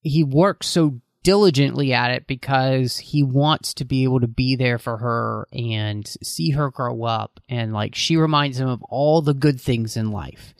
he 0.00 0.24
works 0.24 0.66
so 0.66 1.00
diligently 1.22 1.92
at 1.92 2.10
it 2.10 2.26
because 2.26 2.98
he 2.98 3.22
wants 3.22 3.72
to 3.74 3.84
be 3.84 4.02
able 4.02 4.18
to 4.18 4.26
be 4.26 4.56
there 4.56 4.80
for 4.80 4.96
her 4.96 5.46
and 5.52 6.04
see 6.24 6.50
her 6.50 6.72
grow 6.72 7.04
up 7.04 7.38
and 7.48 7.72
like 7.72 7.94
she 7.94 8.16
reminds 8.16 8.58
him 8.58 8.66
of 8.66 8.82
all 8.88 9.22
the 9.22 9.32
good 9.32 9.60
things 9.60 9.96
in 9.96 10.10
life. 10.10 10.54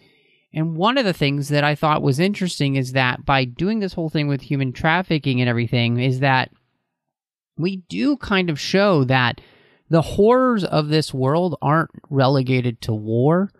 And 0.55 0.77
one 0.77 0.97
of 0.97 1.05
the 1.05 1.13
things 1.13 1.49
that 1.49 1.65
I 1.65 1.75
thought 1.75 2.03
was 2.03 2.21
interesting 2.21 2.77
is 2.77 2.93
that 2.93 3.25
by 3.25 3.47
doing 3.47 3.81
this 3.81 3.95
whole 3.95 4.11
thing 4.11 4.29
with 4.29 4.43
human 4.43 4.73
trafficking 4.73 5.41
and 5.41 5.51
everything 5.51 5.99
is 5.99 6.21
that 6.21 6.53
we 7.59 7.79
do 7.89 8.17
kind 8.17 8.49
of 8.49 8.61
show 8.61 9.03
that 9.03 9.41
the 9.93 10.01
horrors 10.01 10.65
of 10.65 10.89
this 10.89 11.13
world 11.13 11.59
aren't 11.61 11.91
relegated 12.09 12.81
to 12.81 12.95
war. 12.95 13.51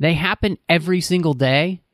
They 0.00 0.14
happen 0.14 0.58
every 0.68 1.00
single 1.00 1.34
day 1.34 1.84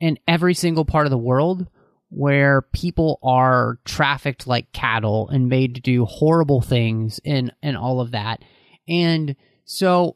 in 0.00 0.18
every 0.26 0.54
single 0.54 0.86
part 0.86 1.04
of 1.04 1.10
the 1.10 1.18
world 1.18 1.68
where 2.08 2.62
people 2.62 3.18
are 3.22 3.78
trafficked 3.84 4.46
like 4.46 4.72
cattle 4.72 5.28
and 5.28 5.50
made 5.50 5.74
to 5.74 5.82
do 5.82 6.06
horrible 6.06 6.62
things 6.62 7.20
and 7.22 7.52
and 7.62 7.76
all 7.76 8.00
of 8.00 8.12
that. 8.12 8.42
And 8.88 9.36
so 9.66 10.14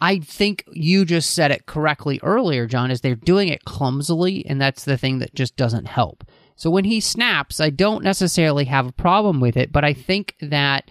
I 0.00 0.18
think 0.20 0.64
you 0.72 1.04
just 1.04 1.34
said 1.34 1.50
it 1.50 1.66
correctly 1.66 2.20
earlier, 2.22 2.66
John, 2.66 2.90
is 2.90 3.02
they're 3.02 3.16
doing 3.16 3.48
it 3.48 3.66
clumsily, 3.66 4.46
and 4.46 4.58
that's 4.58 4.86
the 4.86 4.96
thing 4.96 5.18
that 5.18 5.34
just 5.34 5.56
doesn't 5.56 5.88
help. 5.88 6.24
So 6.56 6.70
when 6.70 6.84
he 6.84 7.00
snaps, 7.00 7.60
I 7.60 7.68
don't 7.68 8.02
necessarily 8.02 8.64
have 8.64 8.86
a 8.86 8.92
problem 8.92 9.40
with 9.40 9.58
it, 9.58 9.72
but 9.72 9.84
I 9.84 9.92
think 9.92 10.36
that 10.40 10.90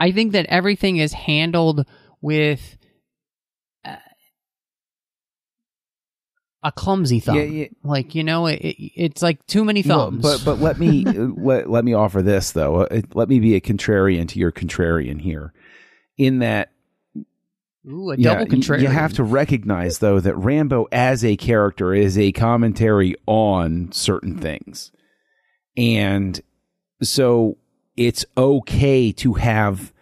I 0.00 0.10
think 0.12 0.32
that 0.32 0.46
everything 0.46 0.96
is 0.96 1.12
handled 1.12 1.86
with 2.22 2.76
uh, 3.84 3.96
a 6.62 6.72
clumsy 6.72 7.20
thumb. 7.20 7.36
Yeah, 7.36 7.42
yeah. 7.42 7.66
Like 7.82 8.14
you 8.14 8.24
know, 8.24 8.46
it, 8.46 8.60
it- 8.60 8.92
it's 8.96 9.22
like 9.22 9.46
too 9.46 9.64
many 9.64 9.82
Well, 9.82 10.10
thumbs. 10.10 10.22
but 10.22 10.42
but 10.44 10.58
let 10.60 10.78
me 10.78 11.04
let, 11.04 11.70
let 11.70 11.84
me 11.84 11.92
offer 11.94 12.22
this 12.22 12.52
though. 12.52 12.82
Uh, 12.82 13.02
Let 13.14 13.28
me 13.28 13.40
be 13.40 13.54
a 13.54 13.60
contrarian 13.60 14.28
to 14.28 14.38
your 14.38 14.52
contrarian 14.52 15.20
here, 15.20 15.52
in 16.18 16.40
that 16.40 16.70
Ooh, 17.88 18.10
a 18.10 18.16
double 18.16 18.46
contrarian. 18.46 18.82
you 18.82 18.88
have 18.88 19.14
to 19.14 19.24
recognize 19.24 19.98
though 19.98 20.20
that 20.20 20.36
Rambo 20.36 20.86
as 20.92 21.24
a 21.24 21.36
character 21.36 21.94
is 21.94 22.18
a 22.18 22.32
commentary 22.32 23.16
on 23.26 23.90
certain 23.92 24.36
things, 24.38 24.92
and 25.76 26.40
so 27.02 27.56
it's 28.00 28.24
okay 28.34 29.12
to 29.12 29.34
have 29.34 29.92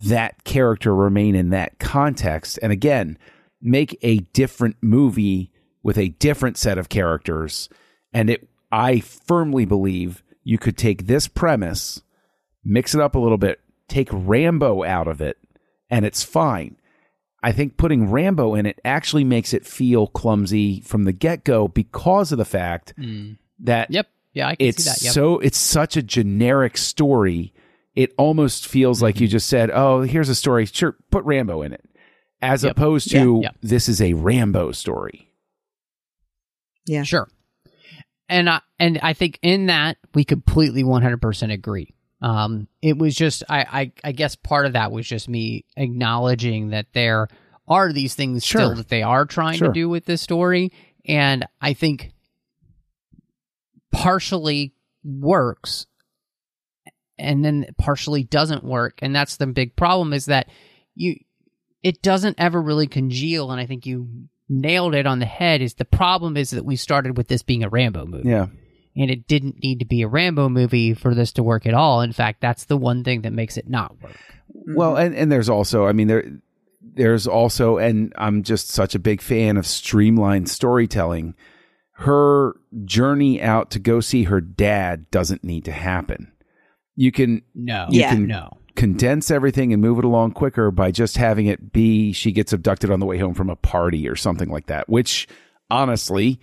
that 0.00 0.44
character 0.44 0.94
remain 0.94 1.34
in 1.34 1.48
that 1.48 1.78
context. 1.78 2.58
And 2.60 2.70
again, 2.70 3.16
make 3.62 3.98
a 4.02 4.18
different 4.18 4.76
movie 4.82 5.50
with 5.82 5.96
a 5.96 6.10
different 6.10 6.58
set 6.58 6.76
of 6.76 6.90
characters. 6.90 7.70
And 8.12 8.28
it, 8.28 8.46
I 8.70 9.00
firmly 9.00 9.64
believe 9.64 10.22
you 10.44 10.58
could 10.58 10.76
take 10.76 11.06
this 11.06 11.28
premise, 11.28 12.02
mix 12.62 12.94
it 12.94 13.00
up 13.00 13.14
a 13.14 13.18
little 13.18 13.38
bit, 13.38 13.60
take 13.88 14.10
Rambo 14.12 14.84
out 14.84 15.08
of 15.08 15.22
it, 15.22 15.38
and 15.88 16.04
it's 16.04 16.22
fine. 16.22 16.76
I 17.42 17.52
think 17.52 17.78
putting 17.78 18.10
Rambo 18.10 18.54
in 18.54 18.66
it 18.66 18.80
actually 18.84 19.24
makes 19.24 19.54
it 19.54 19.64
feel 19.64 20.08
clumsy 20.08 20.82
from 20.82 21.04
the 21.04 21.12
get 21.12 21.42
go 21.42 21.68
because 21.68 22.32
of 22.32 22.38
the 22.38 22.44
fact 22.44 22.92
mm. 22.98 23.38
that 23.60 23.90
Yep. 23.90 24.08
Yeah, 24.36 24.48
I 24.48 24.54
can 24.56 24.66
it's 24.68 24.84
see 24.84 24.90
that. 24.90 25.02
Yep. 25.02 25.12
so 25.14 25.38
it's 25.38 25.56
such 25.58 25.96
a 25.96 26.02
generic 26.02 26.76
story. 26.76 27.54
It 27.94 28.12
almost 28.18 28.66
feels 28.66 29.00
like 29.00 29.14
Mm-hmm. 29.14 29.22
you 29.24 29.28
just 29.28 29.48
said, 29.48 29.70
"Oh, 29.72 30.02
here's 30.02 30.28
a 30.28 30.34
story. 30.34 30.66
Sure, 30.66 30.94
put 31.10 31.24
Rambo 31.24 31.62
in 31.62 31.72
it," 31.72 31.84
as 32.42 32.62
Yep. 32.62 32.72
opposed 32.72 33.10
to 33.12 33.16
Yeah. 33.42 33.48
Yep. 33.48 33.56
this 33.62 33.88
is 33.88 34.00
a 34.02 34.12
Rambo 34.12 34.72
story. 34.72 35.32
Yeah. 36.86 37.02
Sure. 37.02 37.28
And 38.28 38.50
I 38.50 38.60
and 38.78 38.98
I 39.02 39.12
think 39.12 39.38
in 39.42 39.66
that 39.66 39.96
we 40.14 40.24
completely 40.24 40.82
100% 40.84 41.52
agree. 41.52 41.94
Um, 42.20 42.66
it 42.82 42.98
was 42.98 43.14
just 43.14 43.42
I, 43.48 43.60
I 43.60 43.92
I 44.04 44.12
guess 44.12 44.36
part 44.36 44.66
of 44.66 44.72
that 44.74 44.90
was 44.92 45.06
just 45.06 45.28
me 45.28 45.64
acknowledging 45.76 46.70
that 46.70 46.86
there 46.92 47.28
are 47.68 47.92
these 47.92 48.14
things 48.14 48.44
Sure. 48.44 48.60
still 48.60 48.74
that 48.76 48.88
they 48.88 49.02
are 49.02 49.24
trying 49.26 49.58
Sure. 49.58 49.68
to 49.68 49.72
do 49.74 49.88
with 49.88 50.04
this 50.06 50.22
story, 50.22 50.72
and 51.06 51.46
I 51.60 51.72
think 51.72 52.12
partially 53.92 54.74
works, 55.04 55.86
and 57.18 57.44
then 57.44 57.66
partially 57.78 58.24
doesn't 58.24 58.64
work, 58.64 58.98
and 59.02 59.14
that's 59.14 59.36
the 59.36 59.46
big 59.46 59.76
problem 59.76 60.12
is 60.12 60.26
that 60.26 60.48
you 60.94 61.16
it 61.82 62.02
doesn't 62.02 62.36
ever 62.38 62.60
really 62.60 62.86
congeal, 62.86 63.50
and 63.50 63.60
I 63.60 63.66
think 63.66 63.86
you 63.86 64.08
nailed 64.48 64.94
it 64.94 65.06
on 65.06 65.18
the 65.18 65.26
head. 65.26 65.62
Is 65.62 65.74
the 65.74 65.84
problem 65.84 66.36
is 66.36 66.50
that 66.50 66.64
we 66.64 66.76
started 66.76 67.16
with 67.16 67.28
this 67.28 67.42
being 67.42 67.62
a 67.62 67.68
Rambo 67.68 68.06
movie 68.06 68.28
Yeah, 68.28 68.46
and 68.96 69.10
it 69.10 69.28
didn't 69.28 69.62
need 69.62 69.80
to 69.80 69.84
be 69.84 70.02
a 70.02 70.08
Rambo 70.08 70.48
movie 70.48 70.94
for 70.94 71.14
this 71.14 71.32
to 71.32 71.42
work 71.42 71.66
at 71.66 71.74
all. 71.74 72.00
In 72.00 72.12
fact, 72.12 72.40
that's 72.40 72.64
the 72.64 72.76
one 72.76 73.04
thing 73.04 73.22
that 73.22 73.32
makes 73.32 73.56
it 73.56 73.68
not 73.68 74.00
work. 74.02 74.16
Well, 74.48 74.96
and, 74.96 75.14
and 75.14 75.30
there's 75.30 75.48
also, 75.48 75.86
I 75.86 75.92
mean, 75.92 76.08
there 76.08 76.24
there's 76.80 77.26
also, 77.26 77.76
and 77.76 78.12
I'm 78.16 78.42
just 78.42 78.70
such 78.70 78.94
a 78.94 78.98
big 78.98 79.20
fan 79.20 79.56
of 79.56 79.66
streamlined 79.66 80.48
storytelling. 80.48 81.34
Her 81.98 82.56
journey 82.84 83.40
out 83.40 83.70
to 83.72 83.78
go 83.78 84.00
see 84.00 84.24
her 84.24 84.40
dad 84.40 85.10
doesn't 85.10 85.42
need 85.44 85.64
to 85.64 85.72
happen. 85.72 86.30
You 86.94 87.10
can 87.12 87.42
No, 87.54 87.86
You 87.90 88.00
Yeah. 88.00 88.14
can 88.14 88.26
no, 88.26 88.50
condense 88.74 89.30
everything 89.30 89.72
and 89.72 89.80
move 89.80 89.98
it 89.98 90.04
along 90.04 90.32
quicker 90.32 90.70
by 90.70 90.90
just 90.90 91.16
having 91.16 91.46
it 91.46 91.72
be 91.72 92.12
she 92.12 92.32
gets 92.32 92.52
abducted 92.52 92.90
on 92.90 93.00
the 93.00 93.06
way 93.06 93.16
home 93.18 93.32
from 93.34 93.48
a 93.48 93.56
party 93.56 94.06
or 94.08 94.14
something 94.16 94.50
like 94.50 94.66
that, 94.66 94.88
which 94.88 95.26
honestly 95.70 96.38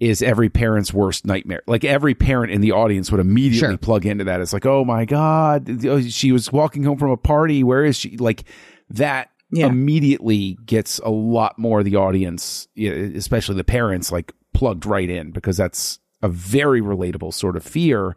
is 0.00 0.22
every 0.22 0.48
parent's 0.50 0.92
worst 0.92 1.24
nightmare. 1.24 1.62
Like 1.66 1.84
every 1.84 2.14
parent 2.14 2.52
in 2.52 2.60
the 2.60 2.72
audience 2.72 3.10
would 3.10 3.20
immediately 3.20 3.68
Sure. 3.70 3.76
plug 3.78 4.04
into 4.06 4.24
that. 4.24 4.40
It's 4.40 4.52
like, 4.52 4.66
oh 4.66 4.84
my 4.84 5.04
God, 5.04 5.86
oh, 5.86 6.00
she 6.02 6.32
was 6.32 6.52
walking 6.52 6.82
home 6.82 6.98
from 6.98 7.10
a 7.12 7.16
party. 7.16 7.62
Where 7.62 7.84
is 7.84 7.96
she? 7.96 8.16
Like 8.16 8.44
that 8.90 9.30
Yeah. 9.52 9.68
immediately 9.68 10.58
gets 10.66 10.98
a 10.98 11.08
lot 11.10 11.58
more 11.58 11.78
of 11.78 11.84
the 11.84 11.96
audience, 11.96 12.66
especially 12.76 13.54
the 13.54 13.64
parents, 13.64 14.10
like 14.12 14.32
plugged 14.56 14.86
right 14.86 15.10
in 15.10 15.32
because 15.32 15.58
that's 15.58 15.98
a 16.22 16.28
very 16.30 16.80
relatable 16.80 17.34
sort 17.34 17.58
of 17.58 17.62
fear 17.62 18.16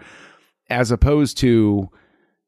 as 0.70 0.90
opposed 0.90 1.38
to 1.38 1.90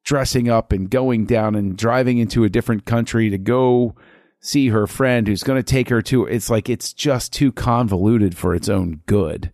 dressing 0.06 0.50
up 0.50 0.72
and 0.72 0.90
going 0.90 1.26
down 1.26 1.56
and 1.56 1.78
driving 1.78 2.18
into 2.18 2.46
a 2.46 2.50
different 2.50 2.86
country 2.86 3.30
to 3.30 3.38
go 3.38 3.94
see 4.40 4.70
her 4.70 4.88
friend 4.88 5.28
who's 5.28 5.44
going 5.44 5.60
to 5.60 5.72
take 5.72 5.90
her 5.90 6.02
to 6.02 6.26
it's 6.26 6.50
like 6.50 6.70
it's 6.70 6.94
just 6.94 7.34
too 7.34 7.52
convoluted 7.52 8.38
for 8.38 8.56
its 8.56 8.70
own 8.70 9.02
good. 9.08 9.52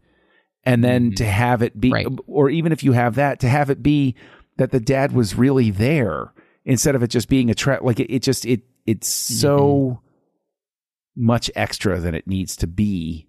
And 0.64 0.84
then 0.84 1.08
mm-hmm. 1.08 1.16
to 1.16 1.26
have 1.26 1.64
it 1.64 1.82
be 1.82 1.92
Right. 1.92 2.06
or 2.28 2.52
even 2.52 2.72
if 2.72 2.84
you 2.84 2.92
have 2.92 3.16
that 3.16 3.40
to 3.40 3.50
have 3.50 3.72
it 3.72 3.82
be 3.82 4.14
that 4.58 4.70
the 4.70 4.80
dad 4.80 5.14
was 5.14 5.34
really 5.34 5.72
there 5.72 6.32
instead 6.64 6.94
of 6.94 7.02
it 7.02 7.08
just 7.08 7.28
being 7.28 7.50
a 7.50 7.56
trap 7.56 7.82
like 7.82 8.00
it, 8.00 8.14
it 8.14 8.22
just 8.22 8.46
it 8.46 8.62
it's 8.86 9.08
so 9.08 9.58
mm-hmm. 9.60 11.26
much 11.26 11.50
extra 11.56 12.00
than 12.00 12.14
it 12.14 12.28
needs 12.28 12.56
to 12.58 12.68
be 12.68 13.27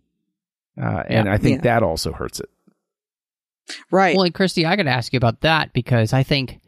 uh, 0.80 1.02
and 1.08 1.26
Yeah. 1.26 1.32
i 1.32 1.36
think 1.38 1.58
Yeah. 1.64 1.74
that 1.74 1.82
also 1.82 2.12
hurts 2.12 2.40
it 2.40 2.48
Right. 3.90 4.16
Well, 4.16 4.24
and 4.24 4.32
Christy, 4.34 4.64
I 4.64 4.76
got 4.76 4.84
to 4.84 4.90
ask 4.90 5.12
you 5.12 5.18
about 5.18 5.42
that 5.42 5.74
because 5.74 6.14
I 6.14 6.22
think, 6.22 6.58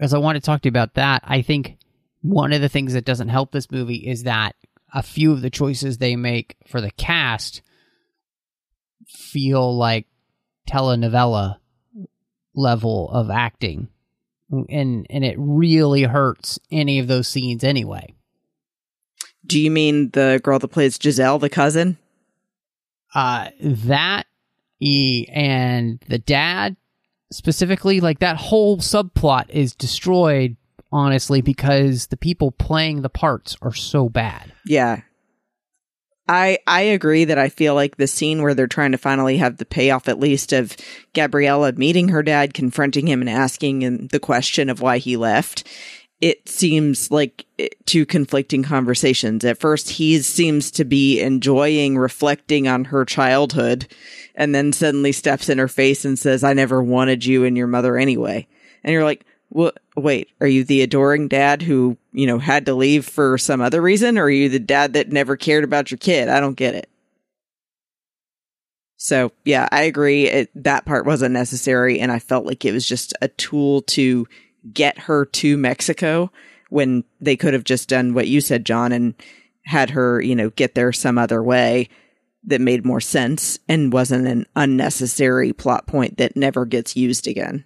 as 0.00 0.14
I 0.14 0.18
want 0.18 0.36
to 0.36 0.40
talk 0.40 0.62
to 0.62 0.66
you 0.66 0.70
about 0.70 0.94
that, 0.94 1.20
I 1.26 1.42
think 1.42 1.76
one 2.22 2.54
of 2.54 2.62
the 2.62 2.70
things 2.70 2.94
that 2.94 3.04
doesn't 3.04 3.28
help 3.28 3.52
this 3.52 3.70
movie 3.70 3.96
is 4.08 4.22
that 4.22 4.56
a 4.94 5.02
few 5.02 5.32
of 5.32 5.42
the 5.42 5.50
choices 5.50 5.98
they 5.98 6.16
make 6.16 6.56
for 6.66 6.80
the 6.80 6.90
cast 6.90 7.60
feel 9.06 9.76
like 9.76 10.06
telenovela 10.66 11.58
level 12.54 13.10
of 13.10 13.28
acting, 13.30 13.88
and 14.50 15.06
and 15.10 15.24
it 15.24 15.36
really 15.38 16.04
hurts 16.04 16.58
any 16.70 16.98
of 16.98 17.08
those 17.08 17.28
scenes 17.28 17.62
anyway. 17.64 18.14
Do 19.44 19.60
you 19.60 19.70
mean 19.70 20.10
the 20.10 20.40
girl 20.42 20.58
that 20.58 20.68
plays 20.68 20.98
Giselle, 21.02 21.38
the 21.38 21.50
cousin? 21.50 21.98
Uh 23.14 23.48
that 23.60 24.26
e 24.80 25.26
and 25.32 26.02
the 26.08 26.18
dad 26.18 26.76
specifically 27.30 28.00
like 28.00 28.18
that 28.18 28.36
whole 28.36 28.78
subplot 28.78 29.48
is 29.50 29.74
destroyed 29.74 30.56
honestly 30.90 31.40
because 31.40 32.08
the 32.08 32.16
people 32.16 32.52
playing 32.52 33.02
the 33.02 33.08
parts 33.08 33.56
are 33.62 33.74
so 33.74 34.08
bad 34.08 34.52
Yeah. 34.66 35.02
I 36.28 36.58
I 36.68 36.82
agree 36.82 37.24
that 37.24 37.36
I 37.38 37.48
feel 37.48 37.74
like 37.74 37.96
the 37.96 38.06
scene 38.06 38.42
where 38.42 38.54
they're 38.54 38.68
trying 38.68 38.92
to 38.92 38.98
finally 38.98 39.38
have 39.38 39.56
the 39.56 39.64
payoff 39.64 40.08
at 40.08 40.20
least 40.20 40.52
of 40.52 40.76
Gabriella 41.14 41.72
meeting 41.72 42.08
her 42.08 42.22
dad, 42.22 42.54
confronting 42.54 43.08
him 43.08 43.20
and 43.20 43.28
asking 43.28 43.82
him 43.82 44.06
the 44.06 44.20
question 44.20 44.70
of 44.70 44.80
why 44.80 44.98
he 44.98 45.16
left. 45.16 45.66
It 46.22 46.48
seems 46.48 47.10
like 47.10 47.44
eh, 47.58 47.68
two 47.84 48.06
conflicting 48.06 48.62
conversations. 48.62 49.44
At 49.44 49.58
first, 49.58 49.90
he 49.90 50.22
seems 50.22 50.70
to 50.70 50.84
be 50.84 51.20
enjoying 51.20 51.98
reflecting 51.98 52.68
on 52.68 52.84
her 52.86 53.04
childhood, 53.04 53.88
and 54.36 54.54
then 54.54 54.72
suddenly 54.72 55.10
steps 55.10 55.48
in 55.48 55.58
her 55.58 55.66
face 55.66 56.04
and 56.04 56.16
says, 56.16 56.44
"I 56.44 56.52
never 56.52 56.80
wanted 56.80 57.24
you 57.24 57.44
and 57.44 57.56
your 57.56 57.66
mother 57.66 57.98
anyway." 57.98 58.46
And 58.84 58.92
you're 58.92 59.02
like, 59.02 59.24
"What? 59.48 59.78
Wait, 59.96 60.28
are 60.40 60.46
you 60.46 60.62
the 60.62 60.82
adoring 60.82 61.26
dad 61.26 61.60
who 61.62 61.98
you 62.12 62.26
know 62.28 62.38
had 62.38 62.66
to 62.66 62.74
leave 62.74 63.04
for 63.04 63.36
some 63.36 63.60
other 63.60 63.82
reason, 63.82 64.16
or 64.16 64.24
are 64.24 64.30
you 64.30 64.48
the 64.48 64.60
dad 64.60 64.92
that 64.92 65.10
never 65.10 65.36
cared 65.36 65.64
about 65.64 65.90
your 65.90 65.98
kid?" 65.98 66.28
I 66.28 66.38
don't 66.38 66.54
get 66.56 66.76
it. 66.76 66.88
So 68.96 69.32
yeah, 69.44 69.68
I 69.72 69.82
agree. 69.82 70.28
It, 70.28 70.50
that 70.54 70.84
part 70.84 71.04
wasn't 71.04 71.32
necessary, 71.32 71.98
and 71.98 72.12
I 72.12 72.20
felt 72.20 72.46
like 72.46 72.64
it 72.64 72.72
was 72.72 72.86
just 72.86 73.12
a 73.20 73.26
tool 73.26 73.82
to 73.82 74.28
get 74.72 74.98
her 74.98 75.24
to 75.26 75.56
Mexico 75.56 76.30
when 76.70 77.04
they 77.20 77.36
could 77.36 77.54
have 77.54 77.64
just 77.64 77.88
done 77.88 78.14
what 78.14 78.28
you 78.28 78.40
said, 78.40 78.64
John, 78.64 78.92
and 78.92 79.14
had 79.64 79.90
her, 79.90 80.20
you 80.20 80.34
know, 80.34 80.50
get 80.50 80.74
there 80.74 80.92
some 80.92 81.18
other 81.18 81.42
way 81.42 81.88
that 82.44 82.60
made 82.60 82.84
more 82.84 83.00
sense 83.00 83.58
and 83.68 83.92
wasn't 83.92 84.26
an 84.26 84.46
unnecessary 84.56 85.52
plot 85.52 85.86
point 85.86 86.16
that 86.18 86.36
never 86.36 86.64
gets 86.64 86.96
used 86.96 87.28
again. 87.28 87.64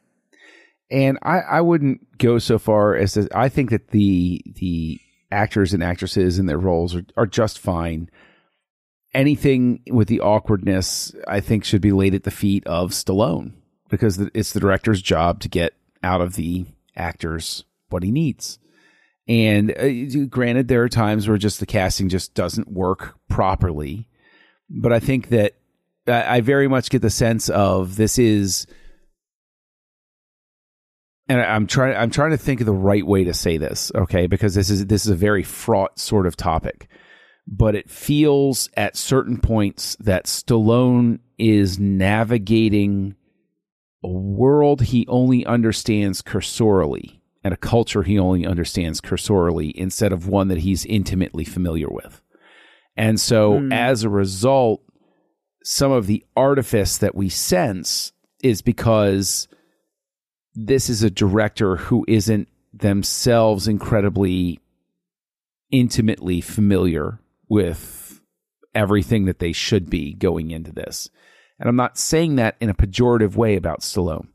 and 0.90 1.18
I, 1.22 1.40
I 1.40 1.60
wouldn't 1.60 2.18
go 2.18 2.38
so 2.38 2.58
far 2.58 2.94
as 2.94 3.14
to 3.14 3.28
I 3.34 3.48
think 3.48 3.70
that 3.70 3.88
the 3.88 4.42
the 4.56 5.00
actors 5.30 5.72
and 5.72 5.82
actresses 5.82 6.38
in 6.38 6.46
their 6.46 6.58
roles 6.58 6.94
are, 6.94 7.04
are 7.16 7.26
just 7.26 7.58
fine. 7.58 8.10
Anything 9.14 9.82
with 9.90 10.08
the 10.08 10.20
awkwardness, 10.20 11.14
I 11.26 11.40
think, 11.40 11.64
should 11.64 11.80
be 11.80 11.92
laid 11.92 12.14
at 12.14 12.24
the 12.24 12.30
feet 12.30 12.66
of 12.66 12.90
Stallone 12.90 13.54
because 13.88 14.18
it's 14.34 14.52
the 14.52 14.60
director's 14.60 15.00
job 15.00 15.40
to 15.40 15.48
get 15.48 15.72
out 16.02 16.20
of 16.20 16.34
the 16.34 16.66
actors 16.96 17.64
what 17.88 18.02
he 18.02 18.10
needs. 18.10 18.58
And 19.28 19.72
uh, 19.76 20.26
granted, 20.28 20.68
there 20.68 20.82
are 20.82 20.88
times 20.88 21.26
where 21.28 21.38
just 21.38 21.60
the 21.60 21.66
casting 21.66 22.08
just 22.08 22.34
doesn't 22.34 22.70
work 22.70 23.16
properly. 23.28 24.08
But 24.70 24.92
I 24.92 25.00
think 25.00 25.28
that 25.30 25.54
I 26.06 26.36
I 26.36 26.40
very 26.40 26.68
much 26.68 26.90
get 26.90 27.02
the 27.02 27.10
sense 27.10 27.48
of 27.48 27.96
this 27.96 28.18
is, 28.18 28.66
and 31.28 31.40
I- 31.40 31.54
I'm 31.54 31.66
trying. 31.66 31.96
I'm 31.96 32.10
trying 32.10 32.30
to 32.30 32.36
think 32.36 32.60
of 32.60 32.66
the 32.66 32.72
right 32.72 33.06
way 33.06 33.24
to 33.24 33.34
say 33.34 33.56
this, 33.56 33.90
okay? 33.94 34.26
Because 34.26 34.54
this 34.54 34.70
is 34.70 34.86
this 34.86 35.04
is 35.04 35.10
a 35.10 35.16
very 35.16 35.42
fraught 35.42 35.98
sort 35.98 36.26
of 36.26 36.36
topic. 36.36 36.88
But 37.48 37.76
it 37.76 37.88
feels 37.90 38.68
at 38.76 38.96
certain 38.96 39.40
points 39.40 39.96
that 40.00 40.24
Stallone 40.24 41.20
is 41.38 41.78
navigating 41.78 43.14
a 44.04 44.08
world 44.08 44.82
he 44.82 45.06
only 45.08 45.44
understands 45.46 46.22
cursorily 46.22 47.20
and 47.42 47.54
a 47.54 47.56
culture 47.56 48.02
he 48.02 48.18
only 48.18 48.46
understands 48.46 49.00
cursorily 49.00 49.72
instead 49.78 50.12
of 50.12 50.28
one 50.28 50.48
that 50.48 50.58
he's 50.58 50.84
intimately 50.84 51.44
familiar 51.44 51.88
with. 51.88 52.20
And 52.96 53.20
so 53.20 53.58
hmm. 53.58 53.72
as 53.72 54.02
a 54.02 54.08
result, 54.08 54.82
some 55.62 55.92
of 55.92 56.06
the 56.06 56.24
artifice 56.36 56.98
that 56.98 57.14
we 57.14 57.28
sense 57.28 58.12
is 58.42 58.62
because 58.62 59.48
this 60.54 60.88
is 60.88 61.02
a 61.02 61.10
director 61.10 61.76
who 61.76 62.04
isn't 62.08 62.48
themselves 62.72 63.68
incredibly 63.68 64.60
intimately 65.70 66.40
familiar 66.40 67.20
with 67.48 68.20
everything 68.74 69.24
that 69.26 69.38
they 69.38 69.52
should 69.52 69.88
be 69.88 70.14
going 70.14 70.50
into 70.50 70.72
this. 70.72 71.10
And 71.58 71.68
I'm 71.68 71.76
not 71.76 71.98
saying 71.98 72.36
that 72.36 72.56
in 72.60 72.68
a 72.68 72.74
pejorative 72.74 73.34
way 73.36 73.56
about 73.56 73.80
Stallone. 73.80 74.28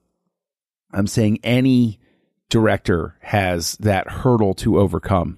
I'm 0.94 1.08
saying 1.08 1.40
any 1.44 2.00
director 2.50 3.16
has 3.22 3.74
that 3.78 4.10
hurdle 4.10 4.54
to 4.56 4.80
overcome 4.80 5.38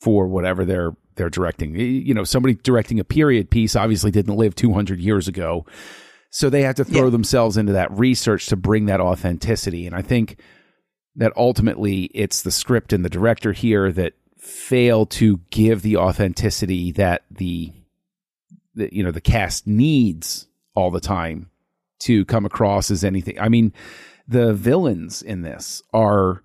for 0.00 0.26
whatever 0.26 0.64
they're 0.64 0.96
they're 1.16 1.30
directing. 1.30 1.76
You 1.76 2.12
know, 2.12 2.24
somebody 2.24 2.54
directing 2.54 2.98
a 2.98 3.04
period 3.04 3.48
piece 3.48 3.76
obviously 3.76 4.10
didn't 4.10 4.34
live 4.36 4.56
200 4.56 4.98
years 4.98 5.28
ago. 5.28 5.64
So 6.30 6.50
they 6.50 6.62
have 6.62 6.74
to 6.76 6.84
throw 6.84 7.04
Yeah. 7.04 7.10
themselves 7.10 7.56
into 7.56 7.74
that 7.74 7.96
research 7.96 8.46
to 8.46 8.56
bring 8.56 8.86
that 8.86 9.00
authenticity. 9.00 9.86
And 9.86 9.94
I 9.94 10.02
think 10.02 10.40
that 11.14 11.32
ultimately 11.36 12.10
it's 12.14 12.42
the 12.42 12.50
script 12.50 12.92
and 12.92 13.04
the 13.04 13.08
director 13.08 13.52
here 13.52 13.92
that 13.92 14.14
fail 14.38 15.06
to 15.06 15.38
give 15.52 15.82
the 15.82 15.98
authenticity 15.98 16.90
that 16.92 17.22
the, 17.30 17.72
the 18.74 18.88
you 18.92 19.04
know 19.04 19.12
the 19.12 19.20
cast 19.20 19.68
needs 19.68 20.48
all 20.74 20.90
the 20.90 21.00
time 21.00 21.50
to 22.00 22.24
come 22.24 22.44
across 22.44 22.90
as 22.90 23.04
anything. 23.04 23.38
I 23.38 23.48
mean, 23.48 23.72
the 24.26 24.52
villains 24.54 25.22
in 25.22 25.42
this 25.42 25.82
are 25.92 26.42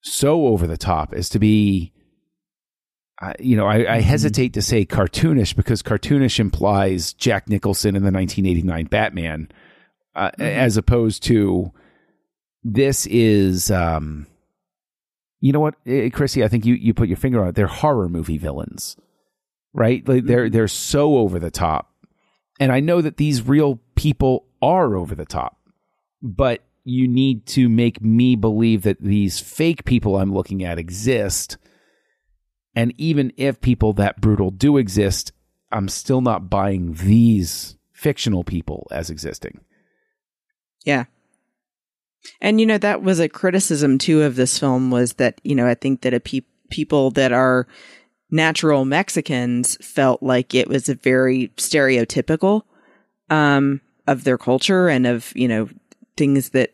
so 0.00 0.46
over 0.46 0.66
the 0.66 0.76
top 0.76 1.12
as 1.12 1.28
to 1.30 1.38
be 1.38 1.92
you 3.40 3.56
know, 3.56 3.66
I, 3.66 3.96
I 3.96 4.00
hesitate 4.00 4.54
to 4.54 4.62
say 4.62 4.84
cartoonish 4.84 5.56
because 5.56 5.82
cartoonish 5.82 6.38
implies 6.38 7.12
Jack 7.12 7.48
Nicholson 7.48 7.96
in 7.96 8.02
the 8.02 8.12
1989 8.12 8.86
Batman, 8.86 9.48
uh, 10.14 10.30
as 10.38 10.76
opposed 10.76 11.24
to 11.24 11.72
this 12.62 13.06
is, 13.06 13.70
um, 13.70 14.26
you 15.40 15.52
know 15.52 15.60
what, 15.60 15.74
eh, 15.86 16.10
Chrissy, 16.10 16.44
I 16.44 16.48
think 16.48 16.64
you, 16.64 16.74
you 16.74 16.94
put 16.94 17.08
your 17.08 17.16
finger 17.16 17.42
on 17.42 17.48
it. 17.48 17.54
They're 17.54 17.66
horror 17.66 18.08
movie 18.08 18.38
villains, 18.38 18.96
right? 19.72 20.06
Like 20.06 20.24
they're 20.24 20.48
they're 20.48 20.68
so 20.68 21.16
over 21.16 21.38
the 21.38 21.50
top, 21.50 21.87
and 22.60 22.72
I 22.72 22.80
know 22.80 23.00
that 23.00 23.16
these 23.16 23.46
real 23.46 23.80
people 23.94 24.46
are 24.60 24.96
over 24.96 25.14
the 25.14 25.24
top, 25.24 25.58
but 26.22 26.62
you 26.84 27.06
need 27.06 27.46
to 27.46 27.68
make 27.68 28.00
me 28.00 28.34
believe 28.34 28.82
that 28.82 29.00
these 29.00 29.40
fake 29.40 29.84
people 29.84 30.16
I'm 30.16 30.32
looking 30.32 30.64
at 30.64 30.78
exist. 30.78 31.58
And 32.74 32.94
even 32.96 33.32
if 33.36 33.60
people 33.60 33.92
that 33.94 34.20
brutal 34.20 34.50
do 34.50 34.78
exist, 34.78 35.32
I'm 35.70 35.88
still 35.88 36.20
not 36.20 36.48
buying 36.48 36.94
these 36.94 37.76
fictional 37.92 38.44
people 38.44 38.86
as 38.90 39.10
existing. 39.10 39.60
Yeah. 40.84 41.04
And 42.40 42.60
you 42.60 42.66
know 42.66 42.78
that 42.78 43.02
was 43.02 43.20
a 43.20 43.28
criticism 43.28 43.98
too 43.98 44.22
of 44.22 44.36
this 44.36 44.58
film 44.58 44.90
was 44.90 45.14
that 45.14 45.40
you 45.44 45.54
know 45.54 45.66
I 45.66 45.74
think 45.74 46.02
that 46.02 46.14
a 46.14 46.20
pe- 46.20 46.40
people 46.70 47.10
that 47.12 47.32
are 47.32 47.66
natural 48.30 48.84
Mexicans 48.84 49.76
felt 49.80 50.22
like 50.22 50.54
it 50.54 50.68
was 50.68 50.88
a 50.88 50.94
very 50.94 51.48
stereotypical 51.56 52.62
um 53.30 53.80
of 54.06 54.24
their 54.24 54.38
culture 54.38 54.88
and 54.88 55.06
of 55.06 55.32
you 55.34 55.48
know 55.48 55.68
things 56.16 56.50
that 56.50 56.72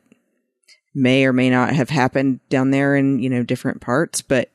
may 0.94 1.24
or 1.24 1.32
may 1.32 1.50
not 1.50 1.74
have 1.74 1.90
happened 1.90 2.40
down 2.48 2.70
there 2.70 2.94
in 2.96 3.18
you 3.18 3.28
know 3.28 3.42
different 3.42 3.80
parts 3.80 4.22
but 4.22 4.50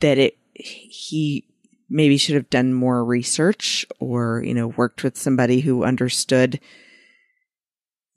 that 0.00 0.18
it 0.18 0.38
he 0.54 1.44
maybe 1.90 2.16
should 2.16 2.34
have 2.34 2.50
done 2.50 2.74
more 2.74 3.04
research 3.04 3.86
or 3.98 4.42
you 4.44 4.54
know 4.54 4.68
worked 4.68 5.02
with 5.02 5.16
somebody 5.16 5.60
who 5.60 5.84
understood 5.84 6.60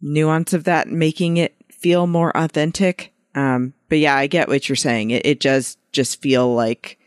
nuance 0.01 0.53
of 0.53 0.63
that 0.63 0.87
making 0.87 1.37
it 1.37 1.55
feel 1.69 2.07
more 2.07 2.35
authentic. 2.35 3.13
Um 3.35 3.73
but 3.89 3.99
yeah 3.99 4.15
i 4.15 4.27
get 4.27 4.47
what 4.47 4.67
you're 4.67 4.75
saying. 4.75 5.11
It, 5.11 5.25
it 5.25 5.39
does 5.39 5.77
just 5.91 6.21
feel 6.21 6.53
like 6.53 6.97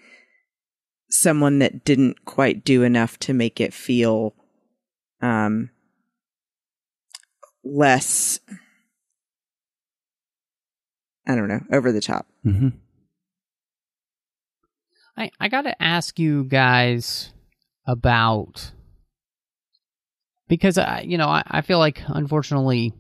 someone 1.11 1.59
that 1.61 1.85
didn't 1.85 2.25
quite 2.25 2.65
do 2.65 2.83
enough 2.83 3.19
to 3.19 3.33
make 3.33 3.61
it 3.61 3.73
feel 3.73 4.35
um 5.21 5.71
less 7.63 8.41
i 11.27 11.35
don't 11.35 11.49
know 11.49 11.61
over 11.73 11.93
the 11.93 12.01
top 12.01 12.27
Mm-hmm. 12.45 12.69
I, 15.17 15.31
I 15.41 15.49
got 15.49 15.63
to 15.63 15.83
ask 15.83 16.19
you 16.19 16.45
guys 16.45 17.33
about 17.87 18.73
because 20.49 20.77
I, 20.77 21.01
you 21.01 21.19
know, 21.19 21.29
I, 21.29 21.43
I 21.47 21.61
feel 21.63 21.79
like 21.79 22.03
unfortunately 22.07 22.93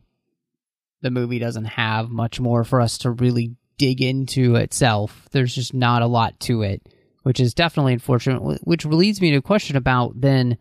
the 1.02 1.10
movie 1.10 1.38
doesn't 1.38 1.64
have 1.66 2.08
much 2.08 2.40
more 2.40 2.64
for 2.64 2.80
us 2.80 2.98
to 2.98 3.10
really 3.10 3.56
dig 3.78 4.00
into 4.00 4.54
itself. 4.54 5.28
There's 5.32 5.54
just 5.54 5.74
not 5.74 6.02
a 6.02 6.06
lot 6.06 6.38
to 6.40 6.62
it, 6.62 6.82
which 7.24 7.40
is 7.40 7.52
definitely 7.52 7.92
unfortunate. 7.92 8.40
Which 8.62 8.86
leads 8.86 9.20
me 9.20 9.32
to 9.32 9.38
a 9.38 9.42
question 9.42 9.76
about 9.76 10.20
then 10.20 10.56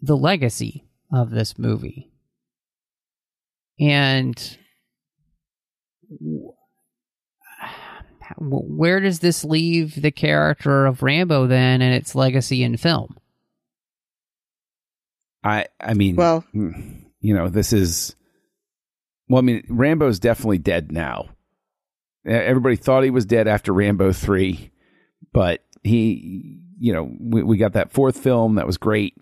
the 0.00 0.16
legacy 0.16 0.86
of 1.12 1.30
this 1.30 1.58
movie 1.58 2.10
and 3.78 4.56
where 8.38 9.00
does 9.00 9.20
this 9.20 9.44
leave 9.44 10.00
the 10.00 10.10
character 10.10 10.86
of 10.86 11.02
Rambo 11.02 11.46
then 11.46 11.82
and 11.82 11.94
its 11.94 12.14
legacy 12.14 12.62
in 12.62 12.76
film? 12.76 13.16
I 15.42 15.66
I 15.80 15.94
mean, 15.94 16.16
Well- 16.16 16.44
mm, 16.54 17.04
you 17.20 17.34
know, 17.34 17.48
this 17.48 17.72
is. 17.72 18.14
Well, 19.28 19.38
I 19.38 19.42
mean, 19.42 19.64
Rambo's 19.68 20.18
definitely 20.18 20.58
dead 20.58 20.92
now. 20.92 21.30
Everybody 22.26 22.76
thought 22.76 23.04
he 23.04 23.10
was 23.10 23.24
dead 23.26 23.48
after 23.48 23.72
Rambo 23.72 24.12
three, 24.12 24.70
but 25.32 25.64
he, 25.82 26.60
you 26.78 26.92
know, 26.92 27.10
we, 27.20 27.42
we 27.42 27.56
got 27.56 27.74
that 27.74 27.92
fourth 27.92 28.18
film 28.18 28.56
that 28.56 28.66
was 28.66 28.78
great, 28.78 29.16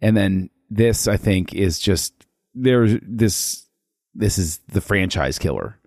and 0.00 0.16
then 0.16 0.50
this 0.70 1.06
I 1.08 1.16
think 1.16 1.54
is 1.54 1.78
just 1.78 2.26
there's 2.54 2.98
this 3.02 3.66
this 4.14 4.38
is 4.38 4.58
the 4.68 4.80
franchise 4.80 5.38
killer. 5.38 5.78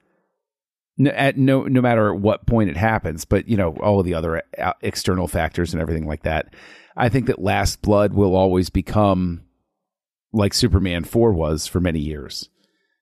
No, 0.97 1.11
at 1.11 1.37
no 1.37 1.63
no 1.63 1.81
matter 1.81 2.13
at 2.13 2.19
what 2.19 2.45
point 2.45 2.69
it 2.69 2.77
happens, 2.77 3.25
but 3.25 3.47
you 3.47 3.57
know 3.57 3.75
all 3.81 3.99
of 3.99 4.05
the 4.05 4.13
other 4.13 4.43
uh, 4.57 4.73
external 4.81 5.27
factors 5.27 5.73
and 5.73 5.81
everything 5.81 6.07
like 6.07 6.23
that. 6.23 6.53
I 6.95 7.09
think 7.09 7.27
that 7.27 7.41
Last 7.41 7.81
Blood 7.81 8.13
will 8.13 8.35
always 8.35 8.69
become 8.69 9.45
like 10.33 10.53
Superman 10.53 11.05
4 11.05 11.31
was 11.31 11.65
for 11.65 11.79
many 11.79 11.99
years. 11.99 12.49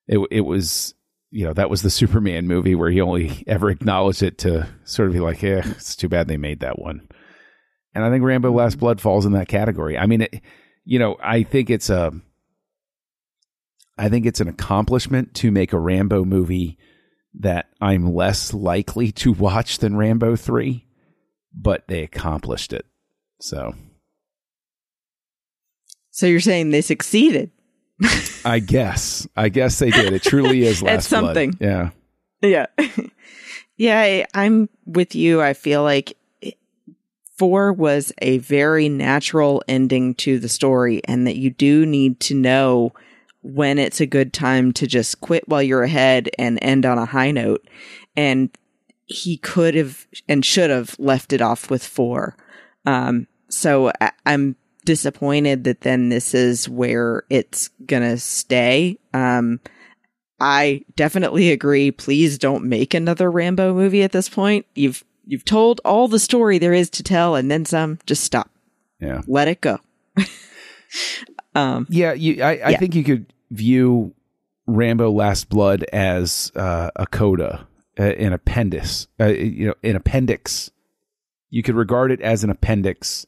It 0.07 0.19
it 0.31 0.41
was 0.41 0.93
you 1.29 1.45
know 1.45 1.53
that 1.53 1.69
was 1.69 1.81
the 1.81 1.89
Superman 1.89 2.47
movie 2.47 2.75
where 2.75 2.89
he 2.89 3.01
only 3.01 3.43
ever 3.47 3.69
acknowledged 3.69 4.23
it 4.23 4.39
to 4.39 4.67
sort 4.83 5.09
of 5.09 5.13
be 5.13 5.19
like, 5.19 5.41
yeah, 5.41 5.61
it's 5.65 5.95
too 5.95 6.09
bad 6.09 6.27
they 6.27 6.37
made 6.37 6.61
that 6.61 6.79
one. 6.79 7.07
And 7.93 8.03
I 8.03 8.09
think 8.09 8.23
Rambo 8.23 8.51
Last 8.51 8.73
mm-hmm. 8.73 8.79
Blood 8.81 9.01
falls 9.01 9.25
in 9.25 9.33
that 9.33 9.47
category. 9.47 9.97
I 9.97 10.05
mean, 10.05 10.21
it, 10.21 10.41
you 10.85 10.99
know, 10.99 11.17
I 11.21 11.43
think 11.43 11.69
it's 11.69 11.89
a 11.89 12.11
I 13.97 14.09
think 14.09 14.25
it's 14.25 14.41
an 14.41 14.47
accomplishment 14.47 15.33
to 15.35 15.51
make 15.51 15.73
a 15.73 15.79
Rambo 15.79 16.23
movie 16.23 16.77
that 17.39 17.67
I'm 17.81 18.13
less 18.13 18.53
likely 18.53 19.11
to 19.13 19.31
watch 19.33 19.79
than 19.79 19.97
Rambo 19.97 20.35
3, 20.35 20.85
but 21.53 21.87
they 21.87 22.03
accomplished 22.03 22.73
it. 22.73 22.85
So, 23.39 23.75
so 26.11 26.25
you're 26.25 26.39
saying 26.39 26.71
they 26.71 26.81
succeeded 26.81 27.51
I 28.45 28.59
guess. 28.59 29.27
I 29.35 29.49
guess 29.49 29.79
they 29.79 29.89
did. 29.89 30.13
It 30.13 30.23
truly 30.23 30.63
is 30.63 30.81
last 30.83 30.95
It's 30.95 31.07
something. 31.07 31.51
Blood. 31.51 31.91
Yeah. 32.41 32.65
Yeah. 32.77 32.87
yeah, 33.77 33.99
I, 33.99 34.25
I'm 34.33 34.69
with 34.85 35.15
you. 35.15 35.41
I 35.41 35.53
feel 35.53 35.83
like 35.83 36.17
four 37.37 37.73
was 37.73 38.13
a 38.19 38.39
very 38.39 38.89
natural 38.89 39.63
ending 39.67 40.15
to 40.15 40.39
the 40.39 40.49
story, 40.49 41.01
and 41.05 41.27
that 41.27 41.37
you 41.37 41.49
do 41.49 41.85
need 41.85 42.19
to 42.21 42.35
know 42.35 42.93
when 43.41 43.77
it's 43.77 44.01
a 44.01 44.05
good 44.05 44.33
time 44.33 44.71
to 44.73 44.87
just 44.87 45.21
quit 45.21 45.47
while 45.47 45.63
you're 45.63 45.83
ahead 45.83 46.29
and 46.37 46.59
end 46.61 46.85
on 46.85 46.97
a 46.97 47.05
high 47.05 47.31
note. 47.31 47.67
And 48.15 48.49
he 49.05 49.37
could 49.37 49.75
have 49.75 50.05
and 50.27 50.43
should 50.43 50.69
have 50.69 50.95
left 50.99 51.31
it 51.31 51.41
off 51.41 51.69
with 51.69 51.83
four. 51.83 52.35
Um, 52.85 53.27
so 53.49 53.91
I, 54.01 54.11
I'm 54.25 54.55
disappointed 54.87 55.65
that 55.65 55.81
then 55.81 56.09
this 56.09 56.33
is 56.33 56.67
where 56.67 57.23
it's 57.29 57.67
gonna 57.85 58.17
stay. 58.17 58.97
Um, 59.13 59.59
I 60.39 60.83
definitely 60.95 61.51
agree. 61.51 61.91
Please 61.91 62.37
don't 62.39 62.63
make 62.65 62.93
another 62.93 63.29
Rambo 63.29 63.73
movie 63.75 64.01
at 64.03 64.11
this 64.13 64.29
point. 64.29 64.65
You've 64.73 65.03
you've 65.25 65.45
told 65.45 65.81
all 65.85 66.07
the 66.07 66.19
story 66.19 66.57
there 66.57 66.73
is 66.73 66.89
to 66.91 67.03
tell, 67.03 67.35
and 67.35 67.51
then 67.51 67.65
some. 67.65 67.99
Just 68.05 68.23
stop. 68.23 68.49
Yeah. 68.99 69.21
Let 69.27 69.47
it 69.47 69.61
go. 69.61 69.79
um, 71.55 71.85
Yeah, 71.89 72.13
you, 72.13 72.41
I, 72.41 72.51
I 72.57 72.69
Yeah. 72.71 72.77
think 72.79 72.95
you 72.95 73.03
could 73.03 73.33
view 73.51 74.13
Rambo: 74.67 75.11
Last 75.11 75.49
Blood 75.49 75.83
as 75.93 76.51
uh, 76.55 76.91
a 76.95 77.05
coda, 77.07 77.67
uh, 77.99 78.03
an 78.03 78.33
appendix. 78.33 79.07
Uh, 79.19 79.25
you 79.27 79.67
know, 79.67 79.73
an 79.83 79.95
appendix. 79.95 80.71
You 81.49 81.63
could 81.63 81.75
regard 81.75 82.11
it 82.11 82.21
as 82.21 82.43
an 82.43 82.49
appendix 82.49 83.25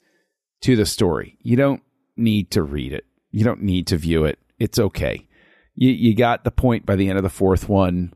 to 0.62 0.76
the 0.76 0.86
story. 0.86 1.38
You 1.42 1.56
don't 1.56 1.82
need 2.18 2.52
to 2.52 2.64
read 2.64 2.94
it. 2.94 3.06
You 3.32 3.44
don't 3.44 3.62
need 3.62 3.88
to 3.88 3.98
view 3.98 4.26
it. 4.26 4.40
It's 4.60 4.80
okay. 4.80 5.28
You 5.76 5.92
you 5.92 6.16
got 6.16 6.44
the 6.44 6.52
point 6.52 6.86
by 6.86 6.96
the 6.96 7.08
end 7.10 7.18
of 7.18 7.24
the 7.24 7.30
fourth 7.30 7.70
one. 7.70 8.14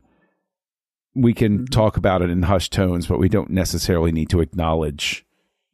We 1.14 1.32
can 1.32 1.66
talk 1.66 1.96
about 1.96 2.22
it 2.22 2.30
in 2.30 2.42
hushed 2.42 2.72
tones, 2.72 3.06
but 3.06 3.18
we 3.20 3.28
don't 3.28 3.50
necessarily 3.50 4.10
need 4.12 4.28
to 4.30 4.40
acknowledge 4.40 5.24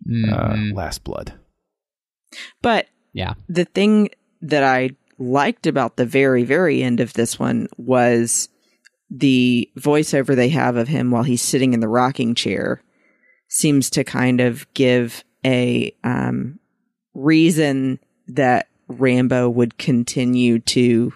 uh, 0.06 0.54
Mhm. 0.54 0.74
Last 0.74 1.02
Blood. 1.04 1.34
but 2.62 2.86
yeah. 3.12 3.34
the 3.48 3.64
thing 3.64 4.10
that 4.42 4.62
I 4.62 4.90
liked 5.18 5.66
about 5.66 5.96
the 5.96 6.06
very, 6.06 6.44
very 6.44 6.82
end 6.82 7.00
of 7.00 7.12
this 7.14 7.38
one 7.38 7.66
was 7.76 8.48
the 9.10 9.68
voiceover 9.76 10.36
they 10.36 10.48
have 10.50 10.76
of 10.76 10.86
him 10.88 11.10
while 11.10 11.24
he's 11.24 11.42
sitting 11.42 11.72
in 11.74 11.80
the 11.80 11.88
rocking 11.88 12.34
chair 12.36 12.80
seems 13.48 13.90
to 13.90 14.04
kind 14.04 14.40
of 14.40 14.72
give 14.74 15.24
a 15.44 15.92
um, 16.04 16.59
reason 17.14 17.98
that 18.28 18.68
Rambo 18.88 19.48
would 19.48 19.78
continue 19.78 20.58
to 20.60 21.12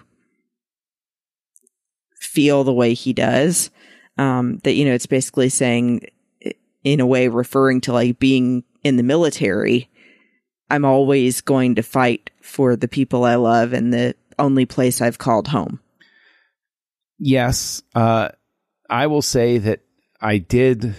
feel 2.19 2.63
the 2.63 2.73
way 2.73 2.93
he 2.93 3.13
does. 3.13 3.69
Um, 4.17 4.59
that, 4.63 4.73
you 4.73 4.85
know, 4.85 4.93
it's 4.93 5.05
basically 5.05 5.49
saying, 5.49 6.01
in 6.83 6.99
a 6.99 7.05
way, 7.05 7.27
referring 7.27 7.81
to 7.81 7.93
like 7.93 8.19
being 8.19 8.63
in 8.83 8.97
the 8.97 9.03
military. 9.03 9.89
I'm 10.69 10.85
always 10.85 11.41
going 11.41 11.75
to 11.75 11.83
fight 11.83 12.31
for 12.41 12.75
the 12.75 12.87
people 12.87 13.23
I 13.23 13.35
love 13.35 13.73
and 13.73 13.93
the 13.93 14.15
only 14.39 14.65
place 14.65 15.01
I've 15.01 15.17
called 15.17 15.47
home. 15.47 15.79
Yes, 17.17 17.81
uh, 17.93 18.29
I 18.89 19.07
will 19.07 19.21
say 19.21 19.57
that 19.57 19.81
I 20.21 20.37
did 20.37 20.95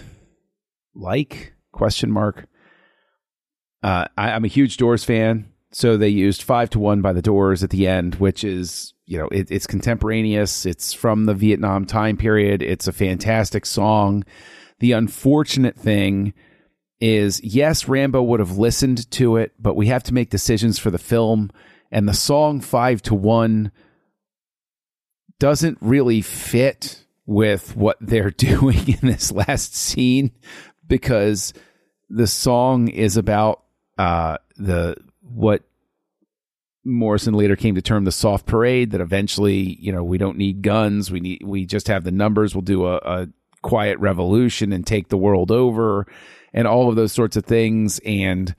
like 0.95 1.53
question 1.71 2.11
mark. 2.11 2.46
Uh, 3.83 4.05
I, 4.17 4.31
I'm 4.31 4.45
a 4.45 4.49
huge 4.49 4.77
Doors 4.77 5.03
fan, 5.03 5.51
so 5.71 5.97
they 5.97 6.09
used 6.09 6.41
five 6.41 6.69
to 6.71 6.79
one 6.79 7.01
by 7.01 7.13
the 7.13 7.21
Doors 7.21 7.63
at 7.63 7.69
the 7.69 7.87
end, 7.87 8.15
which 8.15 8.43
is 8.43 8.93
you 9.05 9.17
know 9.17 9.27
it, 9.27 9.51
it's 9.51 9.67
contemporaneous. 9.67 10.65
It's 10.65 10.93
from 10.93 11.25
the 11.25 11.33
Vietnam 11.33 11.85
time 11.85 12.17
period. 12.17 12.61
It's 12.61 12.87
a 12.87 12.93
fantastic 12.93 13.65
song. 13.65 14.23
The 14.79 14.91
unfortunate 14.91 15.77
thing 15.77 16.33
is, 16.99 17.41
yes, 17.43 17.87
Rambo 17.87 18.21
would 18.23 18.39
have 18.39 18.57
listened 18.57 19.09
to 19.11 19.37
it, 19.37 19.53
but 19.59 19.75
we 19.75 19.87
have 19.87 20.03
to 20.03 20.13
make 20.13 20.29
decisions 20.29 20.79
for 20.79 20.89
the 20.89 20.97
film, 20.97 21.51
and 21.91 22.07
the 22.07 22.13
song 22.13 22.59
five 22.61 23.01
to 23.03 23.15
one 23.15 23.71
doesn't 25.39 25.77
really 25.81 26.21
fit 26.21 27.05
with 27.25 27.75
what 27.75 27.97
they're 28.01 28.31
doing 28.37 28.87
in 28.87 28.99
this 29.07 29.31
last 29.31 29.75
scene 29.75 30.31
because 30.87 31.53
the 32.09 32.27
song 32.27 32.87
is 32.87 33.17
about 33.17 33.63
uh, 33.97 34.37
the 34.57 34.95
what 35.21 35.63
Morrison 36.85 37.33
later 37.33 37.55
came 37.55 37.75
to 37.75 37.81
term 37.81 38.05
the 38.05 38.11
soft 38.11 38.45
parade 38.45 38.91
that 38.91 39.01
eventually 39.01 39.77
you 39.79 39.91
know 39.91 40.03
we 40.03 40.17
don't 40.17 40.37
need 40.37 40.61
guns 40.61 41.11
we 41.11 41.19
need 41.19 41.41
we 41.43 41.65
just 41.65 41.87
have 41.87 42.03
the 42.05 42.11
numbers 42.11 42.55
we'll 42.55 42.61
do 42.61 42.85
a, 42.85 42.95
a 42.97 43.27
quiet 43.61 43.99
revolution 43.99 44.71
and 44.71 44.87
take 44.87 45.09
the 45.09 45.17
world 45.17 45.51
over 45.51 46.07
and 46.53 46.65
all 46.67 46.87
of 46.87 46.95
those 46.95 47.11
sorts 47.11 47.35
of 47.35 47.43
things 47.43 47.99
and 48.05 48.55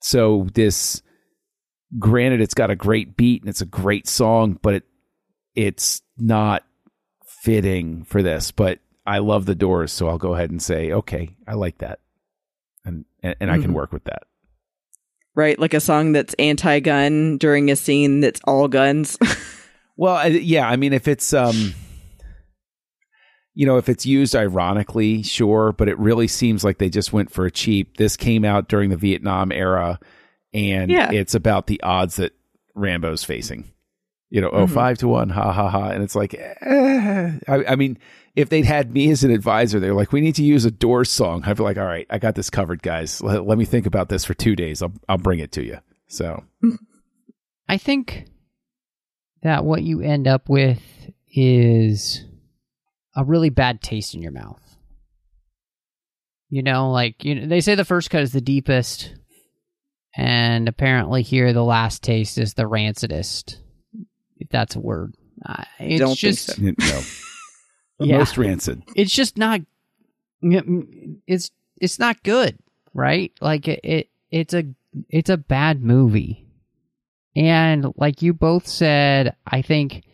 so 0.00 0.46
this 0.54 1.02
granted 1.98 2.40
it's 2.40 2.54
got 2.54 2.70
a 2.70 2.76
great 2.76 3.16
beat 3.16 3.42
and 3.42 3.48
it's 3.48 3.62
a 3.62 3.66
great 3.66 4.06
song 4.06 4.58
but 4.62 4.74
it 4.74 4.84
it's 5.56 6.02
not 6.18 6.62
fitting 7.42 8.04
for 8.04 8.22
this, 8.22 8.50
but 8.50 8.78
I 9.06 9.18
love 9.18 9.46
the 9.46 9.54
doors, 9.54 9.92
so 9.92 10.08
I'll 10.08 10.18
go 10.18 10.34
ahead 10.34 10.50
and 10.50 10.60
say, 10.60 10.90
okay, 10.92 11.30
I 11.46 11.54
like 11.54 11.78
that. 11.78 12.00
And 12.84 13.04
and, 13.22 13.36
and 13.40 13.50
I 13.50 13.58
can 13.58 13.70
Mhm. 13.70 13.74
work 13.74 13.92
with 13.92 14.04
that. 14.04 14.24
Right? 15.36 15.56
Like 15.58 15.74
a 15.74 15.80
song 15.80 16.12
that's 16.12 16.34
anti 16.38 16.80
gun 16.80 17.36
during 17.38 17.70
a 17.70 17.76
scene 17.76 18.20
that's 18.20 18.40
all 18.44 18.66
guns. 18.68 19.16
Well, 19.98 20.28
yeah, 20.30 20.68
I 20.68 20.76
mean 20.76 20.92
if 20.92 21.08
it's 21.08 21.32
um 21.32 21.72
you 23.54 23.64
know, 23.64 23.78
if 23.78 23.88
it's 23.88 24.04
used 24.04 24.36
ironically, 24.36 25.22
sure, 25.22 25.72
but 25.72 25.88
it 25.88 25.98
really 25.98 26.28
seems 26.28 26.62
like 26.62 26.76
they 26.76 26.90
just 26.90 27.14
went 27.14 27.32
for 27.32 27.46
a 27.46 27.50
cheap. 27.50 27.96
This 27.96 28.14
came 28.14 28.44
out 28.44 28.68
during 28.68 28.90
the 28.90 28.98
Vietnam 28.98 29.50
era 29.50 29.98
and 30.52 30.90
Yeah. 30.90 31.10
it's 31.12 31.34
about 31.34 31.66
the 31.66 31.80
odds 31.82 32.16
that 32.16 32.32
Rambo's 32.74 33.24
facing. 33.24 33.64
You 34.28 34.42
know, 34.42 34.50
oh, 34.50 34.66
Mhm. 34.66 34.70
five 34.74 34.98
to 34.98 35.08
one, 35.08 35.30
ha 35.30 35.50
ha 35.52 35.70
ha. 35.70 35.88
And 35.88 36.02
it's 36.02 36.14
like, 36.14 36.34
eh. 36.34 37.38
I, 37.48 37.64
I 37.68 37.76
mean, 37.76 37.96
if 38.36 38.50
they'd 38.50 38.66
had 38.66 38.92
me 38.92 39.10
as 39.10 39.24
an 39.24 39.30
advisor, 39.30 39.80
they're 39.80 39.94
like, 39.94 40.12
we 40.12 40.20
need 40.20 40.34
to 40.34 40.44
use 40.44 40.66
a 40.66 40.70
Doors 40.70 41.10
song. 41.10 41.42
I'd 41.46 41.56
be 41.56 41.62
like, 41.62 41.78
all 41.78 41.86
right, 41.86 42.06
I 42.10 42.18
got 42.18 42.34
this 42.34 42.50
covered, 42.50 42.82
guys. 42.82 43.22
Let, 43.22 43.46
let 43.46 43.56
me 43.56 43.64
think 43.64 43.86
about 43.86 44.10
this 44.10 44.26
for 44.26 44.34
two 44.34 44.54
days. 44.54 44.82
I'll, 44.82 44.92
I'll 45.08 45.16
bring 45.16 45.40
it 45.40 45.52
to 45.52 45.64
you. 45.64 45.78
So, 46.06 46.44
I 47.68 47.78
think 47.78 48.26
that 49.42 49.64
what 49.64 49.82
you 49.82 50.02
end 50.02 50.28
up 50.28 50.50
with 50.50 50.82
is 51.34 52.24
a 53.16 53.24
really 53.24 53.50
bad 53.50 53.80
taste 53.80 54.14
in 54.14 54.22
your 54.22 54.32
mouth. 54.32 54.60
You 56.48 56.62
know, 56.62 56.92
like 56.92 57.24
you 57.24 57.34
know, 57.34 57.46
they 57.46 57.60
say 57.60 57.74
the 57.74 57.84
first 57.84 58.10
cut 58.10 58.22
is 58.22 58.32
the 58.32 58.40
deepest, 58.40 59.14
and 60.14 60.68
apparently 60.68 61.22
here 61.22 61.52
the 61.52 61.64
last 61.64 62.02
taste 62.04 62.38
is 62.38 62.54
the 62.54 62.68
rancidest, 62.68 63.58
if 64.36 64.48
that's 64.50 64.76
a 64.76 64.80
word. 64.80 65.14
Uh, 65.44 65.64
it's 65.80 66.00
Don't 66.00 66.08
think 66.10 66.18
just 66.18 66.46
so. 66.46 66.62
you 66.62 66.74
know, 68.00 68.06
Yeah. 68.06 68.18
most 68.18 68.36
rancid. 68.38 68.82
it's 68.94 69.12
just 69.12 69.36
not 69.38 69.60
it's 70.42 71.50
it's 71.80 71.98
not 71.98 72.22
good 72.22 72.58
right 72.94 73.32
like 73.40 73.66
it, 73.68 73.80
it 73.82 74.08
it's 74.30 74.54
a 74.54 74.64
it's 75.08 75.30
a 75.30 75.36
bad 75.36 75.82
movie 75.82 76.46
and 77.34 77.86
like 77.96 78.22
you 78.22 78.32
both 78.32 78.66
said 78.66 79.34
i 79.46 79.62
think 79.62 80.04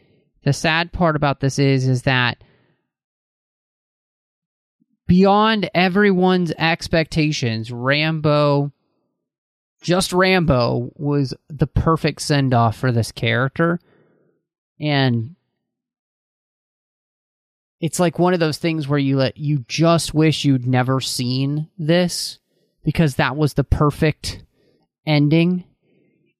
the 0.44 0.52
sad 0.52 0.92
part 0.92 1.16
about 1.16 1.40
this 1.40 1.58
is 1.58 1.86
is 1.86 2.02
that 2.02 2.42
beyond 5.06 5.68
everyone's 5.74 6.52
expectations 6.52 7.70
rambo 7.72 8.72
just 9.82 10.12
rambo 10.12 10.90
was 10.96 11.34
the 11.48 11.66
perfect 11.66 12.22
send 12.22 12.54
off 12.54 12.76
for 12.76 12.92
this 12.92 13.10
character 13.12 13.78
and 14.80 15.34
it's 17.82 17.98
like 17.98 18.18
one 18.18 18.32
of 18.32 18.40
those 18.40 18.58
things 18.58 18.86
where 18.86 18.98
you 18.98 19.16
let 19.16 19.36
you 19.36 19.64
just 19.66 20.14
wish 20.14 20.44
you'd 20.44 20.68
never 20.68 21.00
seen 21.00 21.68
this 21.76 22.38
because 22.84 23.16
that 23.16 23.36
was 23.36 23.54
the 23.54 23.64
perfect 23.64 24.44
ending. 25.04 25.64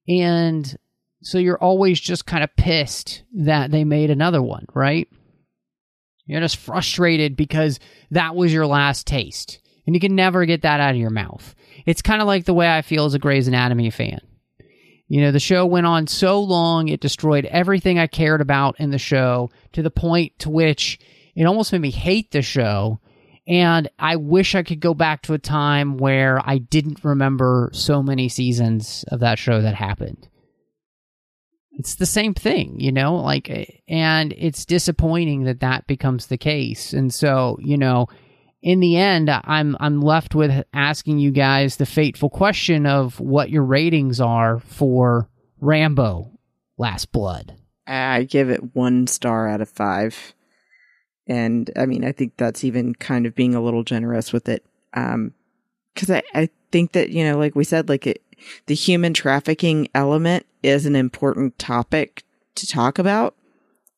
And 0.07 0.75
so 1.21 1.37
you're 1.37 1.61
always 1.61 1.99
just 1.99 2.25
kind 2.25 2.45
of 2.45 2.55
pissed 2.55 3.23
that 3.33 3.71
they 3.71 3.83
made 3.83 4.09
another 4.09 4.41
one 4.41 4.65
right? 4.73 5.07
You're 6.25 6.39
just 6.39 6.55
frustrated 6.55 7.35
because 7.35 7.81
that 8.11 8.35
was 8.35 8.53
your 8.53 8.65
last 8.65 9.05
taste. 9.05 9.59
And 9.85 9.93
you 9.93 9.99
can 9.99 10.15
never 10.15 10.45
get 10.45 10.61
that 10.61 10.79
out 10.79 10.91
of 10.91 10.95
your 10.95 11.09
mouth. 11.09 11.53
It's 11.85 12.01
kind 12.01 12.21
of 12.21 12.27
like 12.27 12.45
the 12.45 12.53
way 12.53 12.73
i 12.73 12.81
feel 12.81 13.03
as 13.03 13.13
a 13.13 13.19
Grey's 13.19 13.49
anatomy 13.49 13.89
fan. 13.89 14.21
You 15.09 15.19
know, 15.19 15.31
the 15.33 15.41
show 15.41 15.65
went 15.65 15.85
on 15.85 16.07
so 16.07 16.39
long, 16.39 16.87
it 16.87 17.01
destroyed 17.01 17.43
everything 17.45 17.99
I 17.99 18.07
cared 18.07 18.39
about 18.39 18.79
in 18.79 18.91
the 18.91 18.97
show 18.97 19.51
to 19.73 19.81
the 19.81 19.91
point 19.91 20.39
to 20.39 20.49
which 20.49 20.97
it 21.35 21.45
almost 21.45 21.71
made 21.71 21.81
me 21.81 21.91
hate 21.91 22.31
the 22.31 22.41
show. 22.41 22.99
And 23.45 23.89
I 23.99 24.15
wish 24.15 24.55
I 24.55 24.63
could 24.63 24.79
go 24.79 24.93
back 24.93 25.23
to 25.23 25.33
a 25.33 25.39
time 25.39 25.97
where 25.97 26.39
I 26.43 26.59
didn't 26.59 27.03
remember 27.03 27.69
so 27.73 28.01
many 28.01 28.29
seasons 28.29 29.03
of 29.09 29.19
that 29.19 29.37
show 29.37 29.61
that 29.61 29.75
happened. 29.75 30.29
It's 31.71 31.95
the 31.95 32.05
same 32.05 32.33
thing, 32.33 32.79
you 32.79 32.91
know, 32.91 33.15
like, 33.15 33.81
and 33.87 34.33
it's 34.37 34.63
disappointing 34.63 35.43
that 35.45 35.59
that 35.61 35.87
becomes 35.87 36.27
the 36.27 36.37
case. 36.37 36.93
And 36.93 37.13
so, 37.13 37.57
you 37.59 37.77
know, 37.77 38.07
in 38.63 38.79
the 38.79 38.95
end, 38.95 39.29
I'm 39.29 39.75
I'm 39.79 39.99
left 39.99 40.33
with 40.33 40.63
asking 40.73 41.19
you 41.19 41.31
guys 41.31 41.75
the 41.75 41.85
fateful 41.85 42.29
question 42.29 42.85
of 42.85 43.19
what 43.19 43.49
your 43.49 43.63
ratings 43.63 44.21
are 44.21 44.59
for 44.59 45.29
Rambo: 45.59 46.31
Last 46.77 47.11
Blood. 47.11 47.55
I 47.85 48.23
give 48.23 48.49
it 48.49 48.73
one 48.73 49.07
star 49.07 49.49
out 49.49 49.59
of 49.59 49.69
five. 49.69 50.33
And 51.27 51.69
I 51.75 51.85
mean, 51.85 52.03
I 52.03 52.11
think 52.11 52.33
that's 52.37 52.63
even 52.63 52.95
kind 52.95 53.25
of 53.25 53.35
being 53.35 53.55
a 53.55 53.61
little 53.61 53.83
generous 53.83 54.33
with 54.33 54.49
it. 54.49 54.65
Um, 54.93 55.33
cause 55.95 56.09
I, 56.09 56.21
I 56.33 56.49
think 56.71 56.91
that, 56.93 57.09
you 57.09 57.23
know, 57.23 57.37
like 57.37 57.55
we 57.55 57.63
said, 57.63 57.89
like 57.89 58.05
it, 58.07 58.21
the 58.65 58.75
human 58.75 59.13
trafficking 59.13 59.87
element 59.95 60.45
is 60.61 60.85
an 60.85 60.95
important 60.95 61.57
topic 61.57 62.23
to 62.55 62.67
talk 62.67 62.99
about, 62.99 63.35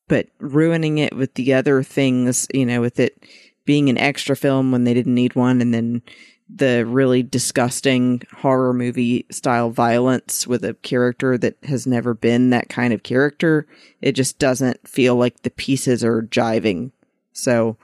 but 0.08 0.28
ruining 0.40 0.98
it 1.00 1.16
with 1.16 1.34
the 1.34 1.54
other 1.54 1.84
things, 1.84 2.48
you 2.54 2.66
know, 2.66 2.82
with 2.82 3.00
it 3.00 3.24
being 3.66 3.90
an 3.90 3.98
extra 3.98 4.36
film 4.36 4.72
when 4.72 4.84
they 4.84 4.94
didn't 4.94 5.16
need 5.16 5.36
one 5.36 5.62
and 5.62 5.74
then 5.74 6.02
the 6.48 6.86
really 6.86 7.24
disgusting 7.24 8.22
horror 8.32 8.74
movie 8.74 9.26
style 9.32 9.72
violence 9.72 10.46
with 10.46 10.64
a 10.64 10.76
character 10.76 11.38
that 11.38 11.58
has 11.64 11.88
never 11.88 12.14
been 12.14 12.52
that 12.52 12.70
kind 12.70 12.94
of 12.94 13.02
character. 13.02 13.66
It 14.02 14.12
just 14.12 14.38
doesn't 14.38 14.88
feel 14.88 15.16
like 15.16 15.42
the 15.42 15.50
pieces 15.50 16.04
are 16.04 16.22
jiving. 16.22 16.92
So, 17.36 17.78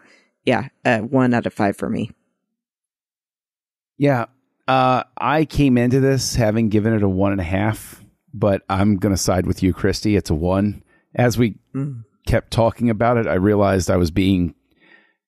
yeah, 0.45 0.69
uh, 0.85 0.99
one 0.99 1.33
out 1.33 1.45
of 1.45 1.53
five 1.53 1.77
for 1.77 1.89
me. 1.89 2.11
Yeah. 3.97 4.25
Uh, 4.67 5.03
I 5.17 5.45
came 5.45 5.77
into 5.77 5.99
this 5.99 6.35
having 6.35 6.69
given 6.69 6.93
it 6.93 7.03
a 7.03 7.09
one 7.09 7.31
and 7.33 7.41
a 7.41 7.45
half, 7.45 8.03
but 8.33 8.63
I'm 8.69 8.95
going 8.97 9.13
to 9.13 9.21
side 9.21 9.45
with 9.45 9.61
you, 9.61 9.73
Christy. 9.73 10.15
It's 10.15 10.29
a 10.29 10.35
one. 10.35 10.83
As 11.13 11.37
we 11.37 11.59
Mm. 11.75 12.03
kept 12.25 12.51
talking 12.51 12.89
about 12.89 13.17
it, 13.17 13.27
I 13.27 13.33
realized 13.33 13.89
I 13.91 13.97
was 13.97 14.11
being 14.11 14.55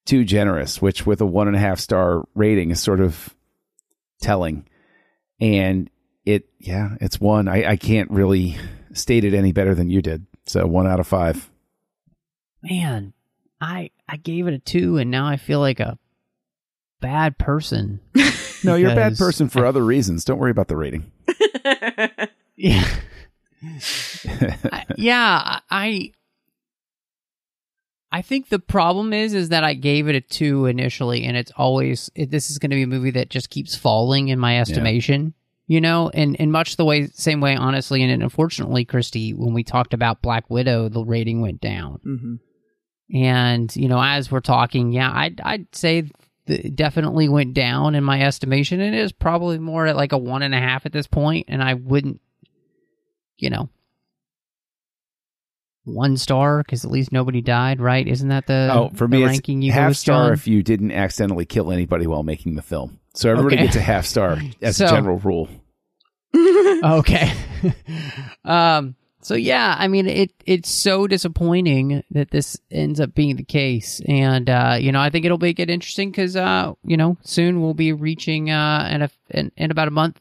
too 0.06 0.24
generous, 0.24 0.82
which 0.82 1.06
with 1.06 1.20
a 1.22 1.26
one 1.26 1.48
and 1.48 1.56
a 1.56 1.60
half 1.60 1.80
star 1.80 2.24
rating 2.36 2.72
is 2.72 2.80
sort 2.80 3.00
of 3.02 3.36
telling. 4.22 4.66
And 5.42 5.90
it, 6.26 6.46
yeah, 6.60 6.96
it's 7.02 7.20
one. 7.20 7.48
I, 7.50 7.72
I 7.72 7.76
can't 7.78 8.10
really 8.12 8.58
state 8.94 9.26
it 9.26 9.34
any 9.34 9.52
better 9.52 9.76
than 9.76 9.90
you 9.90 10.02
did. 10.02 10.26
So 10.46 10.66
one 10.66 10.88
out 10.88 11.00
of 11.02 11.08
five. 11.08 11.50
Man, 12.62 13.14
I 13.64 13.90
I 14.10 14.18
gave 14.18 14.48
it 14.48 14.54
a 14.54 14.60
two, 14.60 14.98
and 14.98 15.10
now 15.10 15.26
I 15.26 15.38
feel 15.38 15.60
like 15.60 15.80
a 15.80 15.98
bad 17.02 17.38
person. 17.38 18.00
No, 18.66 18.76
you're 18.76 18.92
a 18.94 18.96
bad 18.96 19.18
person 19.18 19.50
for 19.50 19.66
other 19.66 19.84
reasons. 19.84 20.24
Don't 20.24 20.40
worry 20.40 20.52
about 20.52 20.70
the 20.70 20.78
rating. 20.78 21.12
Yeah. 22.56 22.88
I- 24.26 24.86
yeah, 24.98 25.60
I 25.70 26.12
I 28.12 28.22
think 28.22 28.50
the 28.50 28.60
problem 28.60 29.12
is 29.12 29.34
is 29.34 29.50
that 29.50 29.64
I 29.64 29.74
gave 29.74 30.08
it 30.08 30.16
a 30.16 30.22
2 30.22 30.68
initially 30.68 31.24
and 31.26 31.36
it's 31.36 31.52
always 31.58 32.10
it, 32.16 32.30
this 32.32 32.52
is 32.52 32.60
going 32.60 32.70
to 32.70 32.76
be 32.76 32.84
a 32.84 32.88
movie 32.88 33.12
that 33.12 33.30
just 33.30 33.50
keeps 33.50 33.76
falling 33.76 34.28
in 34.30 34.40
my 34.40 34.60
estimation. 34.60 35.34
You 35.68 35.82
know, 35.82 36.12
and 36.14 36.36
in 36.36 36.52
much 36.52 36.76
the 36.76 36.86
way 36.86 37.08
same 37.08 37.42
way 37.42 37.56
honestly 37.56 38.04
and 38.04 38.22
unfortunately 38.24 38.86
Christy 38.86 39.34
when 39.34 39.54
we 39.54 39.64
talked 39.64 39.94
about 39.94 40.22
Black 40.22 40.50
Widow 40.50 40.90
the 40.90 41.04
rating 41.04 41.42
went 41.42 41.60
down. 41.62 42.00
hmm 42.04 42.36
And, 43.14 43.74
you 43.76 43.88
know, 43.88 44.02
as 44.02 44.32
we're 44.32 44.40
talking, 44.40 44.92
yeah, 44.92 45.12
I'd, 45.14 45.40
I'd 45.42 45.76
say 45.76 46.10
it 46.48 46.76
definitely 46.76 47.30
went 47.30 47.54
down 47.54 47.94
in 47.96 48.04
my 48.04 48.22
estimation. 48.22 48.82
It 48.82 48.96
is 48.96 49.12
probably 49.12 49.60
more 49.60 49.86
at 49.86 49.96
like 49.96 50.12
a 50.12 50.18
one 50.18 50.42
and 50.42 50.56
a 50.56 50.60
half 50.60 50.86
at 50.86 50.92
this 50.92 51.06
point, 51.08 51.46
and 51.48 51.62
I 51.62 51.76
wouldn't, 51.76 52.20
you 53.38 53.50
know, 53.52 53.70
one 55.86 56.18
star 56.18 56.64
because 56.64 56.86
at 56.86 56.92
least 56.92 57.12
nobody 57.12 57.42
died, 57.42 57.80
right? 57.82 58.08
Isn't 58.08 58.30
that 58.30 58.48
the 58.48 58.70
oh, 58.72 58.90
for 58.96 59.08
the 59.08 59.18
me, 59.18 59.24
ranking 59.26 59.60
it's 59.62 59.68
you 59.68 59.72
half 59.74 59.96
star 59.96 60.26
John? 60.28 60.34
if 60.34 60.48
you 60.48 60.64
didn't 60.64 60.92
accidentally 60.92 61.46
kill 61.46 61.72
anybody 61.72 62.08
while 62.08 62.24
making 62.24 62.56
the 62.56 62.62
film. 62.62 63.00
So 63.14 63.30
everybody 63.30 63.58
Okay. 63.58 63.66
gets 63.66 63.76
a 63.76 63.82
half 63.82 64.06
star 64.06 64.38
as 64.62 64.80
a 64.82 64.88
general 64.88 65.20
rule. 65.20 65.50
okay. 66.84 67.32
um. 68.46 68.96
So 69.24 69.36
yeah, 69.36 69.76
I 69.78 69.88
mean, 69.88 70.08
it 70.08 70.32
it's 70.46 70.70
so 70.70 71.08
disappointing 71.08 72.04
that 72.12 72.32
this 72.32 72.58
ends 72.70 73.00
up 73.00 73.16
being 73.16 73.36
the 73.38 73.44
case, 73.44 74.02
and 74.08 74.50
uh, 74.50 74.78
you 74.80 74.92
know, 74.92 75.00
I 75.00 75.10
think 75.10 75.26
it'll 75.26 75.38
make 75.38 75.60
it 75.60 75.70
interesting 75.70 76.12
because 76.12 76.36
uh, 76.36 76.74
you 76.84 76.98
know, 76.98 77.18
soon 77.24 77.62
we'll 77.62 77.74
be 77.74 77.94
reaching 77.94 78.52
uh, 78.52 78.90
in 78.92 79.02
a 79.04 79.10
in, 79.30 79.52
in 79.58 79.72
about 79.72 79.88
a 79.88 79.92
month. 79.92 80.20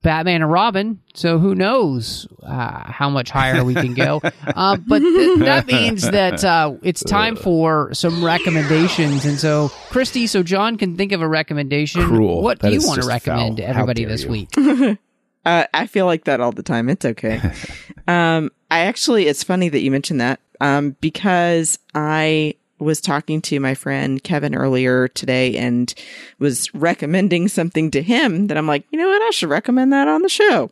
Batman 0.00 0.42
and 0.42 0.52
Robin, 0.52 1.00
so 1.14 1.40
who 1.40 1.56
knows 1.56 2.28
uh, 2.44 2.84
how 2.84 3.10
much 3.10 3.30
higher 3.30 3.64
we 3.64 3.74
can 3.74 3.94
go? 3.94 4.20
uh, 4.46 4.76
but 4.76 5.00
th- 5.00 5.40
that 5.40 5.66
means 5.66 6.02
that 6.02 6.44
uh, 6.44 6.74
it's 6.84 7.02
time 7.02 7.34
for 7.34 7.92
some 7.94 8.24
recommendations, 8.24 9.24
and 9.24 9.40
so 9.40 9.70
Christy, 9.90 10.28
so 10.28 10.44
John 10.44 10.78
can 10.78 10.96
think 10.96 11.10
of 11.10 11.20
a 11.20 11.26
recommendation. 11.26 12.04
Cruel. 12.04 12.42
What 12.42 12.60
That 12.60 12.68
do 12.68 12.74
you 12.74 12.86
want 12.86 13.02
to 13.02 13.08
recommend 13.08 13.56
foul. 13.58 13.66
to 13.66 13.68
everybody 13.68 14.04
this 14.04 14.22
you. 14.22 14.30
week? 14.30 14.98
Uh, 15.44 15.64
I 15.72 15.86
feel 15.86 16.06
like 16.06 16.24
that 16.24 16.40
all 16.40 16.52
the 16.52 16.62
time. 16.62 16.88
It's 16.88 17.04
okay. 17.04 17.40
um, 18.08 18.50
I 18.70 18.80
actually, 18.80 19.26
it's 19.26 19.44
funny 19.44 19.68
that 19.68 19.80
you 19.80 19.90
mentioned 19.90 20.20
that, 20.20 20.40
um, 20.60 20.96
because 21.00 21.78
I 21.94 22.54
was 22.80 23.00
talking 23.00 23.40
to 23.42 23.58
my 23.60 23.74
friend 23.74 24.22
Kevin 24.22 24.54
earlier 24.54 25.08
today 25.08 25.56
and 25.56 25.92
was 26.38 26.72
recommending 26.74 27.48
something 27.48 27.90
to 27.90 28.02
him 28.02 28.46
that 28.46 28.56
I'm 28.56 28.66
like, 28.66 28.84
you 28.90 28.98
know 28.98 29.08
what? 29.08 29.22
I 29.22 29.30
should 29.30 29.48
recommend 29.48 29.92
that 29.92 30.08
on 30.08 30.22
the 30.22 30.28
show. 30.28 30.70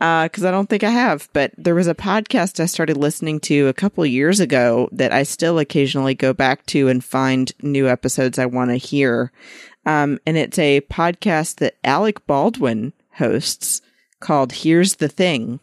Uh, 0.00 0.28
cause 0.28 0.44
I 0.44 0.50
don't 0.50 0.68
think 0.68 0.84
I 0.84 0.90
have, 0.90 1.28
but 1.32 1.52
there 1.56 1.74
was 1.74 1.88
a 1.88 1.94
podcast 1.94 2.60
I 2.60 2.66
started 2.66 2.96
listening 2.96 3.40
to 3.40 3.66
a 3.66 3.74
couple 3.74 4.06
years 4.06 4.40
ago 4.40 4.88
that 4.92 5.12
I 5.12 5.24
still 5.24 5.58
occasionally 5.58 6.14
go 6.14 6.32
back 6.32 6.64
to 6.66 6.88
and 6.88 7.02
find 7.02 7.50
new 7.60 7.88
episodes 7.88 8.38
I 8.38 8.46
want 8.46 8.70
to 8.70 8.76
hear. 8.76 9.32
Um, 9.84 10.18
and 10.26 10.36
it's 10.36 10.58
a 10.58 10.82
podcast 10.82 11.56
that 11.56 11.76
Alec 11.82 12.24
Baldwin 12.26 12.92
hosts 13.14 13.82
called 14.20 14.52
Here's 14.52 14.96
the 14.96 15.08
Thing. 15.08 15.60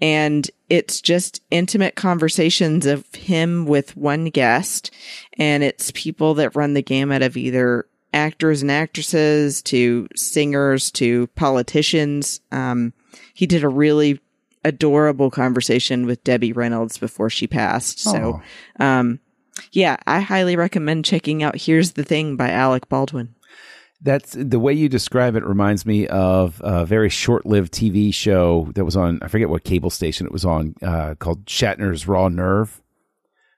And 0.00 0.50
it's 0.68 1.00
just 1.00 1.40
intimate 1.50 1.94
conversations 1.94 2.84
of 2.84 3.12
him 3.14 3.64
with 3.64 3.96
one 3.96 4.26
guest. 4.26 4.90
And 5.38 5.62
it's 5.62 5.92
people 5.94 6.34
that 6.34 6.56
run 6.56 6.74
the 6.74 6.82
gamut 6.82 7.22
of 7.22 7.36
either 7.36 7.86
actors 8.12 8.62
and 8.62 8.70
actresses 8.70 9.62
to 9.62 10.08
singers 10.14 10.90
to 10.92 11.26
politicians. 11.28 12.40
Um, 12.52 12.92
he 13.34 13.46
did 13.46 13.64
a 13.64 13.68
really 13.68 14.20
adorable 14.64 15.30
conversation 15.30 16.06
with 16.06 16.24
Debbie 16.24 16.52
Reynolds 16.52 16.96
before 16.98 17.30
she 17.30 17.46
passed. 17.46 18.00
So, 18.00 18.40
um, 18.80 19.20
yeah, 19.72 19.96
I 20.06 20.20
highly 20.20 20.56
recommend 20.56 21.04
checking 21.04 21.42
out 21.42 21.56
Here's 21.56 21.92
the 21.92 22.04
Thing 22.04 22.36
by 22.36 22.50
Alec 22.50 22.88
Baldwin. 22.88 23.33
That's 24.04 24.36
the 24.38 24.58
way 24.58 24.74
you 24.74 24.90
describe 24.90 25.34
it 25.34 25.44
reminds 25.46 25.86
me 25.86 26.06
of 26.06 26.60
a 26.62 26.84
very 26.84 27.08
short-lived 27.08 27.72
TV 27.72 28.12
show 28.12 28.68
that 28.74 28.84
was 28.84 28.96
on 28.96 29.18
I 29.22 29.28
forget 29.28 29.48
what 29.48 29.64
cable 29.64 29.88
station 29.88 30.26
it 30.26 30.32
was 30.32 30.44
on 30.44 30.74
uh, 30.82 31.14
called 31.18 31.46
Shatner's 31.46 32.06
Raw 32.06 32.28
Nerve, 32.28 32.82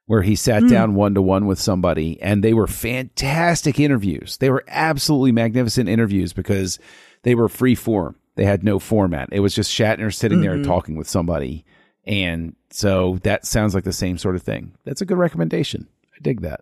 where 0.06 0.22
he 0.22 0.36
sat 0.36 0.68
down 0.68 0.94
one 0.94 1.14
to 1.14 1.22
one 1.22 1.46
with 1.46 1.58
somebody, 1.58 2.22
and 2.22 2.44
they 2.44 2.54
were 2.54 2.68
fantastic 2.68 3.80
interviews. 3.80 4.36
They 4.36 4.48
were 4.50 4.62
absolutely 4.68 5.32
magnificent 5.32 5.88
interviews 5.88 6.32
because 6.32 6.78
they 7.24 7.34
were 7.34 7.48
free 7.48 7.74
form. 7.74 8.14
They 8.36 8.44
had 8.44 8.62
no 8.62 8.78
format. 8.78 9.30
It 9.32 9.40
was 9.40 9.52
just 9.52 9.72
Shatner 9.72 10.14
sitting 10.14 10.42
there 10.42 10.62
talking 10.62 10.94
with 10.94 11.08
somebody, 11.08 11.64
and 12.04 12.54
so 12.70 13.18
that 13.24 13.46
sounds 13.46 13.74
like 13.74 13.82
the 13.82 13.92
same 13.92 14.16
sort 14.16 14.36
of 14.36 14.44
thing. 14.44 14.76
That's 14.84 15.00
a 15.00 15.06
good 15.06 15.18
recommendation. 15.18 15.88
I 16.14 16.18
dig 16.22 16.42
that. 16.42 16.60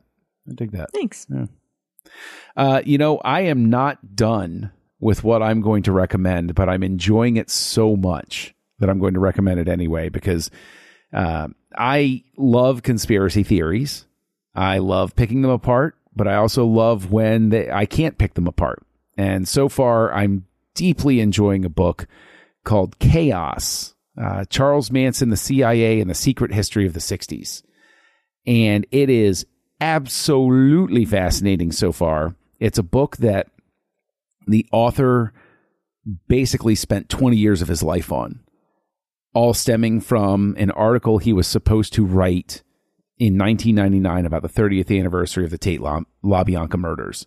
I 0.48 0.54
dig 0.54 0.72
that. 0.72 0.90
Thanks. 0.94 1.26
Uh, 2.56 2.82
you 2.84 2.98
know, 2.98 3.18
I 3.18 3.42
am 3.42 3.70
not 3.70 4.14
done 4.16 4.72
with 5.00 5.24
what 5.24 5.42
I'm 5.42 5.60
going 5.60 5.82
to 5.84 5.92
recommend, 5.92 6.54
but 6.54 6.68
I'm 6.68 6.82
enjoying 6.82 7.36
it 7.36 7.50
so 7.50 7.96
much 7.96 8.54
that 8.78 8.88
I'm 8.88 8.98
going 8.98 9.14
to 9.14 9.20
recommend 9.20 9.60
it 9.60 9.68
anyway 9.68 10.08
because 10.08 10.50
uh, 11.12 11.48
I 11.76 12.24
love 12.36 12.82
conspiracy 12.82 13.42
theories. 13.42 14.06
I 14.54 14.78
love 14.78 15.16
picking 15.16 15.42
them 15.42 15.50
apart, 15.50 15.96
but 16.14 16.28
I 16.28 16.36
also 16.36 16.64
love 16.64 17.10
when 17.10 17.50
they, 17.50 17.70
I 17.70 17.86
can't 17.86 18.18
pick 18.18 18.34
them 18.34 18.46
apart. 18.46 18.84
And 19.16 19.46
so 19.46 19.68
far, 19.68 20.12
I'm 20.12 20.46
deeply 20.74 21.20
enjoying 21.20 21.64
a 21.64 21.70
book 21.70 22.06
called 22.64 22.98
Chaos 22.98 23.94
uh, 24.20 24.44
Charles 24.46 24.90
Manson, 24.90 25.30
the 25.30 25.36
CIA, 25.36 26.00
and 26.00 26.08
the 26.08 26.14
Secret 26.14 26.52
History 26.52 26.86
of 26.86 26.92
the 26.92 27.00
60s. 27.00 27.62
And 28.46 28.86
it 28.90 29.10
is 29.10 29.46
absolutely 29.84 31.04
fascinating 31.04 31.70
so 31.70 31.92
far. 31.92 32.34
It's 32.58 32.78
a 32.78 32.82
book 32.82 33.18
that 33.18 33.48
the 34.46 34.66
author 34.72 35.34
basically 36.26 36.74
spent 36.74 37.10
20 37.10 37.36
years 37.36 37.60
of 37.60 37.68
his 37.68 37.82
life 37.82 38.10
on, 38.10 38.40
all 39.34 39.52
stemming 39.52 40.00
from 40.00 40.54
an 40.58 40.70
article 40.70 41.18
he 41.18 41.34
was 41.34 41.46
supposed 41.46 41.92
to 41.92 42.04
write 42.04 42.62
in 43.18 43.36
1999 43.36 44.24
about 44.24 44.40
the 44.40 44.48
30th 44.48 44.98
anniversary 44.98 45.44
of 45.44 45.50
the 45.50 45.58
Tate 45.58 45.82
La- 45.82 46.00
LaBianca 46.24 46.78
murders. 46.78 47.26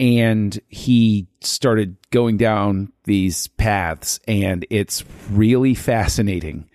And 0.00 0.58
he 0.66 1.28
started 1.40 1.96
going 2.10 2.36
down 2.36 2.92
these 3.04 3.46
paths, 3.46 4.18
and 4.26 4.66
it's 4.70 5.04
really 5.30 5.74
fascinating 5.74 6.68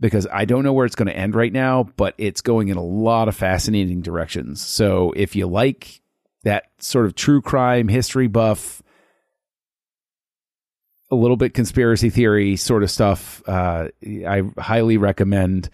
because 0.00 0.26
I 0.32 0.44
don't 0.44 0.64
know 0.64 0.72
where 0.72 0.86
it's 0.86 0.96
going 0.96 1.08
to 1.08 1.16
end 1.16 1.34
right 1.34 1.52
now, 1.52 1.84
but 1.96 2.14
it's 2.18 2.40
going 2.40 2.68
in 2.68 2.76
a 2.76 2.82
lot 2.82 3.28
of 3.28 3.36
fascinating 3.36 4.02
directions. 4.02 4.60
So 4.60 5.12
if 5.16 5.36
you 5.36 5.46
like 5.46 6.00
that 6.42 6.64
sort 6.78 7.06
of 7.06 7.14
true 7.14 7.40
crime 7.40 7.88
history 7.88 8.26
buff, 8.26 8.82
a 11.10 11.14
little 11.14 11.36
bit 11.36 11.54
conspiracy 11.54 12.10
theory 12.10 12.56
sort 12.56 12.82
of 12.82 12.90
stuff, 12.90 13.42
uh, 13.46 13.88
I 14.04 14.42
highly 14.58 14.96
recommend. 14.96 15.70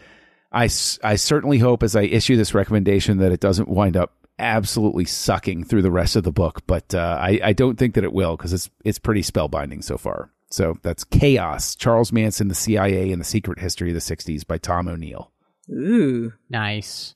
I, 0.53 0.65
I 0.65 1.17
certainly 1.17 1.59
hope 1.59 1.83
as 1.83 1.97
I 1.97 2.03
issue 2.03 2.37
this 2.37 2.55
recommendation 2.55 3.19
that 3.19 3.33
it 3.33 3.41
doesn't 3.41 3.69
wind 3.69 3.97
up 3.97 4.13
absolutely 4.39 5.05
sucking 5.05 5.65
through 5.65 5.83
the 5.83 5.91
rest 5.91 6.17
of 6.17 6.25
the 6.25 6.33
book, 6.33 6.63
but 6.67 6.95
uh, 6.95 7.19
I, 7.21 7.41
I 7.43 7.53
don't 7.53 7.79
think 7.79 7.95
that 7.95 8.05
it 8.05 8.13
will 8.13 8.37
because 8.37 8.53
it's 8.53 8.71
it's 8.85 8.99
pretty 8.99 9.23
spellbinding 9.23 9.85
so 9.85 9.97
far. 9.97 10.31
So 10.51 10.77
that's 10.83 11.05
Chaos, 11.05 11.75
Charles 11.75 12.13
Manson, 12.13 12.49
the 12.49 12.55
CIA, 12.55 13.13
and 13.13 13.21
the 13.21 13.25
Secret 13.25 13.61
History 13.61 13.91
of 13.91 13.95
the 13.95 14.01
'60s 14.01 14.47
by 14.47 14.59
Tom 14.59 14.89
O'Neill. 14.89 15.31
Ooh. 15.71 16.33
Nice. 16.49 17.15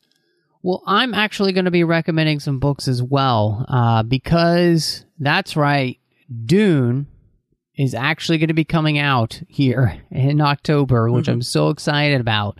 Well, 0.62 0.82
I'm 0.87 1.12
actually 1.12 1.53
going 1.53 1.66
to 1.66 1.70
be 1.70 1.85
recommending 1.85 2.41
some 2.41 2.59
books 2.59 2.89
as 2.89 3.03
well 3.03 3.66
uh, 3.68 4.03
because 4.03 5.05
that's 5.18 5.57
right. 5.57 5.99
Dune 6.47 7.07
is 7.76 7.95
actually 7.95 8.39
going 8.39 8.49
to 8.49 8.55
be 8.55 8.64
coming 8.64 8.99
out 8.99 9.43
here 9.49 10.01
in 10.11 10.41
October, 10.41 11.11
which 11.11 11.28
I'm 11.28 11.43
so 11.43 11.70
excited 11.70 12.20
about. 12.20 12.59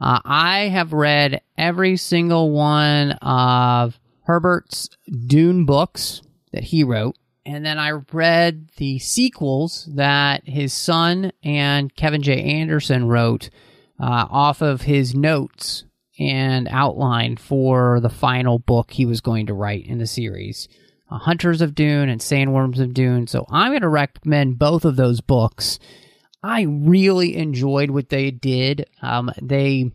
Uh, 0.00 0.20
I 0.24 0.68
have 0.68 0.92
read 0.92 1.42
every 1.58 1.96
single 1.96 2.52
one 2.52 3.12
of 3.20 3.98
Herbert's 4.22 4.88
Dune 5.26 5.66
books 5.66 6.22
that 6.52 6.62
he 6.62 6.84
wrote. 6.84 7.16
And 7.52 7.66
then 7.66 7.80
I 7.80 7.90
read 8.12 8.68
the 8.76 9.00
sequels 9.00 9.88
that 9.96 10.46
his 10.46 10.72
son 10.72 11.32
and 11.42 11.92
Kevin 11.94 12.22
J. 12.22 12.40
Anderson 12.40 13.08
wrote 13.08 13.50
uh, 13.98 14.26
off 14.30 14.62
of 14.62 14.82
his 14.82 15.16
notes 15.16 15.82
and 16.16 16.68
outline 16.70 17.36
for 17.36 17.98
the 17.98 18.08
final 18.08 18.60
book 18.60 18.92
he 18.92 19.04
was 19.04 19.20
going 19.20 19.46
to 19.46 19.54
write 19.54 19.84
in 19.86 19.98
the 19.98 20.06
series 20.06 20.68
uh, 21.10 21.18
Hunters 21.18 21.60
of 21.60 21.74
Dune 21.74 22.08
and 22.08 22.20
Sandworms 22.20 22.78
of 22.78 22.94
Dune. 22.94 23.26
So 23.26 23.46
I'm 23.50 23.72
going 23.72 23.82
to 23.82 23.88
recommend 23.88 24.60
both 24.60 24.84
of 24.84 24.94
those 24.94 25.20
books. 25.20 25.80
I 26.44 26.62
really 26.62 27.36
enjoyed 27.36 27.90
what 27.90 28.10
they 28.10 28.30
did. 28.30 28.88
Um, 29.02 29.32
they 29.42 29.90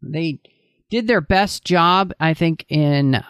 they 0.00 0.40
did 0.88 1.06
their 1.06 1.20
best 1.20 1.64
job, 1.64 2.14
I 2.18 2.32
think, 2.32 2.64
in 2.70 3.22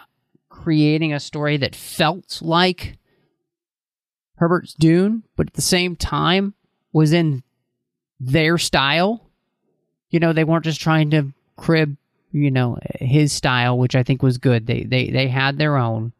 creating 0.47 1.11
a 1.11 1.19
story 1.19 1.57
that 1.57 1.75
felt 1.75 2.41
like 2.41 2.97
Herbert's 4.41 4.73
Dune, 4.73 5.21
but 5.35 5.45
at 5.45 5.53
the 5.53 5.61
same 5.61 5.95
time 5.95 6.55
was 6.91 7.13
in 7.13 7.43
their 8.19 8.57
style. 8.57 9.29
You 10.09 10.19
know, 10.19 10.33
they 10.33 10.43
weren't 10.43 10.65
just 10.65 10.81
trying 10.81 11.11
to 11.11 11.31
crib, 11.57 11.95
you 12.31 12.49
know, 12.49 12.79
his 12.95 13.31
style, 13.31 13.77
which 13.77 13.95
I 13.95 14.01
think 14.01 14.23
was 14.23 14.39
good. 14.39 14.65
They 14.65 14.81
they 14.81 15.11
they 15.11 15.27
had 15.27 15.59
their 15.59 15.77
own. 15.77 16.11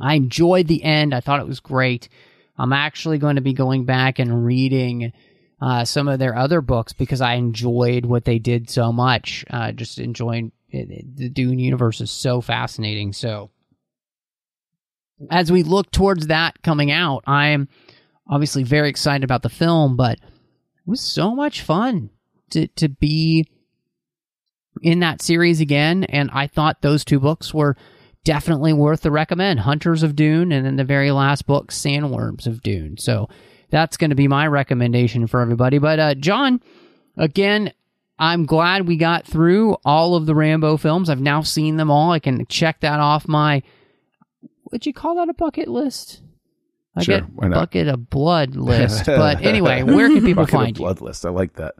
I 0.00 0.14
enjoyed 0.14 0.68
the 0.68 0.82
end. 0.82 1.14
I 1.14 1.20
thought 1.20 1.40
it 1.40 1.46
was 1.46 1.60
great. 1.60 2.08
I'm 2.56 2.72
actually 2.72 3.18
going 3.18 3.36
to 3.36 3.42
be 3.42 3.52
going 3.52 3.84
back 3.84 4.18
and 4.18 4.46
reading 4.46 5.12
uh, 5.60 5.84
some 5.84 6.08
of 6.08 6.18
their 6.18 6.34
other 6.34 6.62
books 6.62 6.94
because 6.94 7.20
I 7.20 7.34
enjoyed 7.34 8.06
what 8.06 8.24
they 8.24 8.38
did 8.38 8.70
so 8.70 8.90
much. 8.90 9.44
Uh, 9.50 9.72
just 9.72 9.98
enjoying 9.98 10.50
it, 10.70 11.14
the 11.14 11.28
Dune 11.28 11.58
universe 11.58 12.00
is 12.00 12.10
so 12.10 12.40
fascinating. 12.40 13.12
So, 13.12 13.50
as 15.30 15.50
we 15.50 15.62
look 15.62 15.90
towards 15.90 16.28
that 16.28 16.62
coming 16.62 16.90
out, 16.90 17.24
I'm 17.26 17.68
obviously 18.28 18.62
very 18.62 18.88
excited 18.88 19.24
about 19.24 19.42
the 19.42 19.48
film, 19.48 19.96
but 19.96 20.18
it 20.18 20.86
was 20.86 21.00
so 21.00 21.34
much 21.34 21.62
fun 21.62 22.10
to 22.50 22.66
to 22.68 22.88
be 22.88 23.46
in 24.82 25.00
that 25.00 25.22
series 25.22 25.60
again. 25.60 26.04
And 26.04 26.30
I 26.32 26.46
thought 26.46 26.82
those 26.82 27.04
two 27.04 27.20
books 27.20 27.54
were 27.54 27.76
definitely 28.24 28.72
worth 28.72 29.02
the 29.02 29.10
recommend 29.10 29.60
Hunters 29.60 30.02
of 30.02 30.16
Dune, 30.16 30.52
and 30.52 30.66
then 30.66 30.76
the 30.76 30.84
very 30.84 31.12
last 31.12 31.46
book, 31.46 31.68
Sandworms 31.68 32.46
of 32.46 32.62
Dune. 32.62 32.98
So 32.98 33.28
that's 33.70 33.96
going 33.96 34.10
to 34.10 34.16
be 34.16 34.28
my 34.28 34.46
recommendation 34.46 35.26
for 35.26 35.40
everybody. 35.40 35.78
But, 35.78 35.98
uh, 35.98 36.14
John, 36.14 36.60
again, 37.16 37.72
I'm 38.18 38.44
glad 38.44 38.88
we 38.88 38.96
got 38.96 39.26
through 39.26 39.76
all 39.84 40.14
of 40.14 40.26
the 40.26 40.34
Rambo 40.34 40.76
films. 40.76 41.08
I've 41.08 41.20
now 41.20 41.42
seen 41.42 41.76
them 41.76 41.90
all. 41.90 42.12
I 42.12 42.18
can 42.18 42.46
check 42.46 42.80
that 42.80 43.00
off 43.00 43.28
my. 43.28 43.62
Would 44.72 44.86
you 44.86 44.92
call 44.92 45.16
that 45.16 45.28
a 45.28 45.34
bucket 45.34 45.68
list? 45.68 46.22
I 46.98 47.02
Sure, 47.02 47.20
get 47.20 47.36
bucket 47.50 47.88
of 47.88 48.08
blood 48.08 48.56
list. 48.56 49.04
but 49.06 49.42
anyway, 49.42 49.82
where 49.82 50.08
can 50.08 50.24
people 50.24 50.46
find 50.46 50.76
you? 50.78 50.82
blood 50.84 51.00
list. 51.02 51.26
I 51.26 51.30
like 51.30 51.54
that. 51.54 51.74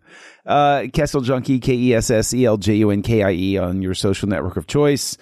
Uh, 0.44 0.84
Kessel 0.92 1.22
Junkie, 1.22 1.58
K 1.58 1.72
E 1.74 1.94
S 1.94 2.10
S 2.10 2.34
E 2.34 2.44
L 2.44 2.58
J 2.58 2.74
U 2.76 2.90
N 2.90 3.02
K 3.02 3.22
I 3.22 3.30
E 3.32 3.56
on 3.58 3.80
your 3.82 3.94
social 3.94 4.28
network 4.28 4.56
of 4.56 4.66
choice. 4.66 5.16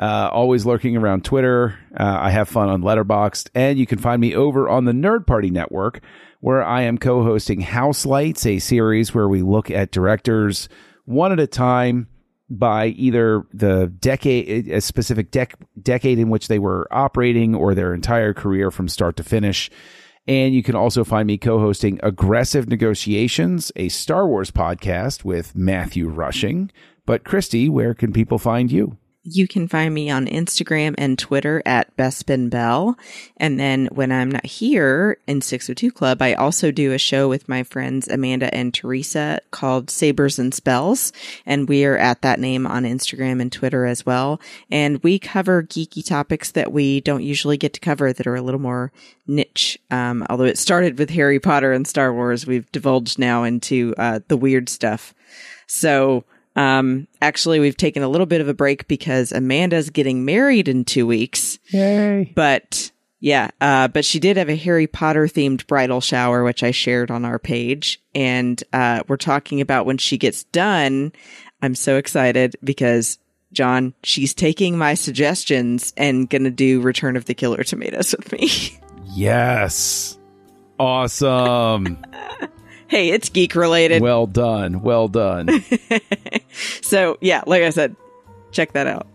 Uh, 0.00 0.28
always 0.32 0.64
lurking 0.64 0.96
around 0.96 1.24
Twitter. 1.24 1.76
Uh, 1.98 2.18
I 2.20 2.30
have 2.30 2.48
fun 2.48 2.68
on 2.68 2.82
Letterboxd, 2.82 3.50
and 3.56 3.76
you 3.76 3.86
can 3.86 3.98
find 3.98 4.20
me 4.20 4.36
over 4.36 4.68
on 4.68 4.84
the 4.84 4.92
Nerd 4.92 5.26
Party 5.26 5.50
Network, 5.50 6.00
where 6.38 6.64
I 6.64 6.82
am 6.82 6.96
co-hosting 6.96 7.60
House 7.60 8.06
Lights, 8.06 8.46
a 8.46 8.60
series 8.60 9.12
where 9.12 9.28
we 9.28 9.42
look 9.42 9.68
at 9.68 9.90
directors 9.90 10.68
one 11.06 11.32
at 11.32 11.40
a 11.40 11.48
time 11.48 12.06
by 12.50 12.88
either 12.88 13.44
the 13.54 13.86
decade, 14.00 14.68
a 14.68 14.80
specific 14.80 15.30
dec- 15.30 15.54
decade 15.80 16.18
in 16.18 16.28
which 16.28 16.48
they 16.48 16.58
were 16.58 16.88
operating, 16.90 17.54
or 17.54 17.74
their 17.74 17.94
entire 17.94 18.34
career 18.34 18.70
from 18.70 18.88
start 18.88 19.16
to 19.16 19.22
finish. 19.22 19.70
And 20.26 20.54
you 20.54 20.62
can 20.62 20.74
also 20.74 21.04
find 21.04 21.26
me 21.26 21.38
co 21.38 21.58
hosting 21.58 22.00
Aggressive 22.02 22.68
Negotiations, 22.68 23.72
a 23.76 23.88
Star 23.88 24.26
Wars 24.26 24.50
podcast 24.50 25.24
with 25.24 25.54
Matthew 25.56 26.08
Rushing. 26.08 26.70
But, 27.06 27.24
Christy, 27.24 27.68
where 27.68 27.94
can 27.94 28.12
people 28.12 28.38
find 28.38 28.70
you? 28.70 28.98
You 29.22 29.46
can 29.46 29.68
find 29.68 29.92
me 29.92 30.08
on 30.08 30.26
Instagram 30.26 30.94
and 30.96 31.18
Twitter 31.18 31.62
at 31.66 31.94
Bespin 31.94 32.48
Bell. 32.48 32.96
And 33.36 33.60
then 33.60 33.86
when 33.92 34.10
I'm 34.10 34.30
not 34.30 34.46
here 34.46 35.18
in 35.26 35.42
602 35.42 35.92
Club, 35.92 36.22
I 36.22 36.32
also 36.32 36.70
do 36.70 36.94
a 36.94 36.98
show 36.98 37.28
with 37.28 37.46
my 37.46 37.62
friends 37.62 38.08
Amanda 38.08 38.52
and 38.54 38.72
Teresa 38.72 39.40
called 39.50 39.90
Sabers 39.90 40.38
and 40.38 40.54
Spells. 40.54 41.12
And 41.44 41.68
we 41.68 41.84
are 41.84 41.98
at 41.98 42.22
that 42.22 42.40
name 42.40 42.66
on 42.66 42.84
Instagram 42.84 43.42
and 43.42 43.52
Twitter 43.52 43.84
as 43.84 44.06
well. 44.06 44.40
And 44.70 45.02
we 45.02 45.18
cover 45.18 45.62
geeky 45.62 46.06
topics 46.06 46.52
that 46.52 46.72
we 46.72 47.02
don't 47.02 47.22
usually 47.22 47.58
get 47.58 47.74
to 47.74 47.80
cover 47.80 48.14
that 48.14 48.26
are 48.26 48.36
a 48.36 48.42
little 48.42 48.60
more 48.60 48.90
niche. 49.26 49.78
Um, 49.90 50.26
although 50.30 50.44
it 50.44 50.56
started 50.56 50.98
with 50.98 51.10
Harry 51.10 51.38
Potter 51.38 51.72
and 51.72 51.86
Star 51.86 52.14
Wars, 52.14 52.46
we've 52.46 52.72
divulged 52.72 53.18
now 53.18 53.42
into 53.42 53.94
uh, 53.98 54.20
the 54.28 54.38
weird 54.38 54.70
stuff. 54.70 55.12
So, 55.66 56.24
um, 56.60 57.08
actually, 57.22 57.58
we've 57.58 57.76
taken 57.76 58.02
a 58.02 58.08
little 58.08 58.26
bit 58.26 58.42
of 58.42 58.48
a 58.48 58.52
break 58.52 58.86
because 58.86 59.32
Amanda's 59.32 59.88
getting 59.88 60.26
married 60.26 60.68
in 60.68 60.84
two 60.84 61.06
weeks. 61.06 61.58
Yay. 61.68 62.30
But 62.36 62.90
yeah, 63.18 63.48
uh, 63.62 63.88
but 63.88 64.04
she 64.04 64.18
did 64.18 64.36
have 64.36 64.50
a 64.50 64.56
Harry 64.56 64.86
Potter 64.86 65.26
themed 65.26 65.66
bridal 65.66 66.02
shower, 66.02 66.44
which 66.44 66.62
I 66.62 66.70
shared 66.70 67.10
on 67.10 67.24
our 67.24 67.38
page. 67.38 68.02
And, 68.14 68.62
uh, 68.74 69.04
we're 69.08 69.16
talking 69.16 69.62
about 69.62 69.86
when 69.86 69.96
she 69.96 70.18
gets 70.18 70.44
done. 70.44 71.12
I'm 71.62 71.74
so 71.74 71.96
excited 71.96 72.56
because 72.62 73.18
John, 73.54 73.94
she's 74.02 74.34
taking 74.34 74.76
my 74.76 74.92
suggestions 74.92 75.94
and 75.96 76.28
gonna 76.28 76.50
do 76.50 76.82
Return 76.82 77.16
of 77.16 77.24
the 77.24 77.34
Killer 77.34 77.64
Tomatoes 77.64 78.14
with 78.16 78.32
me. 78.32 78.50
Yes. 79.12 80.16
Awesome. 80.78 81.98
Hey, 82.90 83.10
it's 83.10 83.28
geek 83.28 83.54
related. 83.54 84.02
well 84.02 84.26
done. 84.26 84.82
Well 84.82 85.08
done. 85.08 85.64
so 86.82 87.16
yeah, 87.20 87.42
like 87.46 87.62
I 87.62 87.70
said, 87.70 87.96
check 88.50 88.72
that 88.72 88.86
out. 88.86 89.06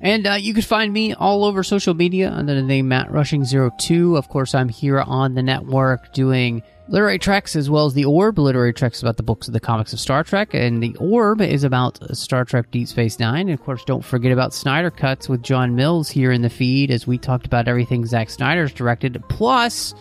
And 0.00 0.26
uh, 0.26 0.34
you 0.34 0.52
can 0.52 0.62
find 0.62 0.92
me 0.92 1.14
all 1.14 1.44
over 1.44 1.62
social 1.62 1.94
media 1.94 2.30
under 2.30 2.54
the 2.54 2.62
name 2.62 2.88
Matt 2.88 3.08
Rushing02. 3.08 4.16
Of 4.18 4.28
course, 4.28 4.54
I'm 4.54 4.68
here 4.68 5.00
on 5.00 5.34
the 5.34 5.42
network 5.42 6.12
doing 6.12 6.62
literary 6.88 7.18
treks 7.18 7.56
as 7.56 7.70
well 7.70 7.86
as 7.86 7.94
the 7.94 8.04
Orb. 8.04 8.38
Literary 8.38 8.74
treks 8.74 9.00
about 9.00 9.16
the 9.16 9.22
books 9.22 9.46
of 9.46 9.54
the 9.54 9.60
comics 9.60 9.92
of 9.92 10.00
Star 10.00 10.22
Trek, 10.22 10.52
and 10.52 10.82
the 10.82 10.94
Orb 10.96 11.40
is 11.40 11.64
about 11.64 11.98
Star 12.16 12.44
Trek 12.44 12.70
Deep 12.70 12.86
Space 12.88 13.18
Nine. 13.18 13.48
And 13.48 13.58
of 13.58 13.64
course, 13.64 13.82
don't 13.84 14.04
forget 14.04 14.30
about 14.30 14.52
Snyder 14.52 14.90
Cuts 14.90 15.28
with 15.28 15.42
John 15.42 15.74
Mills 15.74 16.10
here 16.10 16.32
in 16.32 16.42
the 16.42 16.50
feed 16.50 16.90
as 16.90 17.06
we 17.06 17.16
talked 17.16 17.46
about 17.46 17.66
everything 17.66 18.04
Zack 18.04 18.30
Snyder's 18.30 18.72
directed. 18.72 19.22
Plus, 19.28 19.94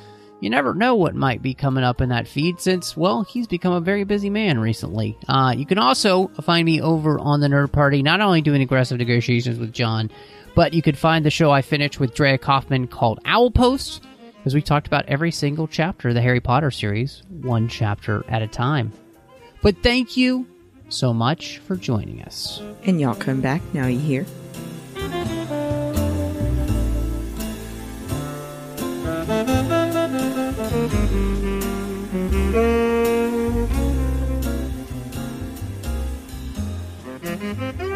you 0.44 0.50
never 0.50 0.74
know 0.74 0.96
what 0.96 1.16
might 1.16 1.42
be 1.42 1.54
coming 1.54 1.86
up 1.86 2.02
in 2.02 2.10
that 2.10 2.28
feed 2.28 2.60
since, 2.60 2.98
well, 2.98 3.24
he's 3.24 3.48
become 3.48 3.72
a 3.72 3.80
very 3.80 4.04
busy 4.04 4.30
man 4.30 4.60
recently. 4.60 5.18
Uh, 5.26 5.54
you 5.56 5.66
can 5.66 5.78
also 5.78 6.28
find 6.42 6.66
me 6.66 6.82
over 6.82 7.18
on 7.18 7.40
the 7.40 7.48
Nerd 7.48 7.72
Party, 7.72 8.04
not 8.04 8.20
only 8.20 8.42
doing 8.42 8.62
aggressive 8.62 8.98
negotiations 8.98 9.58
with 9.58 9.72
John, 9.72 10.12
but 10.54 10.74
you 10.74 10.82
could 10.82 10.98
find 10.98 11.26
the 11.26 11.30
show 11.30 11.50
I 11.50 11.62
finished 11.62 11.98
with 11.98 12.14
Drea 12.14 12.38
Kaufman 12.38 12.88
called 12.88 13.22
Owl 13.24 13.52
Post, 13.52 14.04
as 14.44 14.54
we 14.54 14.62
talked 14.62 14.86
about 14.86 15.06
every 15.08 15.32
single 15.32 15.66
chapter 15.66 16.10
of 16.10 16.16
the 16.16 16.22
Harry 16.22 16.42
Potter 16.42 16.72
series, 16.72 17.24
one 17.30 17.70
chapter 17.70 18.26
at 18.28 18.42
a 18.42 18.48
time. 18.48 18.92
But 19.62 19.78
thank 19.82 20.18
you 20.18 20.46
so 20.90 21.14
much 21.14 21.60
for 21.60 21.78
joining 21.78 22.22
us. 22.22 22.62
And 22.84 23.00
y'all 23.00 23.16
come 23.16 23.40
back 23.40 23.62
now, 23.74 23.88
you 23.88 24.00
hear? 24.00 24.26
Thank 32.54 32.94
you. 37.82 37.93